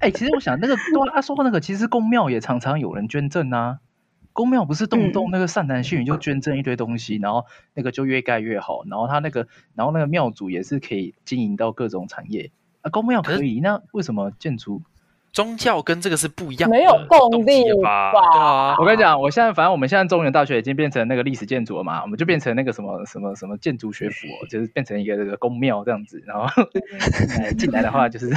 [0.00, 0.82] 哎、欸，其实我想那个，对
[1.12, 3.80] 他说那个，其实公庙也常常有人捐赠啊。
[4.32, 7.44] 公庙不是动不动那个善男信女就捐赠一堆东西，嗯、然后
[7.74, 12.50] 那个就越盖越好，然后他那个，然后那个庙主也是可以经营到各种产业
[12.80, 12.90] 啊。
[12.90, 14.82] 公庙可以，是那为什么建筑？
[15.32, 18.12] 宗教跟这个是不一样的，没有动力吧？
[18.12, 26.22] 对啊，我跟你讲，我现在反正我们现在中原大学已经变成那个历史建筑了嘛，我们就变成那个什么什么什么建筑学府，就是变成一个这个宫庙这样子。
[26.26, 26.48] 然后
[27.58, 28.28] 进来的话，就是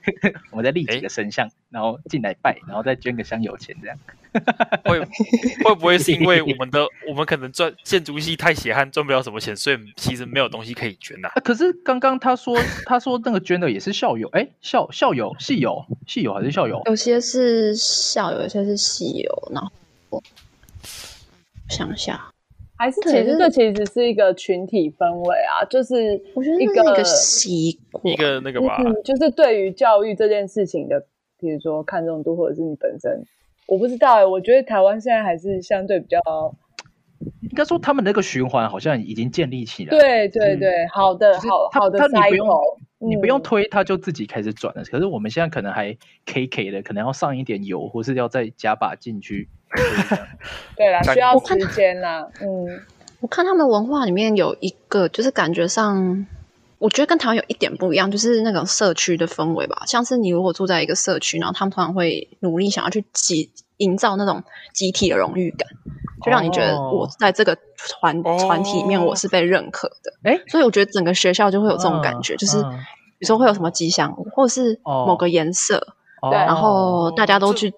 [0.52, 3.96] 我们在立几个神像，然后进来拜，然后再捐个香油钱这样。
[4.84, 4.98] 会
[5.64, 11.40] 会不会是因为我们的 我们可能赚建筑系太血汗，赚不了什么钱，所以其实没有东西可以捐呐、啊？
[11.44, 12.56] 可是刚刚他说
[12.86, 16.80] 他说那个捐的也是校友，哎，校校友系友系友还是校友？
[16.86, 19.48] 有些是校友，有些是系友。
[19.52, 19.70] 然后
[20.10, 20.22] 我
[21.68, 22.32] 想一下，
[22.76, 31.06] 还是其实这其实是一个群体氛围啊，就是我觉得一个习惯，一个那个吧，就是对于教育这件事情的，
[31.38, 33.22] 比如说看重度，或者是你本身。
[33.72, 36.20] 我不知道哎、欸，我觉得台湾现在还是相对比较，
[37.40, 39.88] 应该说他们那个循环好像已经建立起来。
[39.88, 41.98] 对对对，嗯、好的，好好的。
[41.98, 42.48] 他你不用
[42.98, 44.84] 你不用推，它就自己开始转了。
[44.84, 45.96] 可是我们现在可能还
[46.26, 49.48] K K 的，可能要上一点油，或是要再加把进去。
[50.76, 52.28] 对啦，需要时间啦。
[52.42, 52.78] 嗯，
[53.20, 56.26] 我看他们文化里面有一个，就是感觉上，
[56.82, 59.84] 我觉得跟台湾有一点不一样，就是那种社区的氛围吧。
[59.86, 64.42] 像是你如果住在一个社区，然后他们通常会努力想要去集营造那种
[64.74, 65.68] 集体的荣誉感。
[66.24, 67.56] 就让你觉得我在这个
[68.00, 72.68] 团团、哦、体里面我是被认可的，哎、欸，所以我觉得整个学校就会有这种感觉，嗯、就是比
[73.20, 77.74] 如说会有什么吉祥物，或者是某个颜色，哦，然后大家都去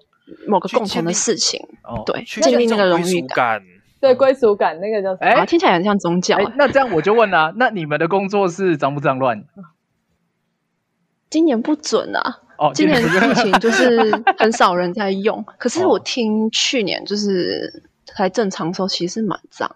[0.47, 1.59] 某个共同的事情，
[2.05, 3.63] 对，建立那个荣誉感，
[4.05, 5.31] 对，归属感那个叫什么？
[5.31, 6.37] 哎，听起来很像宗教。
[6.55, 9.43] 那这样我就问了、啊， 那你们的工作室脏不脏乱？
[11.29, 17.83] 今年不准啊，哦，今年疫情就是很少人在用，可是我听去年就是。
[18.07, 19.67] 才正常的时候，其实蛮脏。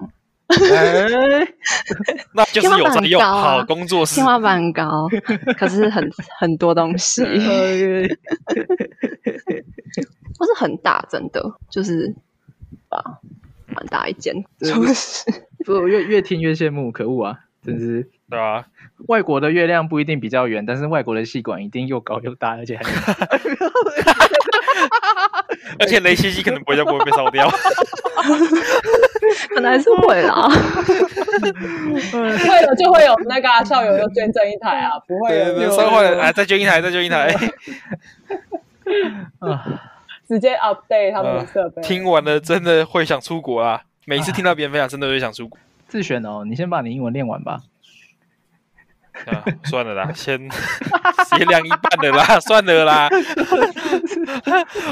[0.47, 1.47] 欸、
[2.33, 5.07] 那就是有在用好工作室，天花板很高，
[5.57, 6.07] 可是很
[6.39, 7.23] 很多东西，
[10.37, 12.15] 不是很大，真的就是
[12.89, 13.17] 啊，
[13.75, 15.25] 蛮大一间，就是
[15.65, 18.65] 不越越听越羡慕，可恶啊，真是对啊。
[19.07, 22.83] 外国的月亮不一定比较圆，但是外国的细管一定又高又大，而且还。
[25.79, 27.47] 而且雷西西可能不会不会被烧掉，
[29.49, 30.49] 可能还是会啦。
[30.49, 37.33] 会了就会有那个、啊、校友又捐赠一台啊，不会有烧坏了，哎，再捐一台，再捐一台。
[40.29, 41.87] 直接 update 他们的设备、呃。
[41.87, 43.81] 听完了真的会想出国啊！
[44.05, 45.57] 每一次听到别人分享，真的会想出国。
[45.89, 47.61] 自选哦，你先把你英文练完吧。
[49.25, 50.39] 啊，算了啦， 先
[51.35, 53.09] 先亮一半的啦，算了啦。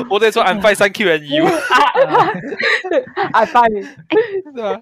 [0.10, 1.46] 我得说，I'm fine, thank you and you。
[3.32, 3.88] I'm fine，
[4.54, 4.82] 对吧？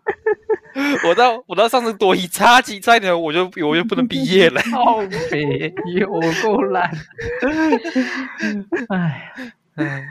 [1.08, 4.62] 我到我到上次多一差几差一点，我就我就不能毕业了。
[4.72, 5.00] 好
[5.30, 6.08] 肥，有
[6.42, 6.90] 够烂。
[8.90, 9.32] 哎，
[9.76, 10.08] 哎，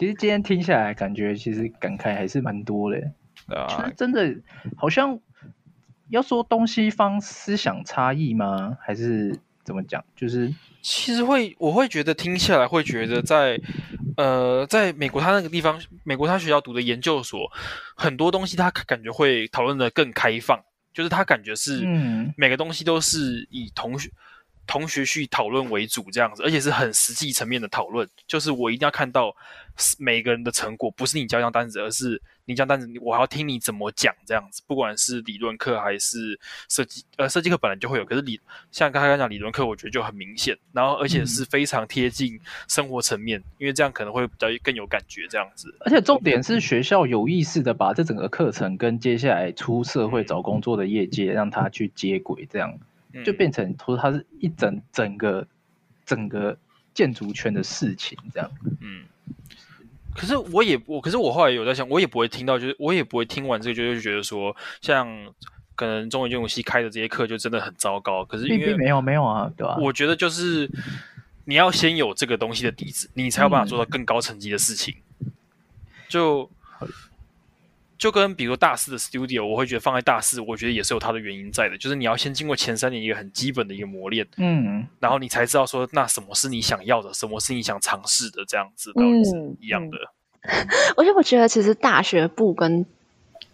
[0.00, 2.98] 其实今天听下来，感觉其实感慨还是蛮多的。
[3.54, 4.34] 啊，真的
[4.74, 5.20] 好像。
[6.08, 8.76] 要说东西方思想差异吗？
[8.80, 10.04] 还是怎么讲？
[10.16, 10.52] 就是
[10.82, 13.60] 其实会，我会觉得听下来会觉得在，
[14.16, 17.48] 呃，在美国他那个地方，美国他学校读的研究所，
[17.94, 20.58] 很多东西他感觉会讨论的更开放，
[20.92, 24.10] 就是他感觉是，嗯，每个东西都是以同学。
[24.66, 28.08] 同学去讨论为主，这样子，而且是很实际层面的讨论。
[28.28, 29.34] 就是我一定要看到
[29.98, 34.62] 每个人的成果，不是你交一张单子，而是你交单子，我还要听你怎么讲，这样子。
[34.66, 36.38] 不管是理论课还是
[36.68, 38.40] 设计，呃，设计课本来就会有，可是理
[38.70, 40.56] 像刚刚讲理论课，我觉得就很明显。
[40.72, 42.38] 然后，而且是非常贴近
[42.68, 45.74] 生活层面，因为这样可能会比较更有感觉，这样子。
[45.80, 52.78] 而且重点是学校有意识的把这整个课程跟接下来出社会找工作的业界让他去接轨，这样。
[53.24, 55.44] 就变成说它是一整整个
[56.06, 56.56] 整个
[56.94, 58.48] 建筑圈的事情这样。
[58.80, 59.02] 嗯，
[60.14, 65.08] 可是我也我可是我后来有在想，我也不会听到，就是我也不会听完这个就就觉得说，像
[65.74, 68.24] 可能中文金融系开的这些课就真的很糟糕。
[68.24, 69.76] 可是因为没有没有啊，对吧？
[69.80, 70.70] 我觉得就是
[71.44, 74.94] 你要先有这个东西的底子，你才有办法做到更高层级的事情。
[75.20, 75.32] 嗯、
[76.08, 76.50] 就。
[78.00, 81.76] 就跟比如大四的 studio，我会觉得放在大四，我觉得也是有它的原因在的。
[81.76, 89.98] 就是你要先经过前三年一个很基本的一个磨练，嗯，然后你才知道说，那什么是你想要的，什么是你想尝试的，这样子到底是一样的。
[90.96, 92.86] 而且 我觉得其实大学部跟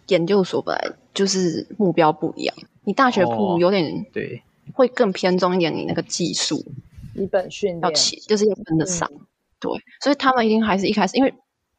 [0.07, 2.55] 研究所本来就是目标不一样。
[2.85, 4.41] 你大学部有点对，
[4.71, 6.63] 会更偏重一点，你那个技术
[7.13, 9.11] 基本训练要起，就是要跟得上。
[9.13, 9.27] 嗯、
[9.59, 11.33] 对，所以他们一定还是一开始因为。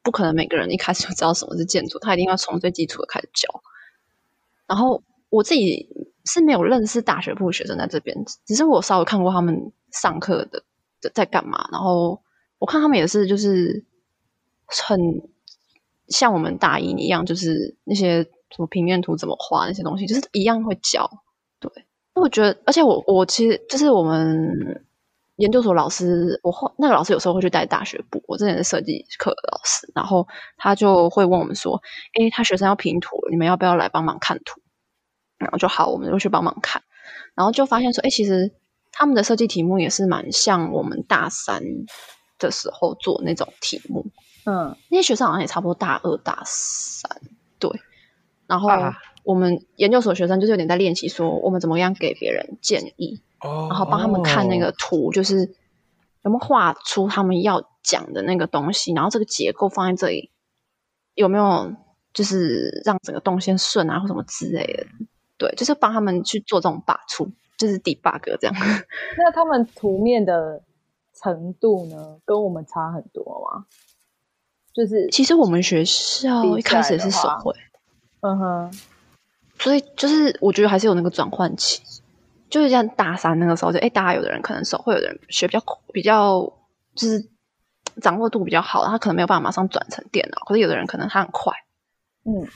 [0.09, 3.63] 不可能每个人一开始就知道什么是建筑，他一定要从最基础的开始教。
[4.67, 5.87] 然后我自己
[6.25, 8.17] 是没有认识大学部学生在这边，
[8.47, 10.65] 只是我稍微看过他们上课的
[11.13, 11.69] 在干嘛。
[11.71, 12.23] 然后
[12.59, 13.85] 我看他们也是就是
[14.67, 14.99] 很
[16.09, 21.07] 像我们大一一样，就是那些什么平面图怎么画那些东西，就是一样会教。
[21.61, 21.71] 对，
[22.15, 24.87] 我觉得，而且我我其实就是我们。
[25.39, 28.21] 研究所老师，我后那个老师有时候会去带大学部。
[28.27, 31.81] 我之前是设计课的老师，然后他就会问我们说
[32.19, 34.61] ：“诶，他学生要拼图，你们要不要来帮忙看图？”
[35.39, 36.83] 然后就好，我们就去帮忙看。
[37.37, 38.53] 然后就发现说：“诶，其实
[38.91, 41.63] 他们的设计题目也是蛮像我们大三
[42.39, 44.07] 的时候做那种题目。”
[44.45, 47.09] 嗯，那些学生好像也差不多大二大三，
[47.61, 47.71] 对。
[48.49, 48.69] 然后
[49.23, 53.23] 我们研究所学生就是有点在练习说，我们怎么样给别人建议。
[53.41, 55.41] 然后帮他们看那个图，就是
[56.23, 60.31] 有没有画出他们要讲的那个东西，然后这个结构放在这里
[61.15, 61.75] 有没有
[62.13, 64.87] 就是让整个动线顺啊或什么之类的，
[65.37, 67.31] 对，就是帮他们去做这种把出。
[67.59, 68.55] 就是 debug 这样。
[69.19, 70.63] 那他们图面的
[71.13, 73.67] 程度呢，跟我们差很多吗？
[74.73, 77.53] 就是其实我们学校一开始也是手绘，
[78.21, 78.79] 嗯哼，
[79.59, 81.83] 所以就是我觉得还是有那个转换期，
[82.51, 85.63] 就是像大三那个时候就，就哎，大家有的人可能手绘，有的人学比较
[85.93, 86.41] 比较
[86.95, 87.29] 就是
[88.01, 91.53] 掌握度比较好，他可能没有办法马上转成电脑，可是有的人可能他很快，
[92.25, 92.47] 嗯，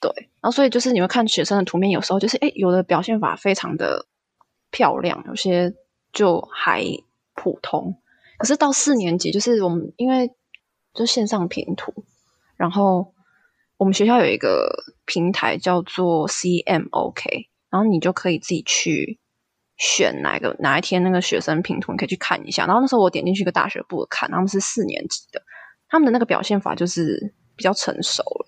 [0.00, 0.10] 对，
[0.40, 4.06] 然后所以就是你会看学生的图面，有时候就是哎，有的表现法非常的
[4.70, 5.74] 漂亮，有些
[6.12, 6.84] 就还
[7.34, 7.96] 普通，
[8.38, 10.32] 可是到四年级就是我们因为。
[10.96, 11.92] 就线上评图，
[12.56, 13.12] 然后
[13.76, 19.20] 我们学校有一个平台叫做 CMOK，然后你就可以自己去
[19.76, 22.66] 选哪个哪一天那个学生评图，你可以去看一下。
[22.66, 25.42] 然后那时候我点进去一个大学部看，他们是四年级的，
[25.88, 28.46] 他们的那个表现法就是比较成熟了。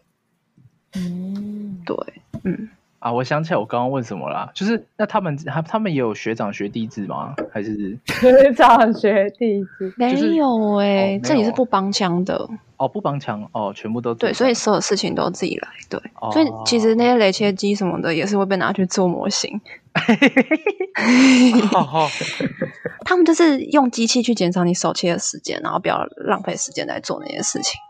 [0.97, 1.97] 嗯，对，
[2.45, 2.69] 嗯。
[3.01, 7.33] 啊，我想起来我刚刚问什么啦，就是那他们他他们也有学长学弟制吗？
[7.53, 9.95] 还是 学长学弟制？
[9.97, 12.45] 没有哎、欸，这里是不帮腔的
[12.77, 19.61] 哦，不帮腔哦，全部都对，所以所有事情都自己来，对，哦、所以其实那些雷切机什么的也是会被拿去做模型。
[23.05, 27.81] 他们就是用机器去减少你手切的时间，然后不要浪费时间来做那些事情。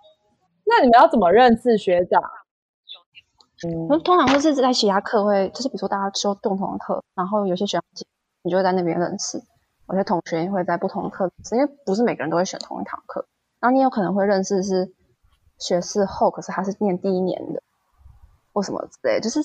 [0.64, 2.22] 那你们要怎么认识学长？
[3.66, 8.06] 嗯，通常都是在其他课会，就是比如说大家修共同的课，然后有些学长姐
[8.43, 9.43] 你就会在那边认识，
[9.89, 13.26] 有些同学会在不同的课，因为不是每个人都会选同一堂课，
[13.59, 14.94] 然后你有可能会认识是
[15.59, 17.60] 学士后，可是他是念第一年的，
[18.52, 19.40] 或什么之类，就是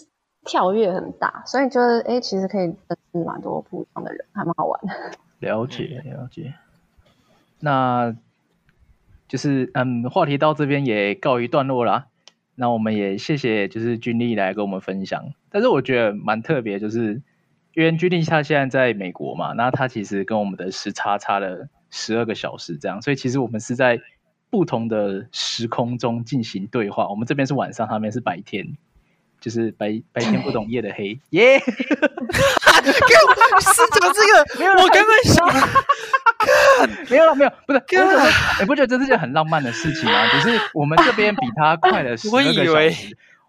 [0.45, 4.93] 跳跃很大，所以就是哎，其实可以认识蛮多不一样的人，还蛮好玩的。
[5.39, 6.53] 了解了解，
[7.59, 8.15] 那
[9.27, 12.07] 就是嗯，话题到这边也告一段落啦。
[12.55, 15.33] 那我们也谢谢，就是君力来跟我们分享。
[15.49, 17.21] 但是我觉得蛮特别，就是
[17.73, 23.99] 因为君丽她现在在美国嘛，那她其实跟我们的时差差了十二个小时，这样，所以其实我们是在
[24.51, 27.09] 不同的时空中进行对话。
[27.09, 28.77] 我们这边是晚上，他们是白天，
[29.43, 31.59] 就是白白天不懂夜的黑，耶！
[31.59, 31.73] 是
[33.91, 34.45] 怎么这个？
[34.57, 35.45] 没有，我根本想。
[37.11, 37.79] 没有了，没有，不是，
[38.61, 40.29] 你不觉得这是件很浪漫的事情吗？
[40.29, 42.95] 只是我们这边比他快了十二个小时， 我以为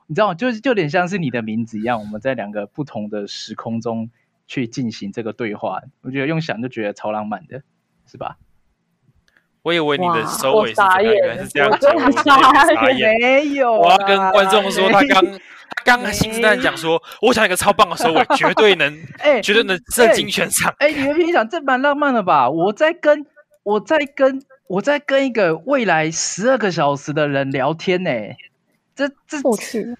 [0.09, 0.35] 你知道吗？
[0.35, 4.11] 就是就有点像是你的名字一样，我们在两个不同的时空中
[4.49, 5.81] 去进行这个对话。
[6.03, 7.63] 我觉得用想就觉得超浪漫的，
[8.11, 8.37] 是吧？
[9.65, 13.73] 我以为你的收尾是这样，原来是这样，我真的傻眼，没有。
[13.73, 15.25] 我要跟观众说，他刚。
[15.85, 20.73] 刚刚信誓旦旦讲说，我想一个超棒的收尾，绝对能， 哎、欸，绝对能震惊全场。
[20.79, 22.49] 哎、你们平常这蛮浪漫的吧？
[22.49, 23.27] 我在跟，
[23.65, 28.11] 我在跟，我在跟一个未来十二个小时的人聊天呢。
[28.95, 29.95] 这这过去，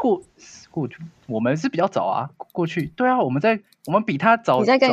[0.00, 0.22] 过
[0.70, 0.96] 过去，
[1.26, 2.28] 我们是比较早啊。
[2.52, 4.60] 过去，对啊，我们在，我们比他早。
[4.60, 4.90] 你在跟，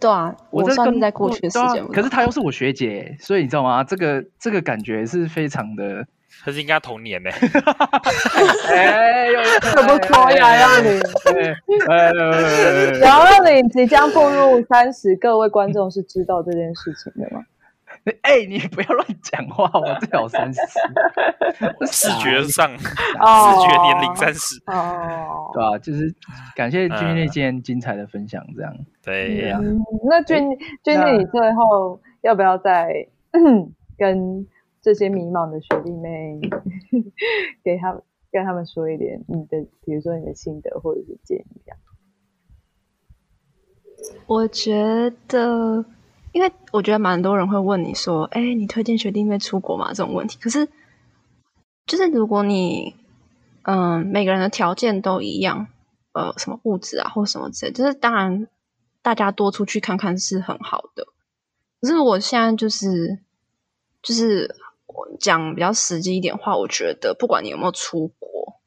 [0.00, 1.88] 对啊，我在跟在过去的时间、啊。
[1.92, 3.84] 可是他又是我学姐，所以你知道吗？
[3.84, 6.06] 这个这个感觉是非常的。
[6.44, 7.30] 可是应该同年呢？
[8.68, 9.28] 哎，
[9.74, 10.54] 怎么说呀？
[10.54, 11.00] 让你，
[13.00, 17.42] 然后让你即将步入三十，各位观众是知道这件事情的吗？
[18.22, 20.60] 哎，你不要乱讲话，我最好三十，
[21.90, 26.14] 视觉上， 视觉年龄三十，哦，对啊，就是
[26.54, 29.60] 感谢君丽今天精彩的分享，这样对呀。
[30.08, 30.48] 那君
[30.82, 33.08] 君丽，你最后要不要再
[33.98, 34.46] 跟？
[34.82, 36.38] 这些迷茫的学弟妹，
[37.64, 38.00] 给他
[38.30, 41.60] 跟他们说一点你的，比如说你的心得或者是建议。
[44.28, 45.84] 我觉得，
[46.36, 50.36] 因为我觉得蛮多人会问你说：“哎，你推荐学弟妹出国吗？”这种问题。
[50.38, 50.68] 可是，
[51.86, 52.94] 就是如果你，
[53.62, 55.68] 嗯，每个人的条件都一样，
[56.12, 58.46] 呃，什么物质啊，或什么之类，就是当然
[59.00, 61.06] 大家多出去看看是很好的。
[61.80, 63.20] 可是我现在就是，
[64.02, 64.54] 就是。
[65.20, 68.60] 讲比较实际一点话，我觉得不管你有没有出国，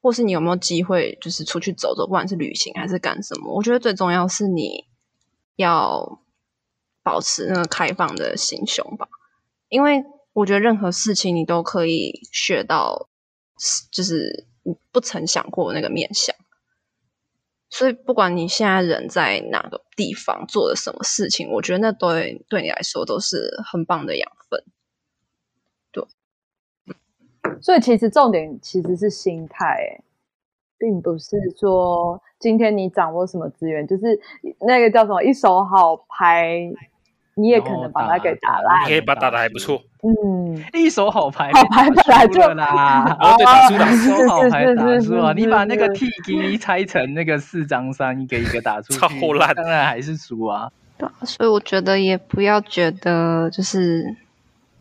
[0.00, 4.84] 或是你有没有机会，就是出去走走，不管是旅行还是干什么，我觉得最重要是你
[5.56, 6.20] 要
[7.06, 9.06] 保持那个开放的心胸吧。
[9.68, 13.08] 因为我觉得任何事情你都可以学到，
[13.92, 14.44] 就是
[14.90, 16.34] 不曾想过那个面向。
[17.70, 24.64] 所以不管你现在人在哪个地方，做了什么事情，我觉得那对对你来说都是很棒的养分。
[25.92, 26.04] 对
[27.60, 30.00] 所以其实重点其实是心态，
[30.76, 34.20] 并不是说今天你掌握什么资源，就是
[34.60, 36.70] 那个叫什么一手好牌，
[37.38, 38.84] 你也可能把它给打烂。
[38.84, 39.82] 你可以把它打的还不错。
[40.02, 43.16] 嗯，一手好牌，好牌本来就啦。
[43.20, 45.32] 哦，对，打输打一手好是牌打输啊！
[45.36, 50.70] 你把那个 T 给拆成那个四张三，一个一个打 出去，超烂当然还是输啊。
[50.96, 54.16] 对啊，所以我觉得也不要觉得就是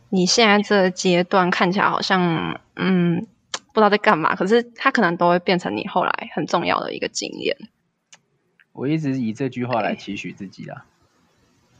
[0.10, 3.28] 你现在这个阶段看起来好像嗯
[3.74, 7.58] 不知道在干嘛，可是它可能都会变成你后来很重要的一个经验。
[8.72, 10.86] 我一直以这句话来期许自己啊。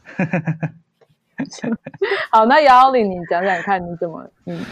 [2.30, 4.60] 好，那姚玲，你讲讲看，你怎么嗯？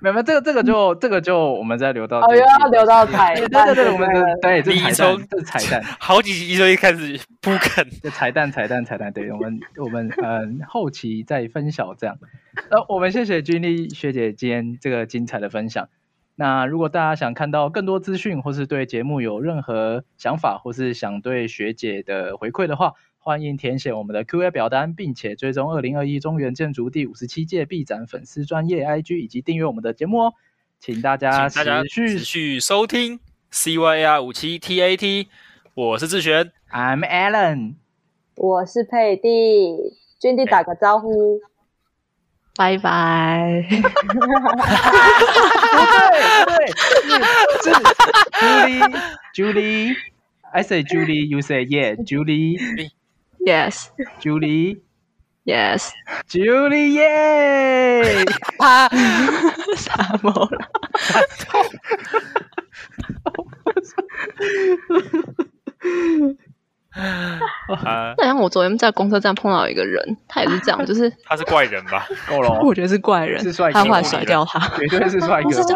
[0.00, 5.82] 没有没，这个这个就这个就我们再留到哦，又要留到彩蛋，对对对，我们的对这你彩蛋从这彩蛋。
[5.98, 12.18] 好几集就一开始不肯，就彩蛋彩蛋彩蛋，对我们我们嗯、呃、后期再分享这样。
[12.70, 15.88] 那，我们谢谢君丽学姐今天这个精彩的分享。
[16.34, 22.92] 那如果大家想看到更多资讯，或是对节目有任何想法，或是想对学姐的回馈的话，
[23.26, 30.34] 欢迎填写我们的 Q&A 表单，并且追踪二零二一中原建筑第五十七届毕展粉丝专业 IG 以及订阅我们的节目哦。
[30.78, 33.18] 请大家大家持续续收听
[33.50, 35.26] CYR 五七 TAT，
[35.72, 37.76] 我是志璇，I'm Alan，
[38.36, 39.30] 我是佩蒂，
[40.20, 41.40] 君弟打个招呼，
[42.56, 43.64] 拜拜。
[43.70, 43.78] 对
[46.44, 46.66] 对，
[47.62, 47.80] 是是
[49.32, 52.90] Julie，Julie，I say Julie，you say yeah，Julie。
[53.44, 53.88] Yes,
[54.20, 54.80] Julie,
[55.44, 55.90] yes。
[56.30, 58.24] Julie，耶！
[58.58, 58.88] 啊，
[59.76, 60.70] 啥么了？
[67.84, 72.06] 啊，那像我昨天在公车站碰到一个人，他也是这样，就是 他是怪人吧？
[72.28, 75.74] 够了哦，我觉得是怪人，是帅哥他后来甩掉他，绝对是帅不是哥，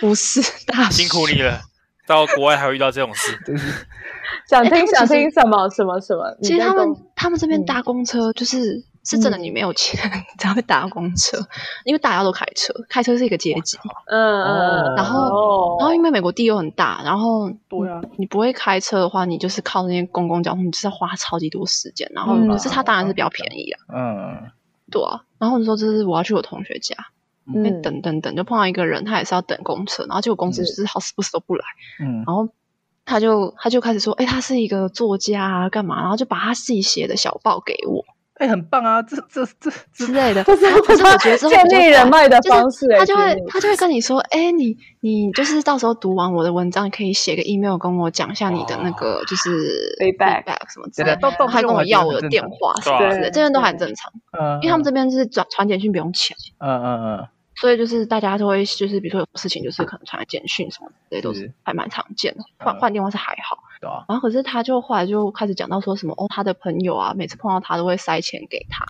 [0.00, 1.60] 不是大辛苦你了，
[2.06, 3.40] 到国外还会遇到这种事。
[3.46, 3.86] 真是
[4.48, 6.36] 想听想听什么什么什么？
[6.42, 9.98] 其实他们他们这边嗯搭公车就是、是真的，你没有钱、
[10.38, 11.38] 才会搭公车，
[11.84, 13.78] 因为大家都开车，开车是一个阶级。
[14.06, 22.10] 嗯嗯，然后哦然后因为美国地又很大，然后对啊，你不会开车的话，你就是靠那些公共交通，你就是要花超级多时间。
[22.14, 24.50] 然后嗯可是它当然是比较便宜啊，嗯，
[24.90, 25.22] 对啊。
[25.38, 26.94] 然后你说这是我要去我同学家，
[27.46, 31.64] 因为嗯等等等就碰到一个人，他也是要等公车，然后结果公司就是好死不死都不来，
[32.00, 32.48] 嗯，然后
[33.10, 36.00] 他就他就开始说，哎，他是一个作家啊，干嘛？
[36.00, 38.04] 然后就把他自己写的小报给我
[38.34, 40.42] 哎，很棒啊，这这这之类的。
[40.44, 57.28] 这是可是我觉得之后 建立人脉的就是方式欸，他就会他就会跟你说，哎，你你就是到时候读完我的文章，可以写个 email 跟我讲一下你的那个就是 Feedback 什么之类的，都都他还跟我要我的电话什么的，这边都很正常，嗯，因为他们这边是转传简讯不用钱，嗯嗯嗯，
[57.60, 61.52] 所以就是大家都会就是比如说有事情就是可能传简讯什么之类都是是。
[61.62, 62.80] 还蛮常见的，换嗯。
[62.80, 63.58] 换电话是还好。
[63.80, 68.86] 对啊，然后可是他就后来就开始讲到说什么哦，他的朋友啊，每次碰到他都会塞钱给他，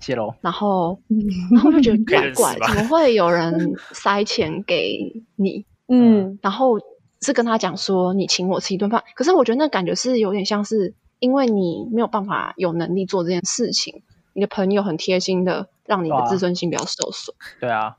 [0.00, 1.00] 谢喽，然后
[1.52, 5.64] 然后我就觉得怪怪，怎么会有人塞钱给你？
[5.88, 6.38] 嗯。
[6.42, 6.78] 然后
[7.20, 14.02] 是跟他讲说你请我吃一顿饭，可是我觉得那感觉是有点像是因为你没有办法有能力做这件事情，
[14.32, 17.36] 你的朋友很贴心的让你的自尊心不要受损。
[17.60, 17.96] 对啊，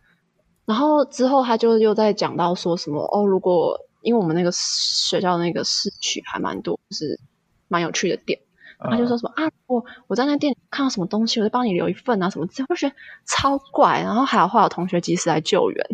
[0.66, 7.20] 然后之后他就又在讲到说什么哦，如果因为我们那个学校那个市区还蛮多，就是
[7.68, 8.40] 蛮有趣的店，
[8.80, 12.96] 嗯他就说什么啊，我我在那店里看到什么东西，我就帮你留一份啊什么之类，我就觉得
[13.26, 14.02] 超怪。
[14.02, 15.86] 然后还有后来有同学及时来救援，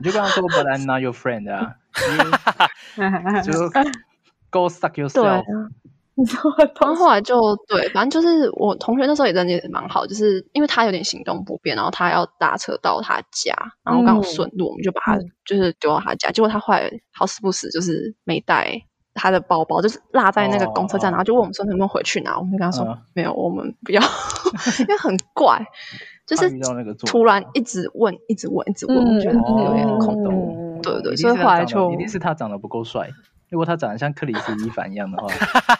[0.00, 1.76] 你就跟他说，But I'm not your friend 啊，
[3.42, 3.52] 就
[4.50, 5.44] Go suck yourself，，
[6.80, 7.38] 然后后来就
[7.68, 13.54] 对，反正就是我同学那时候也真的也蛮好，就是因为他有点行动不便，然后他要搭车到他家，
[13.84, 16.30] 然后刚好顺路，我们就把他嗯就是丢到他家。
[16.30, 18.82] 结果他后来好死不死就是没带
[19.14, 24.02] 他的包包，就是落在那个公车站，哦然后就问我们说能不能回去拿，我们就跟他说、嗯没有，我们不要，
[24.80, 25.64] 因为很怪，
[26.26, 26.50] 就是
[27.06, 30.34] 突然一直问，一直问，一直问，我觉得哦有点空洞。
[30.56, 33.10] 嗯对对所以后来就一定是他长得不够帅。
[33.48, 35.28] 如果他长得像克里斯·伊凡一样的话，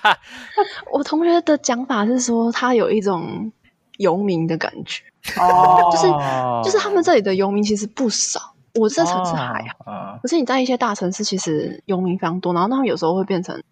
[0.92, 3.52] 我同学的讲法是说，他有一种
[3.98, 5.02] 游民的感觉。
[5.36, 9.92] 哦，就是哦就是他们这里的游民其实不少，我这城市还好。
[9.92, 13.62] 好，可是你在一些大城市，其实游民非常多，然后他们有时候会变成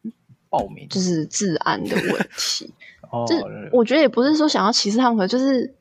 [0.50, 2.72] 暴民就是治安的问题。
[3.10, 5.74] 哦，就是我觉得也不是说想要歧视他们，可就是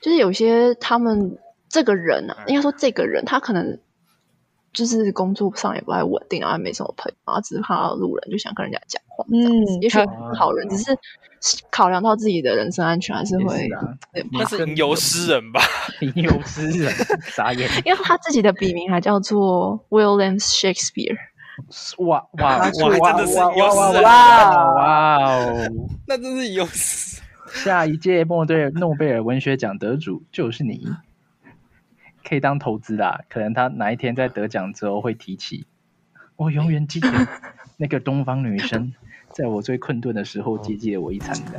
[0.00, 3.78] 就是有些他们这个人啊，应该说这个人他可能
[4.76, 9.72] 就是工作上也不太稳定，然后也没什么朋友，然后只是看到路人就想跟人家讲话这样子。
[9.72, 10.06] 嗯也许是
[10.38, 10.96] 好人，只是
[11.70, 13.66] 考量到自己的人身安全，还是会
[14.32, 15.62] 那是吟游诗人吧？
[16.02, 16.92] 吟游诗人，
[17.22, 21.16] 傻眼，因为他自己的笔名还叫做 William Shakespeare。
[21.98, 25.68] 哇哇哇哇真的是哇哇哇哇哦！
[26.06, 26.68] 那真是吟游。
[27.48, 30.86] 下一届莫对诺贝尔文学奖得主就是你，
[32.26, 33.20] 可以当投资啦。
[33.28, 35.66] 可能他哪一天在得奖之后会提起，
[36.34, 37.08] 我永远记得
[37.76, 38.92] 那个东方女生，
[39.30, 41.58] 在我最困顿的时候接济了我一餐的。